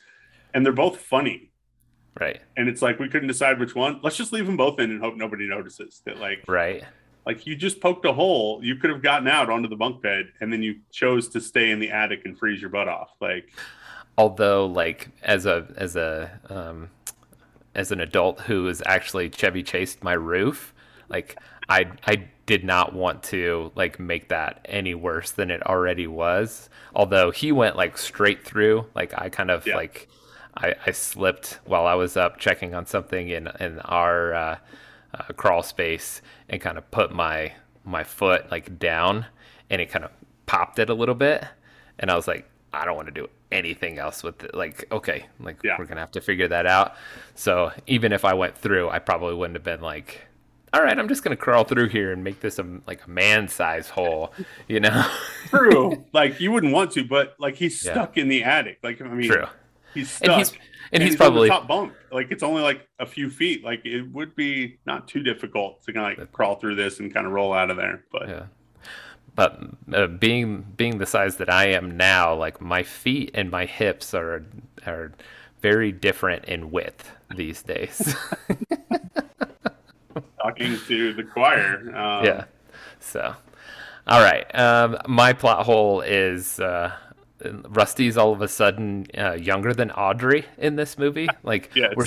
And 0.53 0.65
they're 0.65 0.73
both 0.73 0.99
funny. 0.99 1.51
Right. 2.19 2.41
And 2.57 2.67
it's 2.67 2.81
like 2.81 2.99
we 2.99 3.07
couldn't 3.09 3.27
decide 3.29 3.59
which 3.59 3.75
one. 3.75 3.99
Let's 4.03 4.17
just 4.17 4.33
leave 4.33 4.45
them 4.45 4.57
both 4.57 4.79
in 4.79 4.91
and 4.91 4.99
hope 5.01 5.15
nobody 5.15 5.47
notices 5.47 6.01
that 6.05 6.19
like 6.19 6.43
Right. 6.47 6.83
Like 7.25 7.45
you 7.45 7.55
just 7.55 7.79
poked 7.81 8.05
a 8.05 8.13
hole. 8.13 8.59
You 8.63 8.75
could 8.75 8.89
have 8.89 9.01
gotten 9.01 9.27
out 9.27 9.49
onto 9.49 9.69
the 9.69 9.75
bunk 9.75 10.01
bed 10.01 10.31
and 10.41 10.51
then 10.51 10.61
you 10.63 10.79
chose 10.91 11.27
to 11.29 11.41
stay 11.41 11.71
in 11.71 11.79
the 11.79 11.91
attic 11.91 12.21
and 12.25 12.37
freeze 12.37 12.61
your 12.61 12.69
butt 12.69 12.87
off. 12.87 13.11
Like 13.21 13.51
although 14.17 14.65
like 14.65 15.09
as 15.23 15.45
a 15.45 15.67
as 15.77 15.95
a 15.95 16.39
um 16.49 16.89
as 17.75 17.91
an 17.91 18.01
adult 18.01 18.41
who 18.41 18.65
has 18.65 18.81
actually 18.85 19.29
chevy 19.29 19.63
chased 19.63 20.03
my 20.03 20.11
roof 20.11 20.73
like 21.07 21.37
i 21.69 21.89
i 22.05 22.27
did 22.45 22.65
not 22.65 22.93
want 22.93 23.23
to 23.23 23.71
like 23.75 23.97
make 24.01 24.27
that 24.27 24.59
any 24.65 24.93
worse 24.93 25.31
than 25.31 25.49
it 25.49 25.65
already 25.65 26.07
was 26.07 26.69
although 26.93 27.31
he 27.31 27.53
went 27.53 27.77
like 27.77 27.97
straight 27.97 28.43
through 28.45 28.85
like 28.95 29.13
i 29.17 29.29
kind 29.29 29.49
of 29.49 29.65
Yeah. 29.65 29.77
like 29.77 30.09
I, 30.57 30.75
I 30.85 30.91
slipped 30.91 31.59
while 31.63 31.85
I 31.87 31.93
was 31.93 32.17
up 32.17 32.37
checking 32.37 32.75
on 32.75 32.85
something 32.85 33.29
in 33.29 33.47
in 33.61 33.79
our 33.79 34.33
uh, 34.33 34.57
uh, 35.13 35.33
crawl 35.33 35.63
space 35.63 36.21
and 36.49 36.61
kind 36.61 36.77
of 36.77 36.89
put 36.91 37.11
my 37.11 37.51
my 37.83 38.03
foot 38.03 38.49
like 38.51 38.77
down 38.79 39.25
and 39.69 39.81
it 39.81 39.89
kind 39.89 40.05
of 40.05 40.11
popped 40.45 40.77
it 40.79 40.89
a 40.89 40.93
little 40.93 41.15
bit 41.15 41.43
and 41.99 42.11
I 42.11 42.15
was 42.15 42.27
like 42.27 42.47
I 42.73 42.85
don't 42.85 42.95
want 42.95 43.07
to 43.07 43.13
do 43.13 43.27
anything 43.51 43.97
else 43.99 44.23
with 44.23 44.43
it 44.43 44.53
like 44.55 44.85
okay 44.91 45.25
like 45.39 45.57
Yeah. 45.63 45.75
we're 45.77 45.85
gonna 45.85 45.99
have 46.01 46.11
to 46.11 46.21
figure 46.21 46.47
that 46.49 46.65
out 46.65 46.95
so 47.35 47.71
even 47.87 48.13
if 48.13 48.23
I 48.23 48.33
went 48.33 48.57
through 48.57 48.89
I 48.89 48.99
probably 48.99 49.33
wouldn't 49.35 49.55
have 49.55 49.63
been 49.63 49.81
like 49.81 50.21
all 50.73 50.81
right 50.81 50.97
I'm 50.97 51.07
just 51.09 51.23
gonna 51.23 51.35
crawl 51.35 51.63
through 51.65 51.89
here 51.89 52.13
and 52.13 52.23
make 52.23 52.39
this 52.39 52.59
a 52.59 52.79
like 52.87 53.05
a 53.05 53.09
man 53.09 53.47
size 53.49 53.89
hole 53.89 54.31
you 54.69 54.79
know 54.79 55.05
true. 55.49 56.05
like 56.13 56.39
you 56.39 56.51
wouldn't 56.51 56.71
want 56.73 56.91
to, 56.91 57.03
but 57.03 57.35
like 57.39 57.55
he's 57.55 57.83
Yeah. 57.83 57.91
stuck 57.93 58.17
in 58.17 58.29
the 58.29 58.43
attic. 58.43 58.79
Like 58.83 59.01
I 59.01 59.05
mean 59.07 59.29
true 59.29 59.45
he's 59.93 60.09
stuck. 60.09 60.29
and 60.29 60.37
he's 60.39 60.53
and, 60.93 61.03
he's, 61.03 61.13
on 61.13 61.17
the 61.17 61.17
probably 61.17 61.49
top 61.49 61.67
bunk. 61.67 61.93
Like 62.11 62.31
it's 62.31 62.43
only 62.43 62.61
like 62.61 62.87
a 62.99 63.05
few 63.05 63.29
feet. 63.29 63.63
Like 63.63 63.85
it 63.85 64.03
would 64.11 64.35
be 64.35 64.79
not 64.85 65.07
too 65.07 65.23
difficult 65.23 65.83
to 65.83 65.93
kind 65.93 66.11
of 66.11 66.19
like 66.19 66.31
crawl 66.31 66.55
through 66.55 66.75
this 66.75 66.99
and 66.99 67.13
kind 67.13 67.25
of 67.25 67.33
roll 67.33 67.53
out 67.53 67.69
of 67.69 67.77
there. 67.77 68.03
But 68.11 68.29
Yeah. 68.29 68.43
But 69.33 69.61
uh, 69.93 70.07
being 70.07 70.65
being 70.75 70.97
the 70.97 71.05
size 71.05 71.37
that 71.37 71.49
I 71.49 71.67
am 71.67 71.95
now, 71.95 72.35
like 72.35 72.59
my 72.59 72.83
feet 72.83 73.31
and 73.33 73.49
my 73.49 73.65
hips 73.65 74.13
are 74.13 74.45
are 74.85 75.13
very 75.61 75.93
different 75.93 76.45
in 76.45 76.69
width 76.71 77.09
these 77.33 77.63
days. 77.63 78.13
talking 80.41 80.77
to 80.87 81.13
the 81.13 81.23
choir. 81.23 81.95
Um, 81.95 82.25
yeah. 82.25 82.45
So, 82.99 83.35
all 84.07 84.21
right. 84.21 84.43
Um, 84.55 84.97
my 85.07 85.33
plot 85.33 85.65
hole 85.65 86.01
is 86.01 86.59
uh, 86.59 86.91
Rusty's 87.69 88.17
all 88.17 88.31
of 88.33 88.41
a 88.41 88.47
sudden 88.47 89.07
uh, 89.17 89.33
younger 89.33 89.73
than 89.73 89.91
Audrey 89.91 90.45
in 90.57 90.75
this 90.75 90.97
movie. 90.97 91.27
Like, 91.43 91.71
Yes. 91.75 91.93
we're, 91.95 92.05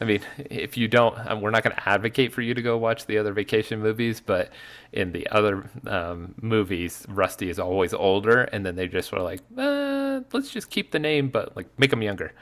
I 0.00 0.04
mean, 0.04 0.20
if 0.50 0.76
you 0.76 0.88
don't, 0.88 1.16
um, 1.30 1.40
we're 1.40 1.50
not 1.50 1.62
going 1.62 1.74
to 1.76 1.88
advocate 1.88 2.32
for 2.32 2.42
you 2.42 2.52
to 2.54 2.62
go 2.62 2.76
watch 2.76 3.06
the 3.06 3.16
other 3.18 3.32
vacation 3.32 3.80
movies, 3.80 4.20
but 4.20 4.50
in 4.92 5.12
the 5.12 5.28
other 5.28 5.70
um, 5.86 6.34
movies, 6.40 7.06
Rusty 7.08 7.48
is 7.48 7.58
always 7.58 7.94
older, 7.94 8.42
and 8.42 8.66
then 8.66 8.74
they 8.76 8.88
just 8.88 9.12
were 9.12 9.20
like, 9.20 9.40
uh, 9.56 10.20
let's 10.32 10.50
just 10.50 10.68
keep 10.70 10.90
the 10.90 10.98
name, 10.98 11.28
but 11.28 11.56
like 11.56 11.66
make 11.78 11.92
him 11.92 12.02
younger. 12.02 12.32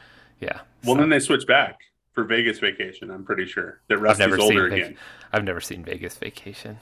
Yeah. 0.41 0.61
Well, 0.84 0.95
So, 0.95 1.01
then 1.01 1.11
they 1.11 1.20
switch 1.20 1.47
back 1.47 1.78
for 2.12 2.24
Vegas 2.24 2.59
vacation. 2.59 3.11
I'm 3.11 3.24
pretty 3.24 3.47
sure 3.47 3.80
that 3.88 3.99
Rusty's 3.99 4.18
never 4.18 4.41
older 4.41 4.66
again. 4.68 4.97
I've 5.32 5.45
never 5.45 5.61
seen 5.61 5.84
Vegas 5.84 6.16
Vacation. 6.16 6.78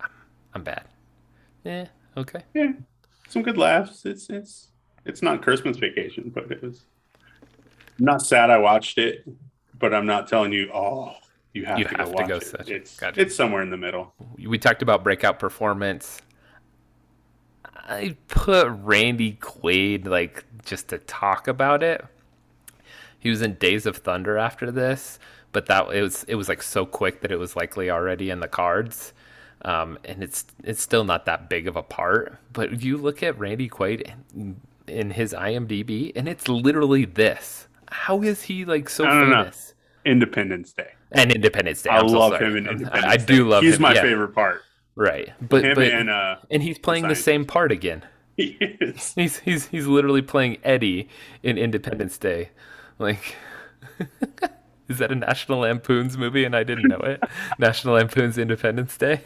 I'm, 0.00 0.10
I'm 0.54 0.64
bad. 0.64 0.84
Yeah. 1.64 1.86
Okay. 2.16 2.40
Yeah, 2.54 2.72
some 3.28 3.42
good 3.42 3.58
laughs. 3.58 4.06
It's 4.06 4.30
it's 4.30 4.68
it's 5.06 5.22
not 5.22 5.42
Christmas 5.42 5.76
vacation, 5.76 6.30
but 6.34 6.50
it 6.50 6.62
was. 6.62 6.82
I'm 7.98 8.04
not 8.04 8.22
sad 8.22 8.50
I 8.50 8.58
watched 8.58 8.98
it, 8.98 9.26
but 9.78 9.94
I'm 9.94 10.06
not 10.06 10.28
telling 10.28 10.52
you. 10.52 10.70
Oh, 10.72 11.14
you 11.54 11.64
have 11.64 11.78
You 11.78 11.84
to 11.84 11.90
have 11.96 11.98
go 11.98 12.04
to 12.04 12.16
watch 12.16 12.28
go 12.28 12.36
it. 12.60 12.68
It's 12.68 12.96
Gotcha. 12.98 13.20
it's 13.20 13.34
somewhere 13.34 13.62
in 13.62 13.70
the 13.70 13.76
middle. 13.76 14.12
we 14.38 14.58
talked 14.58 14.82
about 14.82 15.02
breakout 15.02 15.38
performance. 15.38 16.20
I 17.74 18.16
put 18.28 18.68
Randy 18.82 19.38
Quaid 19.40 20.06
like 20.06 20.44
just 20.64 20.88
to 20.88 20.98
talk 20.98 21.48
about 21.48 21.82
it. 21.82 22.04
He 23.18 23.30
was 23.30 23.42
in 23.42 23.54
Days 23.54 23.86
of 23.86 23.96
Thunder 23.98 24.36
after 24.36 24.70
this, 24.70 25.18
but 25.52 25.66
that 25.66 25.88
it 25.94 26.02
was 26.02 26.24
it 26.24 26.34
was 26.34 26.48
like 26.48 26.62
so 26.62 26.84
quick 26.84 27.20
that 27.22 27.32
it 27.32 27.38
was 27.38 27.56
likely 27.56 27.90
already 27.90 28.30
in 28.30 28.40
the 28.40 28.48
cards. 28.48 29.12
Um, 29.62 29.98
and 30.04 30.22
it's 30.22 30.44
it's 30.64 30.82
still 30.82 31.04
not 31.04 31.24
that 31.26 31.48
big 31.48 31.66
of 31.66 31.76
a 31.76 31.82
part. 31.82 32.38
But 32.52 32.82
you 32.82 32.98
look 32.98 33.22
at 33.22 33.38
Randy 33.38 33.68
Quaid 33.68 34.12
in, 34.34 34.60
in 34.88 35.10
his 35.10 35.32
IMDb, 35.32 36.12
and 36.16 36.28
it's 36.28 36.48
literally 36.48 37.04
this. 37.04 37.68
How 37.90 38.22
is 38.22 38.42
he 38.42 38.64
like 38.64 38.88
so 38.88 39.04
I 39.06 39.24
know. 39.24 39.42
famous? 39.42 39.74
Independence 40.04 40.72
Day. 40.72 40.90
And 41.12 41.32
Independence 41.32 41.82
Day. 41.82 41.90
I 41.90 41.98
I'm 42.00 42.06
love 42.08 42.32
sorry. 42.32 42.46
him 42.46 42.56
in 42.56 42.68
I- 42.68 42.72
Independence 42.72 43.04
I, 43.06 43.16
Day. 43.16 43.24
do 43.26 43.48
love 43.48 43.62
him. 43.62 43.66
He's 43.66 43.76
him. 43.76 43.82
my 43.82 43.94
yeah. 43.94 44.02
favorite 44.02 44.34
part. 44.34 44.62
Right, 44.94 45.32
but 45.46 45.62
Him 45.64 45.74
but 45.74 45.88
and 45.88 46.08
uh, 46.10 46.36
and 46.50 46.62
he's 46.62 46.78
playing 46.78 47.02
the 47.02 47.08
scientist. 47.14 47.24
same 47.24 47.44
part 47.44 47.70
again. 47.70 48.02
he 48.36 48.56
is. 48.60 49.12
He's 49.14 49.38
he's 49.40 49.66
he's 49.66 49.86
literally 49.86 50.22
playing 50.22 50.56
Eddie 50.64 51.08
in 51.42 51.58
Independence 51.58 52.16
Day. 52.16 52.48
Like, 52.98 53.36
is 54.88 54.98
that 54.98 55.12
a 55.12 55.14
National 55.14 55.60
Lampoon's 55.60 56.16
movie 56.16 56.44
and 56.44 56.56
I 56.56 56.62
didn't 56.64 56.88
know 56.88 56.96
it? 57.00 57.22
National 57.58 57.94
Lampoon's 57.94 58.38
Independence 58.38 58.96
Day. 58.96 59.20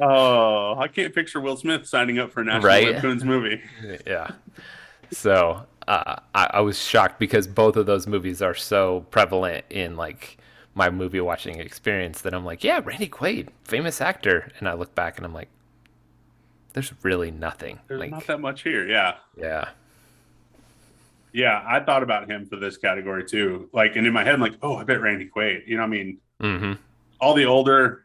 Oh, 0.00 0.76
I 0.78 0.86
can't 0.88 1.14
picture 1.14 1.40
Will 1.40 1.56
Smith 1.56 1.86
signing 1.86 2.18
up 2.18 2.32
for 2.32 2.40
a 2.40 2.44
National 2.44 2.62
Right? 2.62 2.92
Lampoon's 2.92 3.24
movie. 3.24 3.60
yeah. 4.06 4.30
So 5.10 5.66
uh, 5.86 6.16
I, 6.34 6.50
I 6.54 6.60
was 6.60 6.78
shocked 6.82 7.18
because 7.18 7.46
both 7.46 7.76
of 7.76 7.86
those 7.86 8.06
movies 8.06 8.42
are 8.42 8.54
so 8.54 9.06
prevalent 9.10 9.64
in 9.70 9.96
like 9.96 10.38
my 10.74 10.90
movie 10.90 11.20
watching 11.20 11.58
experience 11.58 12.20
that 12.22 12.34
I'm 12.34 12.44
like, 12.44 12.62
yeah, 12.62 12.80
Randy 12.84 13.08
Quaid, 13.08 13.48
famous 13.64 14.00
actor, 14.00 14.52
and 14.58 14.68
I 14.68 14.74
look 14.74 14.94
back 14.94 15.16
and 15.16 15.26
I'm 15.26 15.34
like, 15.34 15.48
there's 16.72 16.92
really 17.02 17.30
nothing. 17.30 17.80
There's 17.88 18.00
like, 18.00 18.10
not 18.10 18.26
that 18.26 18.40
much 18.40 18.62
here. 18.62 18.86
Yeah. 18.86 19.14
yeah, 19.36 19.70
Yeah, 21.32 21.64
I 21.66 21.80
thought 21.80 22.02
about 22.02 22.30
him 22.30 22.46
for 22.46 22.56
this 22.56 22.76
category 22.76 23.24
too. 23.24 23.68
Like, 23.72 23.96
and 23.96 24.06
in 24.06 24.12
my 24.12 24.22
head, 24.22 24.34
I'm 24.34 24.40
like, 24.40 24.58
oh, 24.62 24.76
I 24.76 24.84
bet 24.84 25.00
Randy 25.00 25.28
Quaid. 25.34 25.66
You 25.66 25.76
know, 25.76 25.82
what 25.82 25.86
I 25.86 25.90
mean, 25.90 26.18
mm-hmm. 26.40 26.72
all 27.20 27.34
the 27.34 27.46
older 27.46 28.04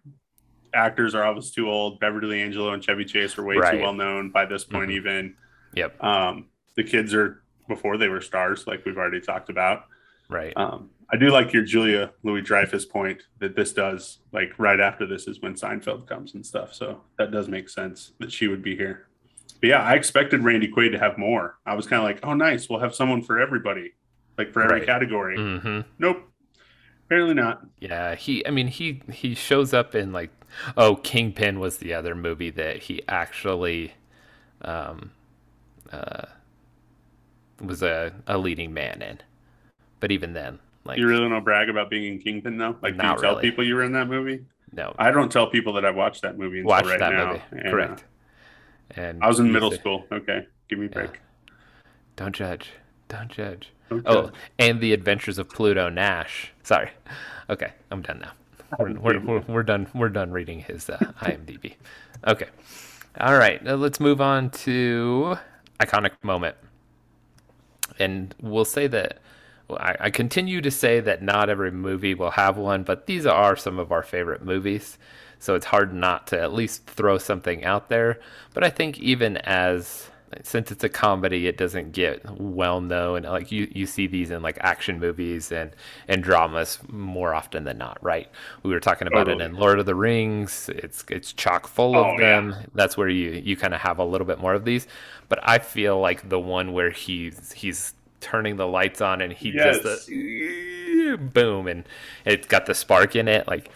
actors 0.73 1.13
are 1.13 1.23
obviously 1.23 1.61
too 1.61 1.69
old. 1.69 1.99
Beverly 1.99 2.39
D'Angelo 2.39 2.71
and 2.73 2.83
Chevy 2.83 3.05
Chase 3.05 3.37
are 3.37 3.43
way 3.43 3.57
Right. 3.57 3.73
too 3.73 3.81
well 3.83 3.93
known 3.93 4.31
by 4.31 4.45
this 4.45 4.63
point. 4.63 4.89
Mhm. 4.89 4.93
Even 4.95 5.35
Yep. 5.75 6.03
um, 6.03 6.45
the 6.75 6.83
kids 6.83 7.13
are 7.13 7.43
before 7.67 7.97
they 7.97 8.07
were 8.09 8.21
stars, 8.21 8.67
like 8.67 8.85
we've 8.85 8.97
already 8.97 9.21
talked 9.21 9.49
about. 9.49 9.85
Right. 10.29 10.53
Um, 10.55 10.89
I 11.11 11.17
do 11.17 11.29
like 11.29 11.53
your 11.53 11.63
Julia 11.63 12.11
Louis 12.23 12.41
Dreyfus 12.41 12.85
point 12.85 13.21
that 13.39 13.55
this 13.55 13.71
does 13.73 14.19
like 14.31 14.53
right 14.57 14.79
after 14.79 15.05
this 15.05 15.27
is 15.27 15.41
when 15.41 15.53
Seinfeld 15.53 16.07
comes 16.07 16.33
and 16.33 16.45
stuff. 16.45 16.73
So 16.73 17.01
that 17.17 17.31
does 17.31 17.47
make 17.47 17.69
sense 17.69 18.13
that 18.19 18.31
she 18.31 18.47
would 18.47 18.61
be 18.63 18.75
here. 18.75 19.07
But 19.61 19.67
yeah, 19.69 19.81
I 19.83 19.93
expected 19.93 20.43
Randy 20.43 20.69
Quaid 20.71 20.91
to 20.91 20.99
have 20.99 21.17
more. 21.17 21.57
I 21.65 21.75
was 21.75 21.87
kind 21.87 22.01
of 22.01 22.05
like, 22.05 22.19
oh, 22.23 22.33
nice, 22.33 22.67
we'll 22.69 22.79
have 22.79 22.95
someone 22.95 23.21
for 23.21 23.39
everybody, 23.39 23.93
like 24.37 24.51
for 24.51 24.61
every 24.63 24.79
Right. 24.79 24.85
category. 24.85 25.37
Mm-hmm. 25.37 25.81
Nope, 25.99 26.23
apparently 27.05 27.35
not. 27.35 27.65
Yeah, 27.79 28.15
he. 28.15 28.45
I 28.45 28.49
mean, 28.51 28.67
he 28.67 29.01
he 29.11 29.35
shows 29.35 29.73
up 29.73 29.95
in 29.95 30.11
like, 30.11 30.31
oh, 30.75 30.95
Kingpin 30.95 31.59
was 31.59 31.77
the 31.77 31.93
other 31.93 32.13
movie 32.15 32.49
that 32.49 32.77
he 32.83 33.03
actually, 33.07 33.93
um, 34.63 35.11
uh, 35.91 36.25
was 37.65 37.81
a 37.83 38.13
a 38.27 38.37
leading 38.37 38.73
man 38.73 39.01
in. 39.01 39.19
But 39.99 40.11
even 40.11 40.33
then, 40.33 40.59
like, 40.85 40.97
You 40.99 41.07
really 41.07 41.29
don't 41.29 41.43
brag 41.43 41.69
about 41.69 41.89
being 41.89 42.13
in 42.13 42.19
Kingpin 42.19 42.57
though? 42.57 42.75
Like, 42.81 42.97
do 42.97 43.07
you 43.07 43.15
tell 43.17 43.31
really. 43.35 43.41
people 43.41 43.63
you 43.65 43.75
were 43.75 43.83
in 43.83 43.93
that 43.93 44.07
movie? 44.07 44.43
no, 44.73 44.93
I 44.97 45.11
don't 45.11 45.31
tell 45.31 45.47
people 45.47 45.73
that 45.73 45.85
I 45.85 45.91
watched 45.91 46.23
that 46.23 46.37
movie 46.37 46.59
until 46.59 46.69
watch 46.69 46.85
right 46.85 46.99
that 46.99 47.11
now. 47.13 47.27
movie. 47.33 47.41
And, 47.51 47.67
uh, 47.67 47.71
Correct. 47.71 48.03
And 48.95 49.23
I 49.23 49.27
was 49.27 49.39
in 49.39 49.51
middle 49.51 49.71
school. 49.71 50.05
Okay, 50.11 50.45
give 50.69 50.79
me 50.79 50.85
a 50.85 50.89
Yeah. 50.89 50.93
break. 50.93 51.19
Don't 52.15 52.35
judge. 52.35 52.71
Don't 53.07 53.29
judge. 53.29 53.71
Don't 53.89 54.03
Oh, 54.05 54.23
judge. 54.25 54.33
and 54.59 54.79
the 54.81 54.93
Adventures 54.93 55.37
of 55.37 55.49
Pluto 55.49 55.89
Nash. 55.89 56.51
Sorry. 56.63 56.89
Okay, 57.49 57.71
I'm 57.91 58.01
done 58.01 58.19
now. 58.19 58.31
We're, 58.79 58.93
we're, 58.99 59.19
we're, 59.19 59.39
we're 59.47 59.63
done. 59.63 59.87
We're 59.93 60.09
done 60.09 60.31
reading 60.31 60.59
his 60.59 60.89
uh, 60.89 60.97
IMDb. 61.21 61.75
Okay. 62.27 62.47
All 63.19 63.37
right. 63.37 63.63
Now 63.63 63.75
let's 63.75 63.99
move 63.99 64.19
on 64.21 64.49
to 64.65 65.37
iconic 65.79 66.11
moment. 66.23 66.55
And 67.99 68.33
we'll 68.41 68.65
say 68.65 68.87
that 68.87 69.19
I, 69.69 70.09
continue 70.09 70.61
to 70.61 70.71
say 70.71 70.99
that 70.99 71.23
not 71.23 71.49
every 71.49 71.71
movie 71.71 72.13
will 72.13 72.31
have 72.31 72.57
one, 72.57 72.83
but 72.83 73.05
these 73.05 73.25
are 73.25 73.55
some 73.55 73.79
of 73.79 73.91
our 73.91 74.03
favorite 74.03 74.43
movies. 74.43 74.97
So 75.39 75.55
it's 75.55 75.65
hard 75.65 75.93
not 75.93 76.27
to 76.27 76.39
at 76.39 76.53
least 76.53 76.85
throw 76.85 77.17
something 77.17 77.63
out 77.63 77.89
there. 77.89 78.19
But 78.53 78.63
I 78.63 78.69
think 78.69 78.99
even 78.99 79.37
as 79.37 80.09
since 80.43 80.71
it's 80.71 80.83
a 80.83 80.89
comedy, 80.89 81.47
it 81.47 81.57
doesn't 81.57 81.91
get 81.91 82.23
well 82.39 82.81
known. 82.81 83.23
Like 83.23 83.51
you, 83.51 83.67
you 83.73 83.85
see 83.85 84.07
these 84.07 84.31
in 84.31 84.41
like 84.41 84.57
action 84.61 84.99
movies 84.99 85.51
and 85.51 85.75
and 86.07 86.23
dramas 86.23 86.79
more 86.87 87.33
often 87.33 87.63
than 87.63 87.77
not, 87.77 87.97
right? 88.01 88.29
We 88.63 88.71
were 88.71 88.79
talking 88.79 89.07
about 89.07 89.25
Totally. 89.25 89.35
it 89.35 89.41
in 89.41 89.55
Lord 89.55 89.79
of 89.79 89.85
the 89.85 89.95
Rings. 89.95 90.69
It's 90.69 91.03
it's 91.09 91.33
chock 91.33 91.67
full 91.67 91.97
of 91.97 92.07
Oh, 92.07 92.17
yeah. 92.19 92.41
them. 92.41 92.55
That's 92.73 92.97
where 92.97 93.09
you 93.09 93.31
you 93.31 93.55
kind 93.57 93.73
of 93.73 93.81
have 93.81 93.99
a 93.99 94.05
little 94.05 94.27
bit 94.27 94.39
more 94.39 94.53
of 94.53 94.65
these. 94.65 94.87
But 95.29 95.39
I 95.43 95.59
feel 95.59 95.99
like 95.99 96.27
the 96.29 96.39
one 96.39 96.73
where 96.73 96.89
he's 96.91 97.51
he's 97.53 97.93
turning 98.23 98.55
the 98.55 98.65
lights 98.67 99.01
on 99.01 99.21
and 99.21 99.31
he 99.33 99.51
Yes. 99.53 99.81
does 99.81 100.05
the 100.07 101.17
boom 101.33 101.67
and 101.67 101.83
it's 102.25 102.47
got 102.47 102.65
the 102.65 102.73
spark 102.73 103.15
in 103.15 103.27
it 103.27 103.47
like 103.47 103.69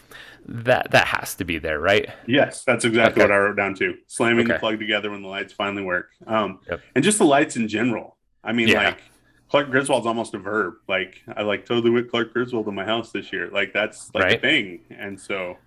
that 0.45 0.91
that 0.91 1.06
has 1.08 1.36
to 1.36 1.43
be 1.43 1.58
there 1.60 1.80
right 1.80 2.10
Yes, 2.26 2.64
that's 2.64 2.86
exactly 2.86 3.22
Okay. 3.22 3.30
what 3.30 3.36
I 3.36 3.38
wrote 3.39 3.58
down 3.58 3.76
too. 3.76 3.95
Slamming 4.08 4.48
the 4.48 4.56
plug 4.60 4.80
together 4.80 5.12
when 5.12 5.22
the 5.22 5.28
lights 5.28 5.52
finally 5.54 5.84
work. 5.84 6.10
Um, 6.26 6.60
Yep. 6.70 6.82
and 6.95 7.04
just 7.04 7.18
the 7.18 7.26
lights 7.26 7.58
in 7.58 7.68
general. 7.68 8.18
I 8.43 8.54
mean, 8.54 8.70
Yeah. 8.70 8.86
like 8.86 9.02
Clark 9.50 9.70
Griswold's 9.70 10.08
almost 10.08 10.34
a 10.34 10.39
verb. 10.39 10.76
Like 10.88 11.22
I 11.36 11.41
like 11.43 11.66
totally 11.66 11.89
with 11.89 12.10
Clark 12.10 12.32
Griswold 12.34 12.68
in 12.70 12.76
my 12.76 12.86
house 12.86 13.12
this 13.12 13.34
year. 13.34 13.50
Like 13.50 13.74
that's 13.74 14.10
like 14.16 14.34
a 14.36 14.39
thing. 14.39 14.86
And 14.89 15.20
so 15.20 15.58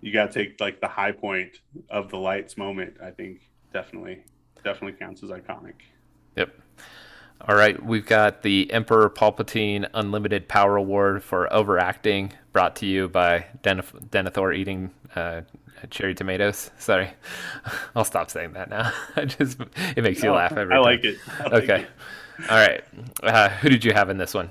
you 0.00 0.12
got 0.14 0.32
to 0.32 0.44
take 0.44 0.60
like 0.60 0.80
the 0.80 0.88
high 0.88 1.12
point 1.12 1.60
of 1.90 2.10
the 2.10 2.18
lights 2.18 2.56
moment. 2.56 2.96
I 3.02 3.10
think 3.10 3.42
definitely, 3.72 4.24
definitely 4.64 4.98
counts 4.98 5.22
as 5.22 5.30
iconic. 5.30 5.74
yep 6.36 6.54
all 7.48 7.56
right 7.56 7.82
we've 7.84 8.06
got 8.06 8.42
the 8.42 8.70
emperor 8.72 9.08
palpatine 9.10 9.88
unlimited 9.94 10.48
power 10.48 10.76
award 10.76 11.22
for 11.22 11.52
overacting 11.52 12.32
brought 12.52 12.76
to 12.76 12.86
you 12.86 13.08
by 13.08 13.44
Deneth- 13.62 14.08
denethor 14.10 14.54
eating 14.56 14.90
uh, 15.16 15.42
cherry 15.90 16.14
tomatoes 16.14 16.70
sorry 16.78 17.10
i'll 17.96 18.04
stop 18.04 18.30
saying 18.30 18.52
that 18.52 18.70
now 18.70 18.92
i 19.16 19.24
just 19.24 19.58
it 19.96 20.02
makes 20.02 20.22
you 20.22 20.30
Oh, 20.30 20.34
laugh 20.34 20.52
every 20.52 20.72
I 20.74 20.76
time 20.76 20.84
like 20.84 21.04
it. 21.04 21.16
I 21.40 21.42
like 21.44 21.52
okay 21.64 21.82
it. 21.82 22.50
all 22.50 22.56
right 22.58 22.84
uh, 23.22 23.48
who 23.48 23.68
did 23.68 23.84
you 23.84 23.92
have 23.92 24.08
in 24.10 24.18
this 24.18 24.34
one 24.34 24.50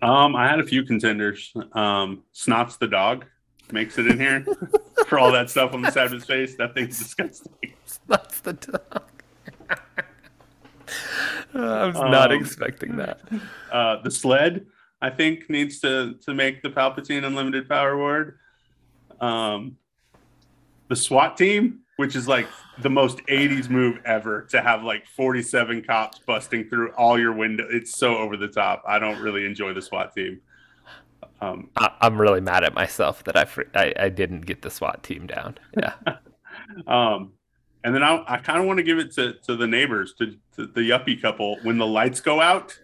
Um, 0.00 0.36
I 0.36 0.46
had 0.48 0.60
a 0.60 0.64
few 0.64 0.84
contenders. 0.84 1.52
Um, 1.72 2.22
Snots 2.32 2.78
the 2.78 2.86
dog 2.86 3.24
makes 3.72 3.98
it 3.98 4.06
in 4.06 4.18
here 4.20 4.46
for 5.08 5.18
all 5.18 5.32
that 5.32 5.50
stuff 5.50 5.74
on 5.74 5.82
the 5.82 5.90
side 5.90 6.06
of 6.06 6.12
his 6.12 6.24
face. 6.24 6.54
That 6.56 6.72
thing's 6.74 6.98
disgusting. 6.98 7.74
That's 8.06 8.38
the 8.40 8.52
dog. 8.52 9.17
I 11.54 11.86
was 11.86 11.94
not 11.96 12.32
Um, 12.32 12.40
expecting 12.40 12.96
that. 12.96 13.20
Uh, 13.72 14.00
the 14.02 14.10
sled, 14.10 14.66
I 15.02 15.10
think, 15.10 15.50
needs 15.50 15.80
to 15.80 16.14
to 16.24 16.32
make 16.34 16.62
the 16.62 16.70
Palpatine 16.70 17.24
Unlimited 17.24 17.68
Power 17.68 17.90
Award. 17.92 18.38
Um, 19.20 19.76
the 20.88 20.96
SWAT 20.96 21.36
team, 21.36 21.80
which 21.96 22.16
is 22.16 22.26
like 22.26 22.48
the 22.80 22.88
most 22.88 23.18
'80s 23.26 23.68
move 23.68 24.00
ever, 24.06 24.42
to 24.50 24.62
have 24.62 24.82
like 24.84 25.06
47 25.06 25.82
cops 25.82 26.18
busting 26.20 26.70
through 26.70 26.92
all 26.92 27.18
your 27.18 27.32
window. 27.34 27.66
It's 27.70 27.94
so 27.98 28.16
over 28.16 28.38
the 28.38 28.48
top. 28.48 28.82
I 28.88 28.98
don't 28.98 29.20
really 29.20 29.44
enjoy 29.44 29.74
the 29.74 29.82
SWAT 29.82 30.14
team. 30.14 30.40
Um, 31.42 31.68
I, 31.76 31.90
I'm 32.00 32.18
really 32.20 32.40
mad 32.40 32.64
at 32.64 32.72
myself 32.74 33.22
that 33.24 33.36
I, 33.36 33.44
fr- 33.44 33.62
I 33.74 33.92
I 33.98 34.08
didn't 34.08 34.42
get 34.46 34.62
the 34.62 34.70
SWAT 34.70 35.02
team 35.02 35.26
down. 35.26 35.58
Yeah, 35.76 35.92
um, 36.86 37.32
and 37.84 37.94
then 37.94 38.02
I, 38.02 38.24
I 38.26 38.36
kind 38.38 38.60
of 38.60 38.66
want 38.66 38.78
to 38.78 38.82
give 38.82 38.98
it 38.98 39.12
to, 39.14 39.34
to 39.46 39.56
the 39.56 39.66
neighbors, 39.66 40.14
to, 40.14 40.36
to 40.56 40.66
the 40.66 40.80
yuppie 40.80 41.20
couple, 41.20 41.58
when 41.62 41.78
the 41.78 41.86
lights 41.86 42.20
go 42.20 42.40
out 42.40 42.78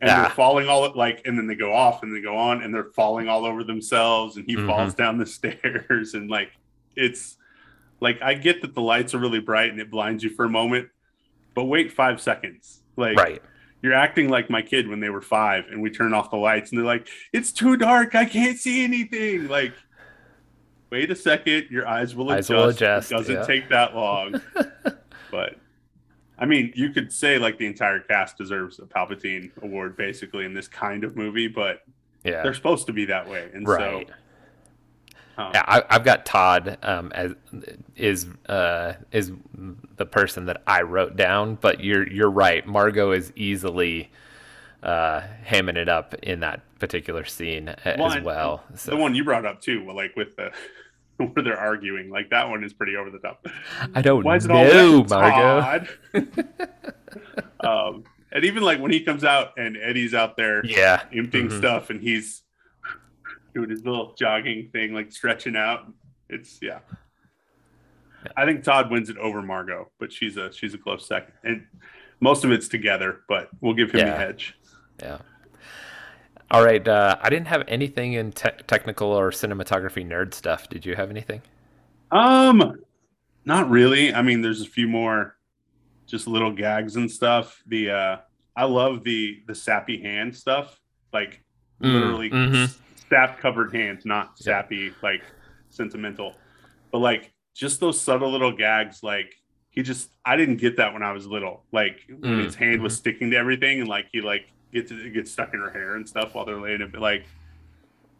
and 0.00 0.08
Yeah. 0.08 0.22
they're 0.22 0.30
falling 0.30 0.68
all 0.68 0.92
like, 0.94 1.22
and 1.24 1.38
then 1.38 1.46
they 1.46 1.54
go 1.54 1.72
off 1.72 2.02
and 2.02 2.14
they 2.14 2.20
go 2.20 2.36
on 2.36 2.62
and 2.62 2.74
they're 2.74 2.90
falling 2.94 3.28
all 3.28 3.44
over 3.46 3.64
themselves, 3.64 4.36
and 4.36 4.44
he 4.46 4.56
Mhm. 4.56 4.66
falls 4.66 4.94
down 4.94 5.16
the 5.18 5.26
stairs, 5.38 6.14
and 6.14 6.28
like 6.30 6.50
it's 6.96 7.36
like 8.00 8.20
I 8.20 8.34
get 8.34 8.60
that 8.62 8.74
the 8.74 8.82
lights 8.82 9.14
are 9.14 9.18
really 9.18 9.40
bright 9.40 9.70
and 9.70 9.80
it 9.80 9.90
blinds 9.90 10.22
you 10.22 10.30
for 10.30 10.44
a 10.44 10.50
moment, 10.50 10.88
but 11.54 11.64
wait 11.64 11.92
five 11.92 12.20
seconds, 12.20 12.82
like 12.96 13.16
right. 13.16 13.40
you're 13.80 13.94
acting 13.94 14.28
like 14.28 14.50
my 14.50 14.60
kid 14.60 14.86
when 14.88 15.00
they 15.00 15.08
were 15.08 15.22
five 15.22 15.64
and 15.70 15.80
we 15.80 15.88
turn 15.90 16.12
off 16.12 16.30
the 16.30 16.36
lights 16.36 16.70
and 16.72 16.78
they're 16.78 16.84
like, 16.86 17.08
it's 17.32 17.52
too 17.52 17.76
dark. 17.76 18.14
I 18.14 18.24
can't 18.26 18.58
see 18.58 18.84
anything. 18.84 19.48
Like, 19.48 19.72
wait 20.90 21.10
a 21.10 21.16
second. 21.16 21.66
Your 21.70 21.86
eyes 21.86 22.14
will 22.14 22.30
Eyes 22.30 22.50
adjust. 22.50 22.50
will 22.50 22.68
adjust, 22.68 23.12
It 23.12 23.14
doesn't 23.14 23.34
yeah. 23.36 23.44
take 23.44 23.68
that 23.70 23.94
long. 23.94 24.40
but 25.30 25.56
I 26.38 26.46
mean, 26.46 26.72
you 26.74 26.90
could 26.90 27.12
say 27.12 27.38
like 27.38 27.58
the 27.58 27.66
entire 27.66 28.00
cast 28.00 28.36
deserves 28.38 28.78
a 28.78 28.82
Palpatine 28.82 29.50
award 29.62 29.96
basically 29.96 30.44
in 30.44 30.54
this 30.54 30.68
kind 30.68 31.04
of 31.04 31.16
movie, 31.16 31.48
but 31.48 31.82
Yeah, 32.24 32.42
they're 32.42 32.54
supposed 32.54 32.86
to 32.86 32.92
be 32.92 33.06
that 33.06 33.28
way. 33.28 33.48
And 33.54 33.66
right. 33.66 34.06
so, 34.08 35.42
um, 35.42 35.50
Yeah, 35.54 35.64
I, 35.66 35.82
I've 35.88 36.04
got 36.04 36.26
Todd 36.26 36.78
um, 36.82 37.10
as 37.12 37.34
is 37.96 38.26
uh, 38.48 38.94
is 39.12 39.32
the 39.96 40.06
person 40.06 40.46
that 40.46 40.62
I 40.66 40.82
wrote 40.82 41.16
down, 41.16 41.56
but 41.56 41.82
you're 41.82 42.06
you're 42.06 42.30
right. 42.30 42.66
Margot 42.66 43.12
is 43.12 43.32
easily 43.36 44.10
uh, 44.82 45.22
hamming 45.44 45.76
it 45.76 45.88
up 45.88 46.14
in 46.22 46.40
that 46.40 46.60
particular 46.78 47.24
scene 47.24 47.74
Well, 47.98 48.12
as 48.12 48.22
well. 48.22 48.64
So 48.74 48.90
the 48.92 48.96
one 48.96 49.14
you 49.14 49.24
brought 49.24 49.46
up 49.46 49.60
too, 49.60 49.90
like 49.92 50.14
with 50.16 50.36
the 50.36 50.50
where 51.16 51.42
they're 51.42 51.58
arguing, 51.58 52.10
like 52.10 52.30
that 52.30 52.48
one 52.48 52.62
is 52.62 52.72
pretty 52.72 52.96
over 52.96 53.10
the 53.10 53.18
top. 53.18 53.46
I 53.94 54.02
don't 54.02 54.22
Why 54.24 54.36
is 54.36 54.44
it 54.44 54.48
know, 54.48 54.98
all 54.98 55.08
Todd? 55.08 55.88
um, 57.64 58.04
and 58.32 58.44
even 58.44 58.62
like 58.62 58.80
when 58.80 58.90
he 58.90 59.00
comes 59.00 59.24
out 59.24 59.52
and 59.56 59.76
Eddie's 59.76 60.14
out 60.14 60.36
there 60.36 60.64
Yeah, 60.64 61.02
emptying 61.12 61.48
Mhm. 61.48 61.58
stuff 61.58 61.90
and 61.90 62.00
he's 62.00 62.42
doing 63.54 63.70
his 63.70 63.84
little 63.84 64.14
jogging 64.14 64.68
thing, 64.72 64.92
like 64.92 65.10
stretching 65.12 65.56
out. 65.56 65.90
It's 66.28 66.58
yeah. 66.60 66.80
I 68.36 68.44
think 68.44 68.64
Todd 68.64 68.90
wins 68.90 69.08
it 69.08 69.16
over 69.18 69.40
Margot, 69.40 69.90
but 69.98 70.12
she's 70.12 70.36
a 70.36 70.52
she's 70.52 70.74
a 70.74 70.78
close 70.78 71.06
second. 71.06 71.32
And 71.44 71.66
most 72.20 72.44
of 72.44 72.50
it's 72.50 72.68
together, 72.68 73.20
but 73.28 73.48
we'll 73.60 73.74
give 73.74 73.90
him 73.92 74.00
the 74.06 74.18
edge. 74.18 74.54
Yeah. 75.02 75.18
All 76.50 76.62
right, 76.64 76.86
uh, 76.86 77.16
I 77.20 77.28
didn't 77.30 77.48
have 77.48 77.64
anything 77.68 78.12
in 78.12 78.30
te- 78.32 78.50
technical 78.68 79.08
or 79.08 79.30
cinematography 79.30 80.06
nerd 80.06 80.32
stuff. 80.34 80.68
Did 80.68 80.86
you 80.86 80.94
have 80.94 81.10
anything? 81.10 81.42
Um, 82.10 82.80
not 83.44 83.70
really. 83.70 84.14
I 84.14 84.22
mean, 84.22 84.42
there's 84.42 84.62
a 84.62 84.66
few 84.68 84.88
more 84.88 85.36
just 86.08 86.26
little 86.28 86.52
gags 86.52 86.96
and 86.96 87.10
stuff. 87.10 87.62
The 87.66 87.90
uh 87.90 88.16
I 88.56 88.64
love 88.66 89.04
the 89.04 89.42
the 89.46 89.54
sappy 89.54 90.02
hand 90.02 90.36
stuff. 90.36 90.80
Like 91.12 91.44
Mm, 91.80 91.90
literally 91.90 92.32
mhm. 92.32 92.76
sap 93.10 93.40
covered 93.40 93.74
hands, 93.74 94.04
not 94.06 94.38
Yeah. 94.44 94.54
sappy, 94.54 94.98
like 95.02 95.22
sentimental. 95.70 96.42
But 96.92 97.00
like 97.00 97.34
just 97.54 97.80
those 97.80 98.00
subtle 98.00 98.32
little 98.32 98.56
gags, 98.56 99.02
like 99.02 99.34
he 99.70 99.82
just 99.82 100.10
I 100.24 100.36
didn't 100.36 100.56
get 100.58 100.78
that 100.78 100.92
when 100.94 101.02
I 101.04 101.12
was 101.12 101.26
little. 101.26 101.66
Like 101.72 102.00
Mm, 102.22 102.40
his 102.40 102.54
hand 102.56 102.82
was 102.82 102.96
sticking 102.96 103.30
to 103.32 103.36
everything 103.38 103.80
and 103.80 103.88
like 103.88 104.08
he 104.12 104.22
like 104.22 104.46
gets 104.72 104.90
it 104.90 105.12
gets 105.14 105.30
stuck 105.32 105.54
in 105.54 105.60
her 105.60 105.70
hair 105.70 105.94
and 105.96 106.08
stuff 106.08 106.34
while 106.34 106.44
they're 106.44 106.60
laying 106.60 106.80
it 106.80 106.92
but 106.92 107.00
like 107.00 107.26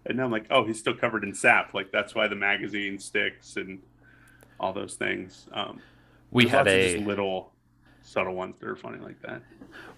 and 0.04 0.16
now 0.18 0.24
I'm 0.24 0.30
like, 0.30 0.46
oh, 0.50 0.64
he's 0.64 0.78
still 0.78 0.94
covered 0.94 1.24
in 1.24 1.34
sap. 1.34 1.74
Like 1.74 1.90
that's 1.92 2.14
why 2.14 2.28
the 2.28 2.36
magazine 2.36 2.98
sticks 2.98 3.56
and 3.56 3.82
all 4.60 4.72
those 4.72 4.94
things. 4.94 5.48
Um 5.52 5.82
We 6.30 6.46
had 6.48 6.68
a 6.68 6.96
little 6.96 7.52
subtle 8.02 8.34
ones 8.34 8.56
that 8.60 8.68
are 8.68 8.76
funny 8.76 8.98
like 9.00 9.20
that. 9.22 9.42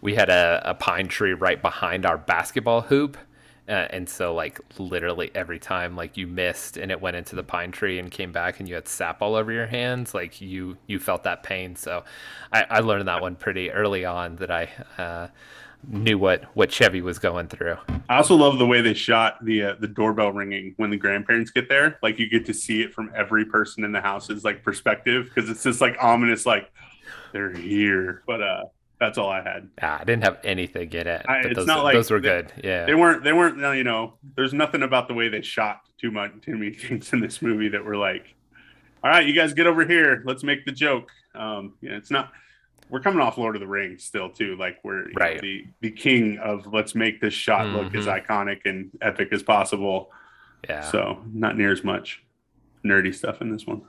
we 0.00 0.14
had 0.14 0.30
a, 0.30 0.62
a 0.64 0.74
pine 0.74 1.08
tree 1.08 1.34
right 1.34 1.60
behind 1.60 2.06
our 2.06 2.18
basketball 2.18 2.82
hoop 2.82 3.16
uh, 3.68 3.86
and 3.90 4.08
so 4.08 4.34
like 4.34 4.60
literally 4.78 5.30
every 5.34 5.58
time 5.58 5.94
like 5.94 6.16
you 6.16 6.26
missed 6.26 6.76
and 6.78 6.90
it 6.90 7.00
went 7.00 7.16
into 7.16 7.36
the 7.36 7.42
pine 7.42 7.70
tree 7.70 7.98
and 7.98 8.10
came 8.10 8.32
back 8.32 8.58
and 8.60 8.68
you 8.68 8.74
had 8.74 8.88
sap 8.88 9.20
all 9.20 9.34
over 9.34 9.52
your 9.52 9.66
hands 9.66 10.14
like 10.14 10.40
you 10.40 10.76
you 10.86 10.98
felt 10.98 11.22
that 11.24 11.42
pain 11.42 11.76
so 11.76 12.02
i, 12.52 12.64
I 12.70 12.80
learned 12.80 13.08
that 13.08 13.20
one 13.20 13.36
pretty 13.36 13.70
early 13.70 14.04
on 14.04 14.36
that 14.36 14.50
i 14.50 14.68
uh, 14.96 15.28
knew 15.86 16.18
what 16.18 16.44
what 16.56 16.70
chevy 16.70 17.00
was 17.00 17.18
going 17.18 17.46
through 17.46 17.76
I 18.08 18.16
also 18.16 18.34
love 18.34 18.58
the 18.58 18.66
way 18.66 18.80
they 18.80 18.94
shot 18.94 19.42
the 19.44 19.62
uh, 19.62 19.74
the 19.78 19.86
doorbell 19.86 20.32
ringing 20.32 20.74
when 20.76 20.90
the 20.90 20.96
grandparents 20.96 21.50
get 21.50 21.68
there. 21.68 21.98
Like 22.02 22.18
you 22.18 22.28
get 22.28 22.46
to 22.46 22.54
see 22.54 22.82
it 22.82 22.92
from 22.94 23.12
every 23.14 23.44
person 23.44 23.84
in 23.84 23.92
the 23.92 24.00
house's 24.00 24.44
like 24.44 24.62
perspective 24.64 25.26
because 25.32 25.48
it's 25.50 25.62
just 25.62 25.80
like 25.80 25.96
ominous, 26.00 26.46
like 26.46 26.70
they're 27.32 27.52
here. 27.52 28.22
But 28.26 28.42
uh, 28.42 28.64
that's 28.98 29.18
all 29.18 29.28
I 29.28 29.42
had. 29.42 29.68
ah, 29.82 29.98
i 30.00 30.04
didn't 30.04 30.24
have 30.24 30.38
anything 30.42 30.90
in 30.92 31.06
it 31.06 31.24
I- 31.28 31.42
but 31.42 31.50
it's 31.52 31.58
those, 31.58 31.66
not 31.66 31.84
like 31.84 31.94
those 31.94 32.10
were 32.10 32.18
they- 32.20 32.28
good 32.28 32.52
yeah 32.64 32.84
They 32.86 32.94
weren't. 32.94 33.22
They 33.22 33.32
weren't. 33.32 33.58
You 33.76 33.84
know, 33.84 34.14
there's 34.36 34.54
nothing 34.54 34.82
about 34.82 35.06
the 35.06 35.14
way 35.14 35.28
they 35.28 35.42
shot 35.42 35.82
too 36.00 36.10
much, 36.10 36.32
too 36.42 36.56
many 36.56 36.72
things 36.82 37.12
in 37.12 37.20
this 37.20 37.40
movie 37.42 37.68
that 37.68 37.84
were 37.84 37.96
like, 37.96 38.34
all 39.04 39.10
right, 39.10 39.26
you 39.26 39.34
guys 39.34 39.52
get 39.52 39.66
over 39.66 39.86
here. 39.86 40.22
Let's 40.26 40.42
make 40.42 40.64
the 40.64 40.72
joke. 40.72 41.10
Um, 41.34 41.74
yeah, 41.82 41.92
it's 41.92 42.10
not. 42.10 42.32
We're 42.90 43.00
coming 43.00 43.20
off 43.20 43.38
Lord 43.38 43.56
of 43.56 43.60
the 43.60 43.66
Rings 43.66 44.04
still 44.04 44.30
too. 44.30 44.56
Like 44.56 44.78
we're 44.82 45.10
right. 45.12 45.40
the 45.40 45.66
the 45.80 45.90
king 45.90 46.38
of 46.38 46.66
let's 46.72 46.94
make 46.94 47.20
this 47.20 47.34
shot 47.34 47.66
mm-hmm. 47.66 47.76
look 47.76 47.94
as 47.94 48.06
mm-hmm. 48.06 48.32
iconic 48.32 48.60
and 48.64 48.90
epic 49.00 49.28
as 49.32 49.42
possible. 49.42 50.10
Yeah. 50.68 50.82
So 50.82 51.22
not 51.32 51.56
near 51.56 51.72
as 51.72 51.84
much 51.84 52.22
nerdy 52.84 53.14
stuff 53.14 53.40
in 53.40 53.50
this 53.50 53.66
one. 53.66 53.82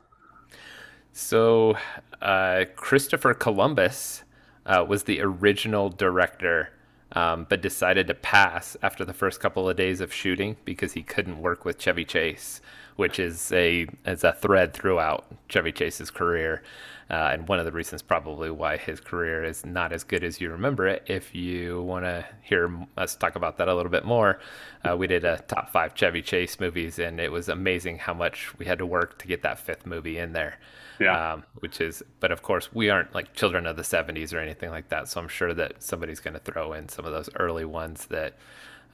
So 1.13 1.75
uh, 2.21 2.65
Christopher 2.75 3.33
Columbus 3.33 4.23
uh, 4.65 4.85
was 4.87 5.03
the 5.03 5.21
original 5.21 5.89
director, 5.89 6.69
um, 7.13 7.47
but 7.49 7.61
decided 7.61 8.07
to 8.07 8.13
pass 8.13 8.77
after 8.81 9.03
the 9.03 9.13
first 9.13 9.39
couple 9.39 9.67
of 9.67 9.75
days 9.75 10.01
of 10.01 10.13
shooting 10.13 10.57
because 10.65 10.93
he 10.93 11.01
couldn't 11.01 11.41
work 11.41 11.65
with 11.65 11.79
Chevy 11.79 12.05
Chase, 12.05 12.61
which 12.95 13.19
is 13.19 13.51
a 13.51 13.87
is 14.05 14.23
a 14.23 14.33
thread 14.33 14.73
throughout 14.73 15.25
Chevy 15.47 15.71
Chase's 15.71 16.11
career. 16.11 16.61
Uh, 17.09 17.31
and 17.33 17.47
one 17.47 17.57
of 17.57 17.65
the 17.65 17.71
reasons 17.71 18.03
probably 18.03 18.51
why 18.51 18.77
his 18.77 18.99
career 18.99 19.43
is 19.43 19.65
not 19.65 19.91
as 19.91 20.03
good 20.03 20.23
as 20.23 20.39
you 20.39 20.51
remember 20.51 20.87
it. 20.87 21.03
If 21.07 21.33
you 21.33 21.81
want 21.81 22.05
to 22.05 22.23
hear 22.43 22.71
us 22.97 23.15
talk 23.15 23.35
about 23.35 23.57
that 23.57 23.67
a 23.67 23.73
little 23.73 23.91
bit 23.91 24.05
more, 24.05 24.39
uh, 24.87 24.95
we 24.95 25.07
did 25.07 25.25
a 25.25 25.39
top 25.47 25.71
five 25.71 25.95
Chevy 25.95 26.21
Chase 26.21 26.59
movies, 26.59 26.99
and 26.99 27.19
it 27.19 27.31
was 27.31 27.49
amazing 27.49 27.97
how 27.97 28.13
much 28.13 28.55
we 28.59 28.65
had 28.67 28.77
to 28.77 28.85
work 28.85 29.17
to 29.19 29.27
get 29.27 29.41
that 29.41 29.57
fifth 29.57 29.87
movie 29.87 30.19
in 30.19 30.33
there. 30.33 30.59
Yeah. 30.99 31.33
Um, 31.33 31.43
which 31.59 31.81
is, 31.81 32.03
but 32.19 32.31
of 32.31 32.41
course, 32.41 32.73
we 32.73 32.89
aren't 32.89 33.15
like 33.15 33.33
children 33.33 33.65
of 33.65 33.77
the 33.77 33.83
70s 33.83 34.33
or 34.33 34.39
anything 34.39 34.69
like 34.69 34.89
that. 34.89 35.07
So 35.07 35.21
I'm 35.21 35.29
sure 35.29 35.53
that 35.53 35.81
somebody's 35.81 36.19
going 36.19 36.33
to 36.33 36.39
throw 36.41 36.73
in 36.73 36.89
some 36.89 37.05
of 37.05 37.13
those 37.13 37.29
early 37.37 37.63
ones 37.65 38.05
that 38.07 38.35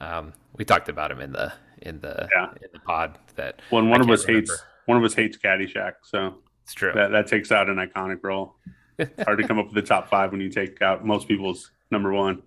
um, 0.00 0.32
we 0.56 0.64
talked 0.64 0.88
about 0.88 1.10
them 1.10 1.20
in 1.20 1.32
the 1.32 1.52
in 1.82 2.00
the 2.00 2.28
yeah. 2.34 2.50
in 2.62 2.68
the 2.72 2.80
pod. 2.80 3.18
That 3.34 3.60
well, 3.70 3.84
one 3.84 4.00
of 4.00 4.08
us 4.08 4.26
remember. 4.26 4.52
hates 4.52 4.62
one 4.86 4.98
of 4.98 5.04
us 5.04 5.14
hates 5.14 5.36
Caddyshack, 5.36 5.94
so 6.02 6.38
it's 6.66 6.74
true. 6.74 6.90
That 6.92 7.12
that 7.12 7.28
takes 7.28 7.52
out 7.52 7.68
an 7.68 7.76
iconic 7.76 8.24
role. 8.24 8.56
It's 8.98 9.22
hard 9.24 9.38
to 9.38 9.46
come 9.46 9.56
up 9.60 9.66
with 9.66 9.76
the 9.76 9.88
top 9.88 10.10
five 10.10 10.32
when 10.32 10.40
you 10.40 10.50
take 10.50 10.82
out 10.82 11.06
most 11.06 11.28
people's 11.28 11.70
number 11.92 12.12
one. 12.12 12.42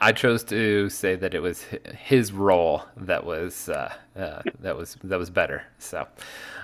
I 0.00 0.10
chose 0.10 0.42
to 0.44 0.90
say 0.90 1.14
that 1.14 1.32
it 1.32 1.38
was 1.38 1.62
his 1.96 2.32
role 2.32 2.82
that 2.96 3.24
was 3.24 3.68
uh, 3.68 3.94
uh, 4.16 4.42
that 4.58 4.76
was 4.76 4.96
that 5.04 5.16
was 5.16 5.30
better. 5.30 5.62
So, 5.78 6.08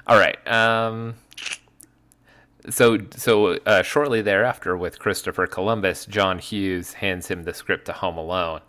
all 0.08 0.18
right. 0.18 0.44
Um, 0.48 1.14
so 2.68 2.98
so 3.14 3.54
uh, 3.64 3.82
shortly 3.82 4.20
thereafter, 4.20 4.76
with 4.76 4.98
Christopher 4.98 5.46
Columbus, 5.46 6.04
John 6.04 6.40
Hughes 6.40 6.94
hands 6.94 7.28
him 7.28 7.44
the 7.44 7.54
script 7.54 7.84
to 7.84 7.92
Home 7.92 8.18
Alone, 8.18 8.60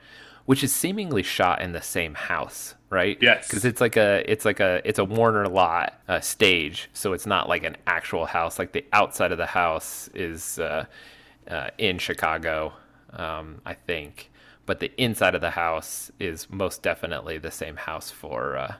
which 0.46 0.64
is 0.64 0.72
seemingly 0.72 1.24
shot 1.24 1.64
in 1.64 1.72
the 1.72 1.82
same 1.82 2.14
house, 2.14 2.76
right? 2.92 3.18
Yes. 3.22 3.48
Because 3.48 3.66
it's 3.66 3.82
like 3.82 3.98
a 3.98 4.24
it's 4.32 4.46
like 4.46 4.60
a 4.60 4.82
it's 4.88 5.00
a 5.00 5.06
Warner 5.06 5.48
lot 5.48 6.00
uh, 6.08 6.20
stage, 6.20 6.90
so 6.94 7.14
it's 7.14 7.26
not 7.26 7.50
like 7.50 7.64
an 7.64 7.78
actual 7.88 8.28
house. 8.28 8.60
Like 8.60 8.74
the 8.74 8.86
outside 8.94 9.32
of 9.32 9.40
the 9.40 9.48
house 9.48 10.10
is 10.14 10.60
uh, 10.60 10.86
uh, 11.50 11.70
in 11.80 11.98
Chicago, 11.98 12.74
um, 13.14 13.62
I 13.66 13.74
think, 13.74 14.30
but 14.68 14.80
the 14.80 14.92
inside 15.02 15.34
of 15.34 15.42
the 15.42 15.52
house 15.52 16.12
is 16.20 16.48
most 16.52 16.84
definitely 16.84 17.40
the 17.40 17.52
same 17.52 17.78
house 17.78 18.12
for. 18.12 18.58
Uh, 18.58 18.74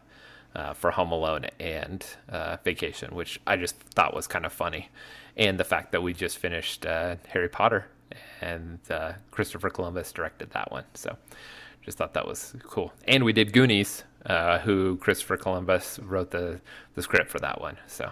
uh, 0.54 0.74
for 0.74 0.92
Home 0.92 1.14
Alone 1.14 1.46
and 1.62 2.06
uh, 2.28 2.58
Vacation, 2.66 3.16
which 3.16 3.40
I 3.48 3.56
just 3.56 3.78
thought 3.78 4.14
was 4.14 4.28
kind 4.28 4.46
of 4.46 4.52
funny, 4.52 4.90
and 5.38 5.58
the 5.58 5.64
fact 5.64 5.94
that 5.94 6.04
we 6.04 6.14
just 6.14 6.40
finished 6.40 6.84
Harry 6.84 7.48
Potter 7.48 7.86
and 8.42 8.80
uh, 8.90 9.14
Christopher 9.32 9.70
Columbus 9.70 10.12
directed 10.12 10.52
that 10.52 10.70
one. 10.70 10.84
So 10.94 11.16
just 11.82 11.98
thought 11.98 12.14
that 12.14 12.28
was 12.28 12.56
cool. 12.64 12.94
And 13.08 13.24
we 13.24 13.34
did 13.34 13.54
Goonies, 13.54 14.04
uh, 14.26 14.60
who 14.60 14.98
Christopher 14.98 15.38
Columbus 15.38 16.00
wrote 16.00 16.32
the 16.32 16.62
the 16.96 17.02
script 17.02 17.30
for 17.30 17.40
that 17.40 17.60
one. 17.62 17.78
So 17.88 18.12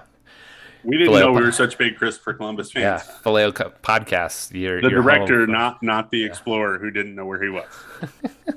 we 0.83 0.97
didn't 0.97 1.13
know 1.13 1.31
we 1.31 1.41
were 1.41 1.51
such 1.51 1.77
big 1.77 1.97
Christopher 1.97 2.33
Columbus 2.33 2.71
fans. 2.71 3.03
Yeah, 3.05 3.15
Phileo 3.23 3.51
podcast. 3.81 4.53
You're, 4.53 4.81
the 4.81 4.89
you're 4.89 5.01
director, 5.01 5.45
not 5.45 5.83
not 5.83 6.09
the 6.11 6.19
yeah. 6.19 6.27
explorer 6.27 6.77
who 6.79 6.89
didn't 6.89 7.15
know 7.15 7.25
where 7.25 7.41
he 7.41 7.49
was. 7.49 7.65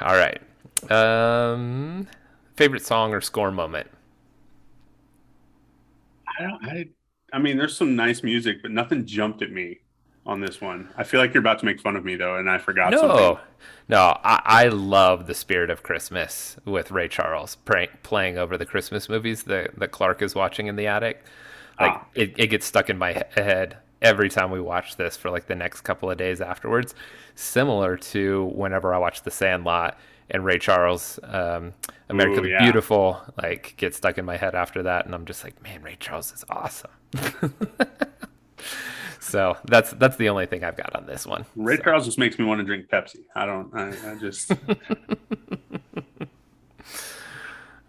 All 0.00 0.14
right. 0.14 0.40
Um, 0.90 2.06
favorite 2.54 2.86
song 2.86 3.12
or 3.12 3.20
score 3.20 3.50
moment? 3.50 3.90
I 6.38 6.42
don't. 6.42 6.64
I 6.64 6.88
I 7.32 7.38
mean, 7.38 7.58
there's 7.58 7.76
some 7.76 7.96
nice 7.96 8.22
music, 8.22 8.62
but 8.62 8.70
nothing 8.70 9.04
jumped 9.04 9.42
at 9.42 9.50
me 9.50 9.80
on 10.28 10.40
this 10.40 10.60
one. 10.60 10.90
I 10.96 11.04
feel 11.04 11.20
like 11.20 11.32
you're 11.32 11.40
about 11.40 11.58
to 11.60 11.64
make 11.64 11.80
fun 11.80 11.96
of 11.96 12.04
me 12.04 12.14
though, 12.14 12.36
and 12.36 12.48
I 12.48 12.58
forgot. 12.58 12.92
No, 12.92 13.00
something. 13.00 13.44
no, 13.88 14.18
I, 14.22 14.42
I 14.44 14.68
love 14.68 15.26
the 15.26 15.34
spirit 15.34 15.70
of 15.70 15.82
Christmas 15.82 16.56
with 16.66 16.90
Ray 16.90 17.08
Charles 17.08 17.56
pray, 17.56 17.88
playing 18.02 18.36
over 18.36 18.58
the 18.58 18.66
Christmas 18.66 19.08
movies 19.08 19.44
that 19.44 19.76
that 19.78 19.90
Clark 19.90 20.22
is 20.22 20.34
watching 20.34 20.66
in 20.66 20.76
the 20.76 20.86
attic. 20.86 21.24
Like 21.80 21.92
ah. 21.94 22.06
it, 22.14 22.34
it 22.36 22.46
gets 22.48 22.66
stuck 22.66 22.90
in 22.90 22.98
my 22.98 23.24
head 23.34 23.78
every 24.02 24.28
time 24.28 24.50
we 24.50 24.60
watch 24.60 24.96
this 24.96 25.16
for 25.16 25.30
like 25.30 25.46
the 25.46 25.54
next 25.54 25.80
couple 25.80 26.10
of 26.10 26.18
days 26.18 26.40
afterwards. 26.40 26.94
Similar 27.34 27.96
to 27.96 28.44
whenever 28.54 28.94
I 28.94 28.98
watch 28.98 29.22
The 29.22 29.30
Sandlot 29.30 29.98
and 30.30 30.44
Ray 30.44 30.58
Charles, 30.58 31.18
um, 31.24 31.72
America 32.10 32.40
Ooh, 32.40 32.42
the 32.42 32.50
yeah. 32.50 32.62
Beautiful, 32.62 33.20
like 33.40 33.74
get 33.78 33.94
stuck 33.94 34.18
in 34.18 34.26
my 34.26 34.36
head 34.36 34.54
after 34.54 34.82
that, 34.82 35.06
and 35.06 35.14
I'm 35.14 35.24
just 35.24 35.42
like, 35.42 35.62
man, 35.62 35.82
Ray 35.82 35.96
Charles 35.98 36.32
is 36.32 36.44
awesome. 36.50 36.90
so 39.28 39.56
that's 39.64 39.92
that's 39.92 40.16
the 40.16 40.28
only 40.28 40.46
thing 40.46 40.64
I've 40.64 40.76
got 40.76 40.96
on 40.96 41.06
this 41.06 41.26
one. 41.26 41.44
Ray 41.54 41.76
so. 41.76 41.82
Charles 41.82 42.04
just 42.04 42.18
makes 42.18 42.38
me 42.38 42.44
want 42.44 42.60
to 42.60 42.64
drink 42.64 42.88
Pepsi. 42.88 43.20
I 43.34 43.46
don't. 43.46 43.74
I, 43.74 44.12
I 44.12 44.14
just. 44.16 44.52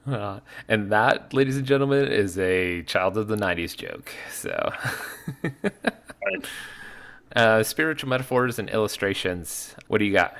Uh, 0.08 0.40
and 0.68 0.92
that, 0.92 1.34
ladies 1.34 1.58
and 1.58 1.68
gentlemen, 1.68 2.08
is 2.08 2.38
a 2.40 2.82
child 2.84 3.16
of 3.16 3.28
the 3.28 3.36
90s 3.36 3.76
joke. 3.76 4.12
So, 4.32 4.72
right. 5.44 6.46
uh, 7.36 7.62
spiritual 7.62 8.10
metaphors 8.10 8.58
and 8.58 8.70
illustrations. 8.70 9.76
What 9.88 10.00
do 10.00 10.06
you 10.06 10.14
got? 10.14 10.36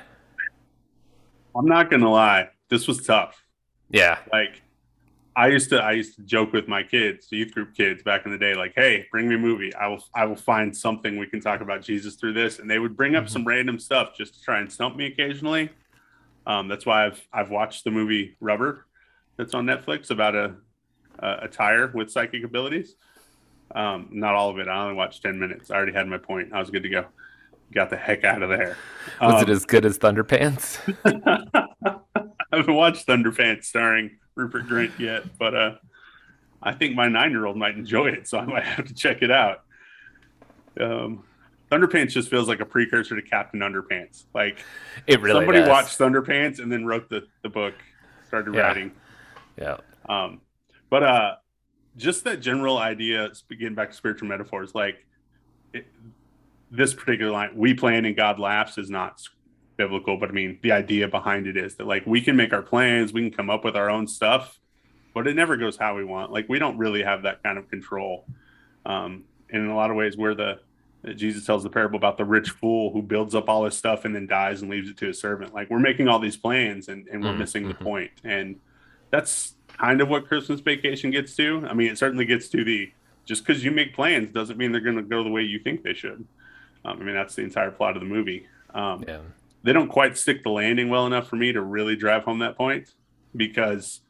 I'm 1.56 1.66
not 1.66 1.88
going 1.88 2.02
to 2.02 2.08
lie. 2.08 2.48
This 2.68 2.88
was 2.88 3.04
tough. 3.06 3.44
Yeah. 3.90 4.18
Like, 4.32 4.62
I 5.40 5.46
used 5.46 5.70
to 5.70 5.82
I 5.82 5.92
used 5.92 6.16
to 6.16 6.22
joke 6.22 6.52
with 6.52 6.68
my 6.68 6.82
kids, 6.82 7.28
youth 7.30 7.54
group 7.54 7.74
kids 7.74 8.02
back 8.02 8.26
in 8.26 8.30
the 8.30 8.36
day, 8.36 8.54
like, 8.54 8.74
"Hey, 8.74 9.06
bring 9.10 9.26
me 9.26 9.36
a 9.36 9.38
movie. 9.38 9.74
I 9.74 9.88
will 9.88 10.04
I 10.14 10.26
will 10.26 10.36
find 10.36 10.76
something 10.76 11.16
we 11.16 11.26
can 11.26 11.40
talk 11.40 11.62
about 11.62 11.80
Jesus 11.80 12.16
through 12.16 12.34
this." 12.34 12.58
And 12.58 12.70
they 12.70 12.78
would 12.78 12.94
bring 12.94 13.16
up 13.16 13.24
mm-hmm. 13.24 13.32
some 13.32 13.46
random 13.46 13.78
stuff 13.78 14.14
just 14.14 14.34
to 14.34 14.42
try 14.42 14.60
and 14.60 14.70
stump 14.70 14.96
me 14.96 15.06
occasionally. 15.06 15.70
Um, 16.46 16.68
that's 16.68 16.84
why 16.84 17.06
I've 17.06 17.26
I've 17.32 17.48
watched 17.48 17.84
the 17.84 17.90
movie 17.90 18.36
Rubber, 18.40 18.84
that's 19.38 19.54
on 19.54 19.64
Netflix 19.64 20.10
about 20.10 20.36
a 20.36 20.56
a, 21.20 21.38
a 21.44 21.48
tire 21.48 21.90
with 21.94 22.10
psychic 22.10 22.44
abilities. 22.44 22.96
Um, 23.74 24.08
not 24.10 24.34
all 24.34 24.50
of 24.50 24.58
it. 24.58 24.68
I 24.68 24.82
only 24.82 24.94
watched 24.94 25.22
ten 25.22 25.38
minutes. 25.38 25.70
I 25.70 25.76
already 25.76 25.94
had 25.94 26.06
my 26.06 26.18
point. 26.18 26.52
I 26.52 26.60
was 26.60 26.68
good 26.68 26.82
to 26.82 26.90
go. 26.90 27.06
Got 27.72 27.88
the 27.88 27.96
heck 27.96 28.24
out 28.24 28.42
of 28.42 28.50
there. 28.50 28.76
Was 29.22 29.36
um, 29.36 29.42
it 29.42 29.48
as 29.48 29.64
good 29.64 29.86
as 29.86 29.98
Thunderpants? 29.98 30.76
I 32.60 32.62
haven't 32.62 32.74
watched 32.74 33.06
Thunderpants 33.06 33.64
starring 33.64 34.18
Rupert 34.34 34.66
Grint 34.66 34.98
yet, 34.98 35.22
but 35.38 35.54
uh, 35.54 35.74
I 36.62 36.74
think 36.74 36.94
my 36.94 37.08
nine 37.08 37.30
year 37.30 37.46
old 37.46 37.56
might 37.56 37.74
enjoy 37.74 38.08
it, 38.08 38.28
so 38.28 38.38
I 38.38 38.44
might 38.44 38.64
have 38.64 38.86
to 38.86 38.92
check 38.92 39.22
it 39.22 39.30
out. 39.30 39.62
Um, 40.78 41.24
Thunderpants 41.72 42.10
just 42.10 42.28
feels 42.28 42.48
like 42.48 42.60
a 42.60 42.66
precursor 42.66 43.16
to 43.16 43.22
Captain 43.22 43.60
Underpants. 43.60 44.24
Like 44.34 44.58
it 45.06 45.22
really 45.22 45.40
somebody 45.40 45.60
does. 45.60 45.70
watched 45.70 45.98
Thunderpants 45.98 46.58
and 46.58 46.70
then 46.70 46.84
wrote 46.84 47.08
the, 47.08 47.26
the 47.42 47.48
book, 47.48 47.72
started 48.26 48.54
yeah. 48.54 48.60
writing. 48.60 48.92
Yeah. 49.56 49.78
Um, 50.06 50.42
but 50.90 51.02
uh, 51.02 51.34
just 51.96 52.24
that 52.24 52.42
general 52.42 52.76
idea, 52.76 53.30
getting 53.48 53.74
back 53.74 53.88
to 53.88 53.96
spiritual 53.96 54.28
metaphors, 54.28 54.74
like 54.74 55.06
it, 55.72 55.86
this 56.70 56.92
particular 56.92 57.32
line, 57.32 57.52
"We 57.54 57.72
plan 57.72 58.04
and 58.04 58.14
God 58.14 58.38
laughs," 58.38 58.76
is 58.76 58.90
not 58.90 59.18
biblical, 59.80 60.18
but 60.18 60.28
I 60.28 60.32
mean, 60.32 60.58
the 60.60 60.72
idea 60.72 61.08
behind 61.08 61.46
it 61.46 61.56
is 61.56 61.76
that 61.76 61.86
like 61.86 62.04
we 62.04 62.20
can 62.20 62.36
make 62.36 62.52
our 62.52 62.60
plans, 62.60 63.14
we 63.14 63.22
can 63.22 63.30
come 63.30 63.48
up 63.48 63.64
with 63.64 63.76
our 63.76 63.88
own 63.88 64.06
stuff, 64.06 64.58
but 65.14 65.26
it 65.26 65.34
never 65.34 65.56
goes 65.56 65.78
how 65.78 65.96
we 65.96 66.04
want. 66.04 66.30
Like 66.30 66.50
we 66.50 66.58
don't 66.58 66.76
really 66.76 67.02
have 67.02 67.22
that 67.22 67.42
kind 67.42 67.56
of 67.56 67.70
control. 67.70 68.26
Um, 68.84 69.24
and 69.48 69.64
in 69.64 69.70
a 69.70 69.74
lot 69.74 69.90
of 69.90 69.96
ways, 69.96 70.18
we're 70.18 70.34
the 70.34 70.60
Jesus 71.14 71.46
tells 71.46 71.62
the 71.62 71.70
parable 71.70 71.96
about 71.96 72.18
the 72.18 72.26
rich 72.26 72.50
fool 72.50 72.92
who 72.92 73.00
builds 73.00 73.34
up 73.34 73.48
all 73.48 73.64
his 73.64 73.74
stuff 73.74 74.04
and 74.04 74.14
then 74.14 74.26
dies 74.26 74.60
and 74.60 74.70
leaves 74.70 74.90
it 74.90 74.98
to 74.98 75.06
his 75.06 75.18
servant. 75.18 75.54
Like 75.54 75.70
we're 75.70 75.78
making 75.78 76.08
all 76.08 76.18
these 76.18 76.36
plans 76.36 76.88
and, 76.88 77.08
and 77.08 77.24
we're 77.24 77.30
mm-hmm. 77.30 77.38
missing 77.38 77.68
the 77.68 77.74
point. 77.74 78.10
And 78.22 78.60
that's 79.08 79.54
kind 79.78 80.02
of 80.02 80.10
what 80.10 80.28
Christmas 80.28 80.60
vacation 80.60 81.10
gets 81.10 81.34
to. 81.36 81.66
I 81.66 81.72
mean, 81.72 81.90
it 81.90 81.96
certainly 81.96 82.26
gets 82.26 82.48
to 82.50 82.64
the 82.64 82.92
just 83.24 83.46
because 83.46 83.64
you 83.64 83.70
make 83.70 83.94
plans 83.94 84.30
doesn't 84.30 84.58
mean 84.58 84.72
they're 84.72 84.82
going 84.82 84.96
to 84.96 85.02
go 85.02 85.24
the 85.24 85.30
way 85.30 85.40
you 85.40 85.58
think 85.58 85.82
they 85.82 85.94
should. 85.94 86.26
Um, 86.84 87.00
I 87.00 87.02
mean, 87.02 87.14
that's 87.14 87.34
the 87.34 87.42
entire 87.44 87.70
plot 87.70 87.96
of 87.96 88.02
the 88.02 88.08
movie. 88.08 88.46
Um, 88.74 89.02
yeah 89.08 89.20
they 89.62 89.72
don't 89.72 89.88
quite 89.88 90.16
stick 90.16 90.42
the 90.42 90.50
landing 90.50 90.88
well 90.88 91.06
enough 91.06 91.28
for 91.28 91.36
me 91.36 91.52
to 91.52 91.60
really 91.60 91.96
drive 91.96 92.24
home 92.24 92.38
that 92.38 92.56
point 92.56 92.94
because 93.36 94.00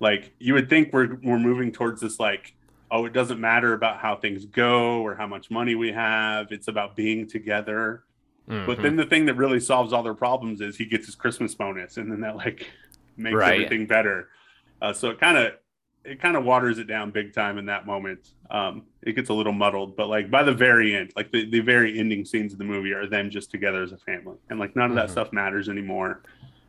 like 0.00 0.32
you 0.38 0.54
would 0.54 0.68
think 0.68 0.92
we're 0.92 1.18
we're 1.22 1.38
moving 1.38 1.72
towards 1.72 2.00
this 2.00 2.18
like 2.18 2.54
oh 2.90 3.04
it 3.04 3.12
doesn't 3.12 3.40
matter 3.40 3.72
about 3.72 3.98
how 3.98 4.16
things 4.16 4.44
go 4.46 5.00
or 5.00 5.14
how 5.14 5.26
much 5.26 5.50
money 5.50 5.74
we 5.74 5.92
have 5.92 6.50
it's 6.50 6.68
about 6.68 6.96
being 6.96 7.26
together 7.26 8.04
mm-hmm. 8.48 8.66
but 8.66 8.80
then 8.82 8.96
the 8.96 9.06
thing 9.06 9.26
that 9.26 9.34
really 9.34 9.60
solves 9.60 9.92
all 9.92 10.02
their 10.02 10.14
problems 10.14 10.60
is 10.60 10.76
he 10.76 10.84
gets 10.84 11.06
his 11.06 11.14
christmas 11.14 11.54
bonus 11.54 11.96
and 11.96 12.10
then 12.10 12.20
that 12.20 12.36
like 12.36 12.70
makes 13.16 13.34
right. 13.34 13.54
everything 13.54 13.86
better 13.86 14.28
uh, 14.80 14.92
so 14.92 15.10
it 15.10 15.20
kind 15.20 15.38
of 15.38 15.52
it 16.04 16.20
kind 16.20 16.36
of 16.36 16.44
waters 16.44 16.78
it 16.78 16.86
down 16.86 17.10
big 17.10 17.32
time 17.32 17.58
in 17.58 17.66
that 17.66 17.86
moment. 17.86 18.30
Um, 18.50 18.82
it 19.02 19.12
gets 19.12 19.30
a 19.30 19.34
little 19.34 19.52
muddled, 19.52 19.96
but 19.96 20.08
like 20.08 20.30
by 20.30 20.42
the 20.42 20.52
very 20.52 20.94
end, 20.96 21.12
like 21.16 21.30
the, 21.30 21.48
the 21.48 21.60
very 21.60 21.98
ending 21.98 22.24
scenes 22.24 22.52
of 22.52 22.58
the 22.58 22.64
movie 22.64 22.92
are 22.92 23.06
them 23.06 23.30
just 23.30 23.50
together 23.50 23.82
as 23.82 23.92
a 23.92 23.98
family, 23.98 24.36
and 24.50 24.58
like 24.58 24.74
none 24.76 24.90
of 24.90 24.96
that 24.96 25.06
mm-hmm. 25.06 25.12
stuff 25.12 25.32
matters 25.32 25.68
anymore, 25.68 26.22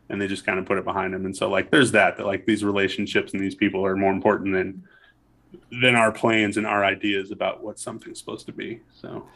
and 0.10 0.22
they 0.22 0.28
just 0.28 0.46
kind 0.46 0.60
of 0.60 0.66
put 0.66 0.78
it 0.78 0.86
behind 0.86 1.14
them. 1.14 1.26
And 1.26 1.36
so 1.36 1.50
like 1.50 1.72
there's 1.72 1.92
that 1.92 2.18
that 2.18 2.26
like 2.26 2.46
these 2.46 2.64
relationships 2.64 3.34
and 3.34 3.42
these 3.42 3.56
people 3.56 3.86
are 3.86 3.96
more 3.96 4.12
important 4.12 4.54
than 4.54 4.84
than 5.82 5.96
our 5.96 6.12
plans 6.12 6.58
and 6.58 6.66
our 6.66 6.84
ideas 6.84 7.32
about 7.32 7.64
what 7.64 7.80
something's 7.80 8.20
supposed 8.20 8.46
to 8.46 8.52
be. 8.52 8.80
So 8.94 9.28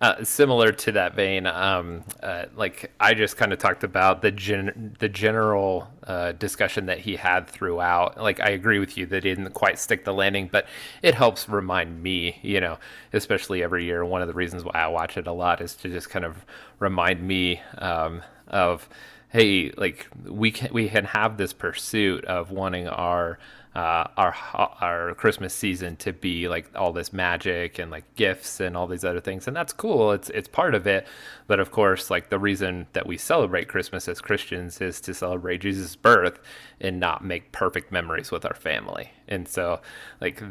uh, 0.00 0.24
similar 0.24 0.72
to 0.72 0.92
that 0.92 1.14
vein, 1.14 1.46
um, 1.46 2.02
uh, 2.22 2.46
like 2.56 2.90
I 2.98 3.12
just 3.12 3.36
kind 3.36 3.52
of 3.52 3.58
talked 3.58 3.84
about 3.84 4.22
the 4.22 4.30
gen- 4.30 4.96
the 4.98 5.10
general 5.10 5.88
uh, 6.04 6.32
discussion 6.32 6.86
that 6.86 7.00
he 7.00 7.16
had 7.16 7.46
throughout. 7.46 8.18
Like 8.18 8.40
I 8.40 8.48
agree 8.48 8.78
with 8.78 8.96
you 8.96 9.04
that 9.06 9.18
it 9.18 9.20
didn't 9.36 9.50
quite 9.52 9.78
stick 9.78 10.06
the 10.06 10.14
landing, 10.14 10.48
but 10.50 10.66
it 11.02 11.14
helps 11.14 11.50
remind 11.50 12.02
me, 12.02 12.38
you 12.40 12.62
know, 12.62 12.78
especially 13.12 13.62
every 13.62 13.84
year. 13.84 14.02
One 14.02 14.22
of 14.22 14.28
the 14.28 14.34
reasons 14.34 14.64
why 14.64 14.72
I 14.72 14.86
watch 14.86 15.18
it 15.18 15.26
a 15.26 15.32
lot 15.32 15.60
is 15.60 15.74
to 15.76 15.90
just 15.90 16.08
kind 16.08 16.24
of 16.24 16.46
remind 16.78 17.22
me 17.22 17.60
um, 17.76 18.22
of, 18.48 18.88
hey, 19.28 19.70
like 19.76 20.08
we 20.24 20.50
can 20.50 20.72
we 20.72 20.88
can 20.88 21.04
have 21.04 21.36
this 21.36 21.52
pursuit 21.52 22.24
of 22.24 22.50
wanting 22.50 22.88
our 22.88 23.38
uh, 23.74 24.04
our 24.16 24.34
our 24.80 25.14
Christmas 25.14 25.54
season 25.54 25.94
to 25.96 26.12
be 26.12 26.48
like 26.48 26.68
all 26.74 26.92
this 26.92 27.12
magic 27.12 27.78
and 27.78 27.90
like 27.90 28.04
gifts 28.16 28.58
and 28.58 28.76
all 28.76 28.88
these 28.88 29.04
other 29.04 29.20
things, 29.20 29.46
and 29.46 29.56
that's 29.56 29.72
cool. 29.72 30.10
It's 30.10 30.28
it's 30.30 30.48
part 30.48 30.74
of 30.74 30.86
it, 30.88 31.06
but 31.46 31.60
of 31.60 31.70
course, 31.70 32.10
like 32.10 32.30
the 32.30 32.38
reason 32.38 32.88
that 32.94 33.06
we 33.06 33.16
celebrate 33.16 33.68
Christmas 33.68 34.08
as 34.08 34.20
Christians 34.20 34.80
is 34.80 35.00
to 35.02 35.14
celebrate 35.14 35.58
Jesus' 35.58 35.94
birth 35.94 36.40
and 36.80 36.98
not 36.98 37.24
make 37.24 37.52
perfect 37.52 37.92
memories 37.92 38.32
with 38.32 38.44
our 38.44 38.54
family. 38.54 39.12
And 39.28 39.46
so, 39.46 39.80
like 40.20 40.42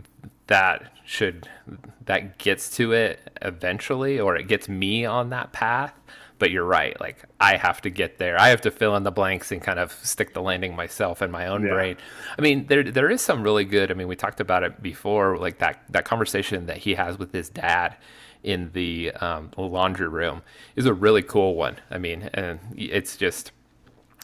that 0.47 0.93
should 1.05 1.49
that 2.05 2.37
gets 2.37 2.69
to 2.77 2.93
it 2.93 3.19
eventually, 3.41 4.17
or 4.17 4.37
it 4.37 4.47
gets 4.47 4.69
me 4.69 5.03
on 5.05 5.29
that 5.31 5.51
path 5.51 5.93
but 6.39 6.51
you're 6.51 6.65
right. 6.65 6.99
Like 6.99 7.23
I 7.39 7.57
have 7.57 7.81
to 7.81 7.89
get 7.89 8.17
there. 8.17 8.39
I 8.39 8.49
have 8.49 8.61
to 8.61 8.71
fill 8.71 8.95
in 8.95 9.03
the 9.03 9.11
blanks 9.11 9.51
and 9.51 9.61
kind 9.61 9.77
of 9.77 9.91
stick 9.91 10.33
the 10.33 10.41
landing 10.41 10.75
myself 10.75 11.21
in 11.21 11.29
my 11.29 11.47
own 11.47 11.63
yeah. 11.63 11.73
brain. 11.73 11.97
I 12.37 12.41
mean, 12.41 12.65
there 12.67 12.83
there 12.83 13.11
is 13.11 13.21
some 13.21 13.43
really 13.43 13.65
good. 13.65 13.91
I 13.91 13.93
mean, 13.93 14.07
we 14.07 14.15
talked 14.15 14.39
about 14.39 14.63
it 14.63 14.81
before, 14.81 15.37
like 15.37 15.59
that 15.59 15.83
that 15.89 16.05
conversation 16.05 16.65
that 16.65 16.77
he 16.77 16.95
has 16.95 17.19
with 17.19 17.31
his 17.31 17.49
dad 17.49 17.95
in 18.41 18.71
the 18.71 19.11
um, 19.11 19.51
laundry 19.57 20.07
room 20.07 20.41
is 20.75 20.85
a 20.85 20.93
really 20.93 21.21
cool 21.21 21.55
one. 21.55 21.77
I 21.91 21.97
mean, 21.97 22.29
and 22.33 22.59
it's 22.75 23.17
just 23.17 23.51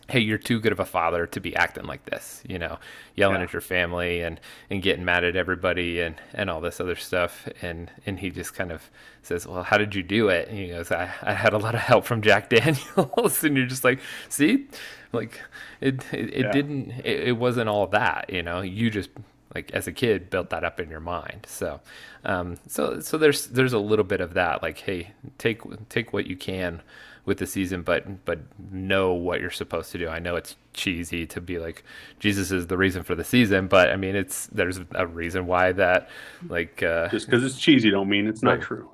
hey, 0.08 0.20
you're 0.20 0.38
too 0.38 0.60
good 0.60 0.72
of 0.72 0.80
a 0.80 0.86
father 0.86 1.26
to 1.26 1.39
be 1.39 1.56
acting 1.56 1.86
like 1.86 2.06
this, 2.06 2.43
you 2.47 2.60
know, 2.60 2.78
yelling 3.16 3.38
yeah. 3.38 3.43
at 3.43 3.53
your 3.53 3.62
family 3.62 4.22
and, 4.22 4.39
and 4.70 4.84
getting 4.84 5.03
mad 5.03 5.24
at 5.24 5.36
everybody 5.36 5.99
and, 5.99 6.16
and 6.34 6.49
all 6.49 6.62
this 6.62 6.80
other 6.80 6.95
stuff. 6.95 7.47
And, 7.62 7.89
and 8.06 8.20
he 8.20 8.30
just 8.30 8.53
kind 8.53 8.72
of 8.72 8.89
says, 9.24 9.47
well, 9.47 9.64
how 9.64 9.78
did 9.78 9.95
you 9.95 10.03
do 10.03 10.30
it? 10.30 10.47
And 10.49 10.58
he 10.58 10.68
goes, 10.68 10.91
I, 10.91 11.12
I 11.24 11.34
had 11.34 11.53
a 11.53 11.58
lot 11.58 11.74
of 11.74 11.82
help 11.82 12.06
from 12.06 12.22
Jack 12.22 12.49
Daniels. 12.51 13.43
and 13.43 13.58
you're 13.58 13.66
just 13.66 13.84
like, 13.84 13.99
see, 14.30 14.68
like 15.12 15.41
it, 15.82 16.03
it, 16.14 16.34
it 16.34 16.45
yeah. 16.45 16.51
didn't, 16.51 16.91
it, 17.03 17.30
it 17.30 17.38
wasn't 17.38 17.70
all 17.70 17.88
that, 17.88 18.30
you 18.32 18.43
know, 18.43 18.62
you 18.62 18.91
just 18.91 19.10
like 19.56 19.72
as 19.72 19.88
a 19.88 19.91
kid 19.91 20.30
built 20.30 20.51
that 20.51 20.64
up 20.64 20.80
in 20.80 20.89
your 20.89 20.99
mind. 20.99 21.47
So, 21.47 21.80
um, 22.26 22.58
so, 22.68 22.99
so 22.99 23.18
there's, 23.18 23.47
there's 23.47 23.74
a 23.74 23.80
little 23.80 24.06
bit 24.06 24.22
of 24.22 24.36
that, 24.36 24.62
like, 24.62 24.80
Hey, 24.80 25.14
take, 25.39 25.62
take 25.89 26.14
what 26.14 26.28
you 26.28 26.36
can, 26.36 26.84
with 27.26 27.39
the 27.39 27.47
season, 27.47 27.82
but 27.82 28.26
but 28.26 28.39
know 28.71 29.13
what 29.13 29.41
you're 29.41 29.49
supposed 29.51 29.91
to 29.91 29.97
do. 29.97 30.07
I 30.07 30.19
know 30.19 30.36
it's 30.36 30.55
cheesy 30.73 31.26
to 31.28 31.41
be 31.41 31.59
like 31.59 31.84
Jesus 32.19 32.51
is 32.51 32.67
the 32.67 32.78
reason 32.78 33.03
for 33.03 33.15
the 33.15 33.23
season, 33.23 33.67
but 33.67 33.89
I 33.89 33.95
mean 33.95 34.15
it's 34.15 34.47
there's 34.47 34.80
a 34.91 35.07
reason 35.07 35.47
why 35.47 35.71
that 35.73 36.09
like 36.47 36.84
uh, 36.84 37.09
just 37.09 37.26
because 37.26 37.43
it's 37.43 37.59
cheesy 37.59 37.89
don't 37.89 38.09
mean 38.09 38.28
it's 38.28 38.43
not 38.43 38.61
true. 38.61 38.89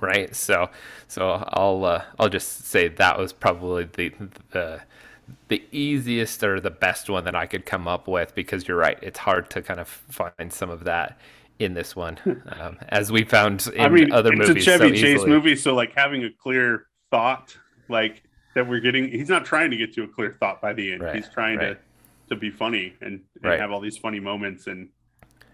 Right. 0.00 0.34
So 0.34 0.70
so 1.08 1.44
I'll 1.48 1.84
uh, 1.84 2.04
I'll 2.18 2.28
just 2.28 2.66
say 2.66 2.88
that 2.88 3.18
was 3.18 3.32
probably 3.32 3.84
the 3.84 4.12
the 4.50 4.80
the 5.48 5.62
easiest 5.72 6.42
or 6.44 6.60
the 6.60 6.70
best 6.70 7.10
one 7.10 7.24
that 7.24 7.34
I 7.34 7.46
could 7.46 7.66
come 7.66 7.88
up 7.88 8.08
with 8.08 8.34
because 8.34 8.66
you're 8.66 8.76
right. 8.76 8.98
It's 9.02 9.18
hard 9.18 9.50
to 9.50 9.62
kind 9.62 9.80
of 9.80 9.88
find 9.88 10.52
some 10.52 10.70
of 10.70 10.84
that 10.84 11.18
in 11.58 11.72
this 11.74 11.96
one, 11.96 12.18
um, 12.60 12.76
as 12.90 13.10
we 13.10 13.24
found 13.24 13.66
in 13.74 13.80
I 13.80 13.88
mean, 13.88 14.12
other 14.12 14.32
it's 14.32 14.48
movies. 14.48 14.56
It's 14.56 14.66
a 14.66 14.78
Chevy 14.78 14.96
so 14.96 15.02
Chase 15.02 15.26
movie, 15.26 15.56
so 15.56 15.74
like 15.74 15.94
having 15.94 16.24
a 16.24 16.30
clear 16.30 16.86
thought 17.10 17.56
like 17.88 18.22
that 18.54 18.66
we're 18.66 18.80
getting 18.80 19.08
he's 19.10 19.28
not 19.28 19.44
trying 19.44 19.70
to 19.70 19.76
get 19.76 19.92
to 19.94 20.04
a 20.04 20.08
clear 20.08 20.36
thought 20.40 20.60
by 20.60 20.72
the 20.72 20.92
end. 20.92 21.02
Right, 21.02 21.16
he's 21.16 21.28
trying 21.28 21.58
right. 21.58 21.74
to 21.74 21.78
to 22.28 22.36
be 22.36 22.50
funny 22.50 22.94
and, 23.00 23.20
and 23.36 23.44
right. 23.44 23.60
have 23.60 23.70
all 23.70 23.80
these 23.80 23.96
funny 23.96 24.20
moments. 24.20 24.66
And 24.66 24.88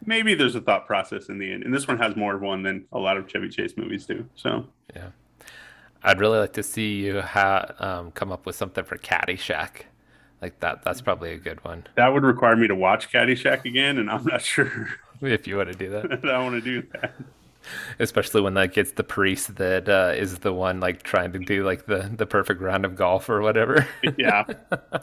maybe 0.04 0.34
there's 0.34 0.54
a 0.54 0.60
thought 0.60 0.86
process 0.86 1.28
in 1.28 1.38
the 1.38 1.52
end. 1.52 1.64
And 1.64 1.74
this 1.74 1.86
one 1.86 1.98
has 1.98 2.16
more 2.16 2.34
of 2.34 2.42
one 2.42 2.62
than 2.62 2.86
a 2.92 2.98
lot 2.98 3.16
of 3.16 3.28
chevy 3.28 3.48
chase 3.48 3.76
movies 3.76 4.06
do. 4.06 4.26
So 4.34 4.66
yeah. 4.94 5.08
I'd 6.02 6.18
really 6.18 6.38
like 6.38 6.54
to 6.54 6.62
see 6.62 6.94
you 7.04 7.20
ha- 7.20 7.66
um, 7.78 8.10
come 8.12 8.32
up 8.32 8.46
with 8.46 8.56
something 8.56 8.84
for 8.84 8.96
caddyshack. 8.96 9.82
Like 10.40 10.58
that 10.60 10.82
that's 10.82 11.00
probably 11.00 11.32
a 11.32 11.38
good 11.38 11.64
one. 11.64 11.86
That 11.96 12.08
would 12.08 12.24
require 12.24 12.56
me 12.56 12.66
to 12.68 12.74
watch 12.74 13.12
caddyshack 13.12 13.64
again 13.64 13.98
and 13.98 14.10
i'm 14.10 14.24
not 14.24 14.42
sure 14.42 14.88
if 15.20 15.46
you 15.46 15.56
want 15.56 15.70
to 15.70 15.78
do 15.78 15.90
that. 15.90 16.04
i 16.12 16.16
don't 16.16 16.52
want 16.52 16.54
to 16.56 16.60
do 16.60 16.86
that 16.92 17.12
especially 17.98 18.40
when 18.40 18.54
that 18.54 18.72
gets 18.72 18.92
the 18.92 19.04
priest 19.04 19.56
that 19.56 19.88
uh, 19.88 20.12
is 20.16 20.38
the 20.38 20.52
one 20.52 20.80
like 20.80 21.02
trying 21.02 21.32
to 21.32 21.38
do 21.38 21.64
like 21.64 21.86
the 21.86 22.10
the 22.16 22.26
perfect 22.26 22.60
round 22.60 22.84
of 22.84 22.96
golf 22.96 23.28
or 23.28 23.40
whatever. 23.40 23.86
Yeah, 24.18 24.44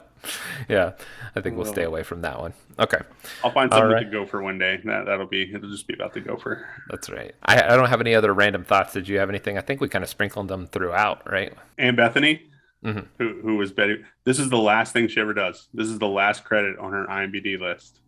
yeah. 0.68 0.92
I 1.34 1.40
think 1.40 1.56
we'll 1.56 1.66
stay 1.66 1.84
away 1.84 2.02
from 2.02 2.22
that 2.22 2.38
one. 2.38 2.52
Okay, 2.78 3.00
I'll 3.44 3.50
find 3.50 3.72
something 3.72 3.90
right. 3.90 4.04
to 4.04 4.10
go 4.10 4.26
for 4.26 4.42
one 4.42 4.58
day. 4.58 4.80
That 4.84 5.06
that'll 5.06 5.26
be 5.26 5.52
it'll 5.54 5.70
just 5.70 5.86
be 5.86 5.94
about 5.94 6.12
the 6.12 6.20
gopher. 6.20 6.66
That's 6.88 7.10
right. 7.10 7.34
I 7.44 7.62
I 7.62 7.76
don't 7.76 7.88
have 7.88 8.00
any 8.00 8.14
other 8.14 8.32
random 8.32 8.64
thoughts. 8.64 8.92
Did 8.92 9.08
you 9.08 9.18
have 9.18 9.28
anything? 9.28 9.58
I 9.58 9.60
think 9.60 9.80
we 9.80 9.88
kind 9.88 10.04
of 10.04 10.10
sprinkled 10.10 10.48
them 10.48 10.66
throughout, 10.66 11.30
right? 11.30 11.52
And 11.78 11.96
Bethany. 11.96 12.42
Mm-hmm. 12.84 13.00
Who, 13.18 13.40
who 13.42 13.56
was 13.56 13.72
Betty? 13.72 14.02
This 14.24 14.38
is 14.38 14.48
the 14.48 14.56
last 14.56 14.94
thing 14.94 15.06
she 15.06 15.20
ever 15.20 15.34
does. 15.34 15.68
This 15.74 15.88
is 15.88 15.98
the 15.98 16.08
last 16.08 16.44
credit 16.44 16.78
on 16.78 16.92
her 16.92 17.06
IMDb 17.06 17.60
list. 17.60 18.00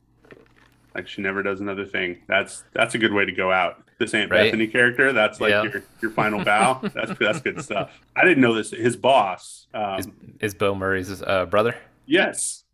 Like 0.94 1.08
she 1.08 1.22
never 1.22 1.42
does 1.42 1.60
another 1.60 1.86
thing. 1.86 2.18
That's 2.26 2.64
that's 2.72 2.94
a 2.94 2.98
good 2.98 3.12
way 3.12 3.24
to 3.24 3.32
go 3.32 3.50
out. 3.50 3.82
This 4.02 4.14
Aunt 4.14 4.32
right? 4.32 4.46
Bethany 4.46 4.66
character. 4.66 5.12
That's 5.12 5.40
like 5.40 5.50
yeah. 5.50 5.62
your 5.62 5.82
your 6.00 6.10
final 6.10 6.44
bow. 6.44 6.80
that's 6.94 7.16
that's 7.18 7.40
good 7.40 7.62
stuff. 7.62 7.92
I 8.16 8.24
didn't 8.24 8.40
know 8.40 8.52
this. 8.52 8.72
His 8.72 8.96
boss 8.96 9.68
um, 9.72 10.00
is, 10.00 10.08
is 10.40 10.54
Bill 10.54 10.74
Murray's 10.74 11.22
uh, 11.22 11.46
brother. 11.46 11.76
Yes. 12.06 12.64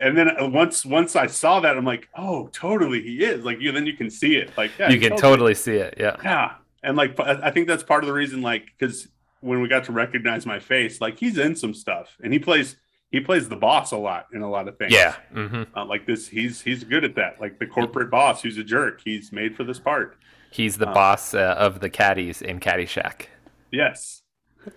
And 0.00 0.16
then 0.16 0.30
uh, 0.40 0.48
once 0.48 0.86
once 0.86 1.16
I 1.16 1.26
saw 1.26 1.60
that, 1.60 1.76
I'm 1.76 1.84
like, 1.84 2.08
oh, 2.16 2.48
totally, 2.52 3.02
he 3.02 3.22
is. 3.22 3.44
Like 3.44 3.60
you, 3.60 3.72
then 3.72 3.84
you 3.84 3.92
can 3.92 4.08
see 4.08 4.36
it. 4.36 4.50
Like 4.56 4.70
yeah, 4.78 4.88
you 4.88 4.98
can 4.98 5.10
totally. 5.10 5.20
totally 5.20 5.54
see 5.54 5.76
it. 5.76 5.94
Yeah. 5.98 6.16
Yeah. 6.24 6.54
And 6.82 6.96
like 6.96 7.20
I 7.20 7.50
think 7.50 7.68
that's 7.68 7.82
part 7.82 8.02
of 8.02 8.08
the 8.08 8.14
reason. 8.14 8.40
Like 8.40 8.64
because 8.78 9.06
when 9.40 9.60
we 9.60 9.68
got 9.68 9.84
to 9.84 9.92
recognize 9.92 10.46
my 10.46 10.58
face, 10.58 11.02
like 11.02 11.18
he's 11.18 11.36
in 11.36 11.54
some 11.54 11.74
stuff, 11.74 12.16
and 12.22 12.32
he 12.32 12.38
plays 12.38 12.76
he 13.10 13.20
plays 13.20 13.48
the 13.48 13.56
boss 13.56 13.92
a 13.92 13.96
lot 13.98 14.28
in 14.32 14.40
a 14.40 14.48
lot 14.48 14.68
of 14.68 14.78
things. 14.78 14.92
Yeah, 14.92 15.16
mm-hmm. 15.34 15.76
uh, 15.76 15.84
like 15.84 16.06
this, 16.06 16.28
he's 16.28 16.62
he's 16.62 16.84
good 16.84 17.04
at 17.04 17.16
that. 17.16 17.38
Like 17.38 17.58
the 17.58 17.66
corporate 17.66 18.10
boss 18.10 18.40
who's 18.40 18.56
a 18.56 18.64
jerk. 18.64 19.02
He's 19.04 19.32
made 19.32 19.54
for 19.54 19.64
this 19.64 19.78
part. 19.78 20.16
He's 20.50 20.78
the 20.78 20.88
um, 20.88 20.94
boss 20.94 21.34
uh, 21.34 21.54
of 21.58 21.80
the 21.80 21.88
caddies 21.88 22.42
in 22.42 22.60
Caddyshack. 22.60 23.26
Yes, 23.70 24.22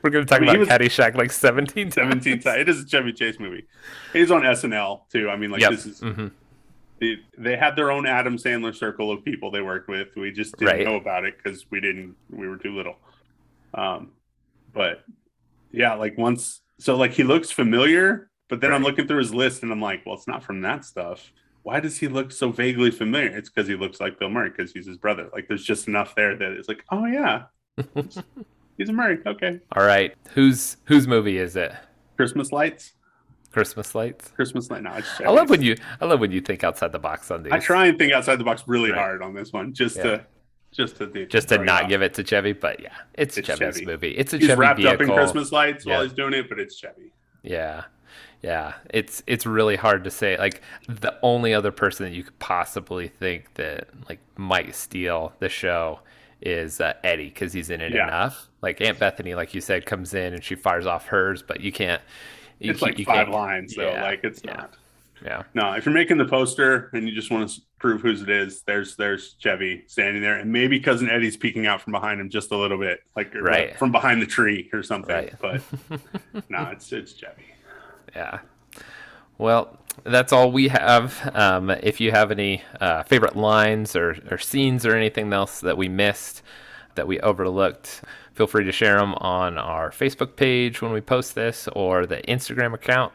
we're 0.02 0.10
going 0.10 0.26
to 0.26 0.30
talk 0.30 0.42
I 0.42 0.46
mean, 0.46 0.50
about 0.50 0.60
was, 0.60 0.70
Caddyshack 0.70 1.16
like 1.16 1.32
seventeen 1.32 1.90
times. 1.90 1.96
Seventeen 1.96 2.40
times. 2.40 2.60
It 2.60 2.70
is 2.70 2.82
a 2.82 2.88
Chevy 2.88 3.14
Chase 3.14 3.40
movie. 3.40 3.68
He's 4.14 4.32
on 4.32 4.42
SNL 4.42 5.10
too. 5.10 5.30
I 5.30 5.36
mean, 5.36 5.52
like 5.52 5.62
yep. 5.62 5.72
this 5.72 5.86
is. 5.86 6.02
Mm-hmm. 6.02 6.28
They, 7.00 7.18
they 7.38 7.58
had 7.58 7.76
their 7.76 7.92
own 7.92 8.06
Adam 8.06 8.38
Sandler 8.38 8.74
circle 8.74 9.12
of 9.12 9.26
people 9.26 9.52
they 9.52 9.62
worked 9.62 9.90
with. 9.90 10.16
We 10.16 10.32
just 10.32 10.56
didn't 10.58 10.78
right. 10.78 10.86
know 10.86 10.96
about 10.96 11.26
it 11.26 11.36
because 11.36 11.66
we 11.70 11.82
didn't. 11.82 12.16
We 12.30 12.48
were 12.48 12.58
too 12.58 12.76
little. 12.76 12.96
Um, 13.74 14.12
but 14.74 15.04
yeah, 15.72 15.96
like 15.96 16.18
once 16.18 16.62
so 16.80 16.96
like 16.96 17.12
he 17.14 17.24
looks 17.24 17.52
familiar, 17.52 18.30
but 18.48 18.62
then 18.62 18.70
right. 18.70 18.76
I'm 18.76 18.84
looking 18.84 19.08
through 19.08 19.20
his 19.20 19.34
list 19.34 19.64
and 19.64 19.72
I'm 19.72 19.82
like, 19.82 20.06
well, 20.06 20.16
it's 20.16 20.28
not 20.28 20.44
from 20.44 20.62
that 20.62 20.86
stuff. 20.86 21.32
Why 21.64 21.80
does 21.80 21.98
he 21.98 22.08
look 22.08 22.32
so 22.32 22.52
vaguely 22.52 22.92
familiar? 22.92 23.36
It's 23.36 23.50
because 23.50 23.68
he 23.68 23.76
looks 23.76 24.00
like 24.00 24.20
Bill 24.20 24.30
Murray 24.30 24.50
because 24.50 24.72
he's 24.72 24.86
his 24.86 24.98
brother. 24.98 25.30
Like 25.34 25.48
there's 25.48 25.64
just 25.64 25.88
enough 25.88 26.14
there 26.16 26.36
that 26.36 26.52
it's 26.52 26.68
like, 26.68 26.84
oh 26.92 27.06
yeah, 27.06 27.44
he's 28.78 28.90
a 28.90 28.94
Murray. 28.94 29.20
Okay. 29.26 29.60
All 29.76 29.86
right. 29.86 30.14
Whose 30.34 30.78
whose 30.86 31.08
movie 31.08 31.38
is 31.38 31.56
it? 31.56 31.74
Christmas 32.18 32.52
Lights. 32.52 32.94
Christmas 33.54 33.94
lights. 33.94 34.30
Christmas 34.30 34.72
light. 34.72 34.82
No, 34.82 34.90
I 34.90 35.30
love 35.30 35.50
when 35.50 35.62
you. 35.62 35.78
I 36.02 36.06
love 36.06 36.20
when 36.20 36.32
you 36.32 36.42
think 36.42 36.64
outside 36.64 36.92
the 36.92 37.00
box 37.00 37.30
on 37.30 37.44
these. 37.44 37.54
I 37.54 37.60
try 37.60 37.86
and 37.86 37.98
think 38.00 38.12
outside 38.12 38.38
the 38.38 38.44
box 38.44 38.64
really 38.66 38.92
right. 38.92 39.00
hard 39.00 39.22
on 39.22 39.36
this 39.36 39.54
one, 39.54 39.74
just 39.74 39.98
yeah. 39.98 40.04
to 40.04 40.26
just 40.72 40.98
to 40.98 41.26
just 41.28 41.50
to 41.50 41.60
not 41.60 41.84
off. 41.84 41.90
give 41.90 42.02
it 42.02 42.16
to 42.16 42.24
Chevy. 42.24 42.54
But 42.54 42.80
yeah, 42.80 42.90
it's, 43.14 43.38
it's 43.38 43.48
Chevy's 43.48 43.76
Chevy. 43.76 43.86
movie. 43.86 44.12
It's 44.18 44.34
a 44.34 44.38
he's 44.38 44.48
Chevy 44.48 44.60
wrapped 44.60 44.80
vehicle. 44.80 44.96
up 44.96 45.02
in 45.02 45.16
Christmas 45.16 45.52
lights 45.52 45.86
yeah. 45.86 45.94
while 45.94 46.04
he's 46.04 46.14
doing 46.14 46.34
it, 46.34 46.50
but 46.50 46.60
it's 46.60 46.76
Chevy. 46.76 47.14
Yeah, 47.44 47.84
yeah. 48.44 48.74
It's 48.90 49.24
it's 49.26 49.46
really 49.46 49.76
hard 49.76 50.04
to 50.04 50.12
say. 50.12 50.38
Like 50.38 50.62
the 50.88 51.18
only 51.24 51.54
other 51.54 51.72
person 51.72 52.06
that 52.06 52.14
you 52.14 52.24
could 52.24 52.38
possibly 52.40 53.08
think 53.08 53.54
that 53.56 53.88
like 54.10 54.20
might 54.38 54.76
steal 54.76 55.34
the 55.40 55.50
show 55.50 56.02
is 56.42 56.82
uh, 56.82 56.94
Eddie 57.04 57.30
because 57.30 57.54
he's 57.54 57.70
in 57.70 57.82
it 57.82 57.94
yeah. 57.94 58.08
enough. 58.08 58.50
Like 58.62 58.82
Aunt 58.82 59.00
Bethany, 59.00 59.34
like 59.34 59.54
you 59.54 59.62
said, 59.62 59.86
comes 59.86 60.14
in 60.14 60.34
and 60.34 60.44
she 60.44 60.56
fires 60.56 60.86
off 60.86 61.08
hers, 61.08 61.42
but 61.42 61.62
you 61.62 61.72
can't. 61.72 62.02
You, 62.60 62.72
it's 62.72 62.82
like 62.82 63.00
you 63.00 63.06
five 63.06 63.30
lines 63.30 63.76
though. 63.76 63.92
Yeah, 63.92 64.04
like 64.04 64.24
it's 64.24 64.44
not. 64.44 64.76
Yeah. 65.24 65.44
No, 65.54 65.72
if 65.74 65.86
you're 65.86 65.94
making 65.94 66.18
the 66.18 66.26
poster 66.26 66.90
and 66.92 67.08
you 67.08 67.16
just 67.16 67.32
want 67.32 67.50
to 67.50 67.62
prove 67.80 68.02
whose 68.02 68.22
it 68.22 68.30
is, 68.30 68.62
there's 68.64 68.98
there's 68.98 69.36
Chevy 69.40 69.86
standing 69.88 70.22
there, 70.22 70.38
and 70.38 70.52
maybe 70.52 70.80
cousin 70.82 71.10
Eddie's 71.10 71.38
peeking 71.38 71.66
out 71.66 71.82
from 71.82 71.92
behind 71.92 72.20
him 72.20 72.30
just 72.30 72.52
a 72.52 72.58
little 72.58 72.78
bit, 72.78 73.00
like 73.16 73.34
right. 73.36 73.78
from 73.78 73.92
behind 73.92 74.22
the 74.22 74.26
tree 74.26 74.70
or 74.74 74.84
something. 74.84 75.16
Right. 75.16 75.34
But 75.40 75.62
no, 76.50 76.64
it's 76.72 76.92
it's 76.92 77.14
Chevy. 77.14 77.53
Yeah. 78.16 78.40
Well, 79.38 79.78
that's 80.04 80.34
all 80.34 80.52
we 80.52 80.70
have. 80.70 81.32
Um, 81.34 81.70
if 81.70 82.00
you 82.00 82.12
have 82.12 82.32
any 82.32 82.64
uh, 82.80 83.04
favorite 83.04 83.36
lines 83.36 83.96
or, 83.96 84.18
or 84.30 84.38
scenes 84.38 84.86
or 84.86 84.96
anything 84.96 85.32
else 85.34 85.60
that 85.62 85.78
we 85.78 85.88
missed, 85.90 86.42
that 86.96 87.08
we 87.08 87.20
overlooked, 87.20 88.02
feel 88.34 88.48
free 88.48 88.64
to 88.64 88.72
share 88.72 88.98
them 88.98 89.14
on 89.16 89.58
our 89.58 89.90
Facebook 89.92 90.36
page 90.36 90.82
when 90.82 90.92
we 90.92 91.02
post 91.02 91.36
this 91.36 91.68
or 91.74 92.06
the 92.06 92.18
Instagram 92.28 92.74
account. 92.74 93.14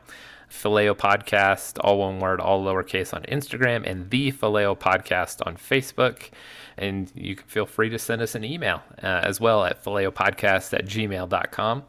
Phileo 0.50 0.96
Podcast, 0.96 1.78
all 1.82 1.98
one 1.98 2.20
word, 2.20 2.40
all 2.40 2.64
lowercase 2.64 3.12
on 3.12 3.22
Instagram, 3.24 3.88
and 3.88 4.08
the 4.10 4.32
Phileo 4.32 4.76
Podcast 4.76 5.46
on 5.46 5.56
Facebook. 5.56 6.30
And 6.78 7.12
you 7.14 7.36
can 7.36 7.46
feel 7.46 7.66
free 7.66 7.90
to 7.90 7.98
send 7.98 8.22
us 8.22 8.34
an 8.34 8.44
email 8.44 8.82
uh, 9.02 9.20
as 9.24 9.40
well 9.40 9.64
at 9.64 9.84
phileopodcast 9.84 10.72
at 10.72 10.86
gmail.com. 10.86 11.84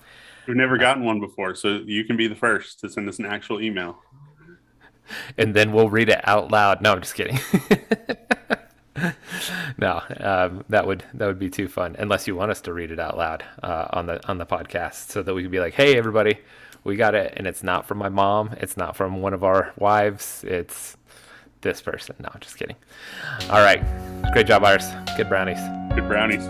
We've 0.50 0.58
never 0.58 0.80
gotten 0.80 1.04
one 1.04 1.20
before, 1.20 1.54
so 1.54 1.84
you 1.86 2.06
can 2.06 2.18
be 2.18 2.28
the 2.28 2.34
first 2.34 2.80
to 2.80 2.90
send 2.90 3.08
us 3.08 3.20
an 3.20 3.28
actual 3.28 3.62
email. 3.62 4.00
And 5.38 5.54
then 5.54 5.72
we'll 5.72 5.92
read 5.92 6.10
it 6.10 6.28
out 6.28 6.50
loud. 6.50 6.82
No, 6.82 6.92
I'm 6.92 7.02
just 7.02 7.14
kidding. 7.14 7.38
no, 9.78 10.02
um, 10.20 10.66
that 10.68 10.88
would 10.88 11.04
that 11.14 11.28
would 11.28 11.38
be 11.38 11.52
too 11.52 11.68
fun. 11.68 11.96
Unless 12.00 12.26
you 12.26 12.36
want 12.36 12.50
us 12.50 12.62
to 12.62 12.74
read 12.74 12.90
it 12.90 13.00
out 13.00 13.16
loud 13.16 13.44
uh, 13.62 13.90
on 13.92 14.08
the 14.08 14.28
on 14.28 14.40
the 14.40 14.46
podcast, 14.48 15.12
so 15.12 15.22
that 15.22 15.36
we 15.36 15.44
can 15.44 15.52
be 15.52 15.60
like, 15.60 15.76
"Hey, 15.76 15.96
everybody, 15.96 16.40
we 16.84 16.96
got 16.96 17.14
it," 17.14 17.32
and 17.38 17.46
it's 17.46 17.62
not 17.62 17.88
from 17.88 18.00
my 18.00 18.10
mom. 18.10 18.56
It's 18.60 18.76
not 18.76 18.96
from 18.96 19.22
one 19.22 19.36
of 19.36 19.44
our 19.44 19.72
wives. 19.78 20.44
It's 20.48 20.98
this 21.62 21.80
person. 21.80 22.16
No, 22.18 22.30
just 22.40 22.58
kidding. 22.58 22.76
All 23.52 23.62
right, 23.62 23.84
great 24.34 24.48
job, 24.48 24.64
Iris. 24.64 24.90
Good 25.16 25.30
brownies. 25.30 25.60
Good 25.94 26.08
brownies. 26.08 26.50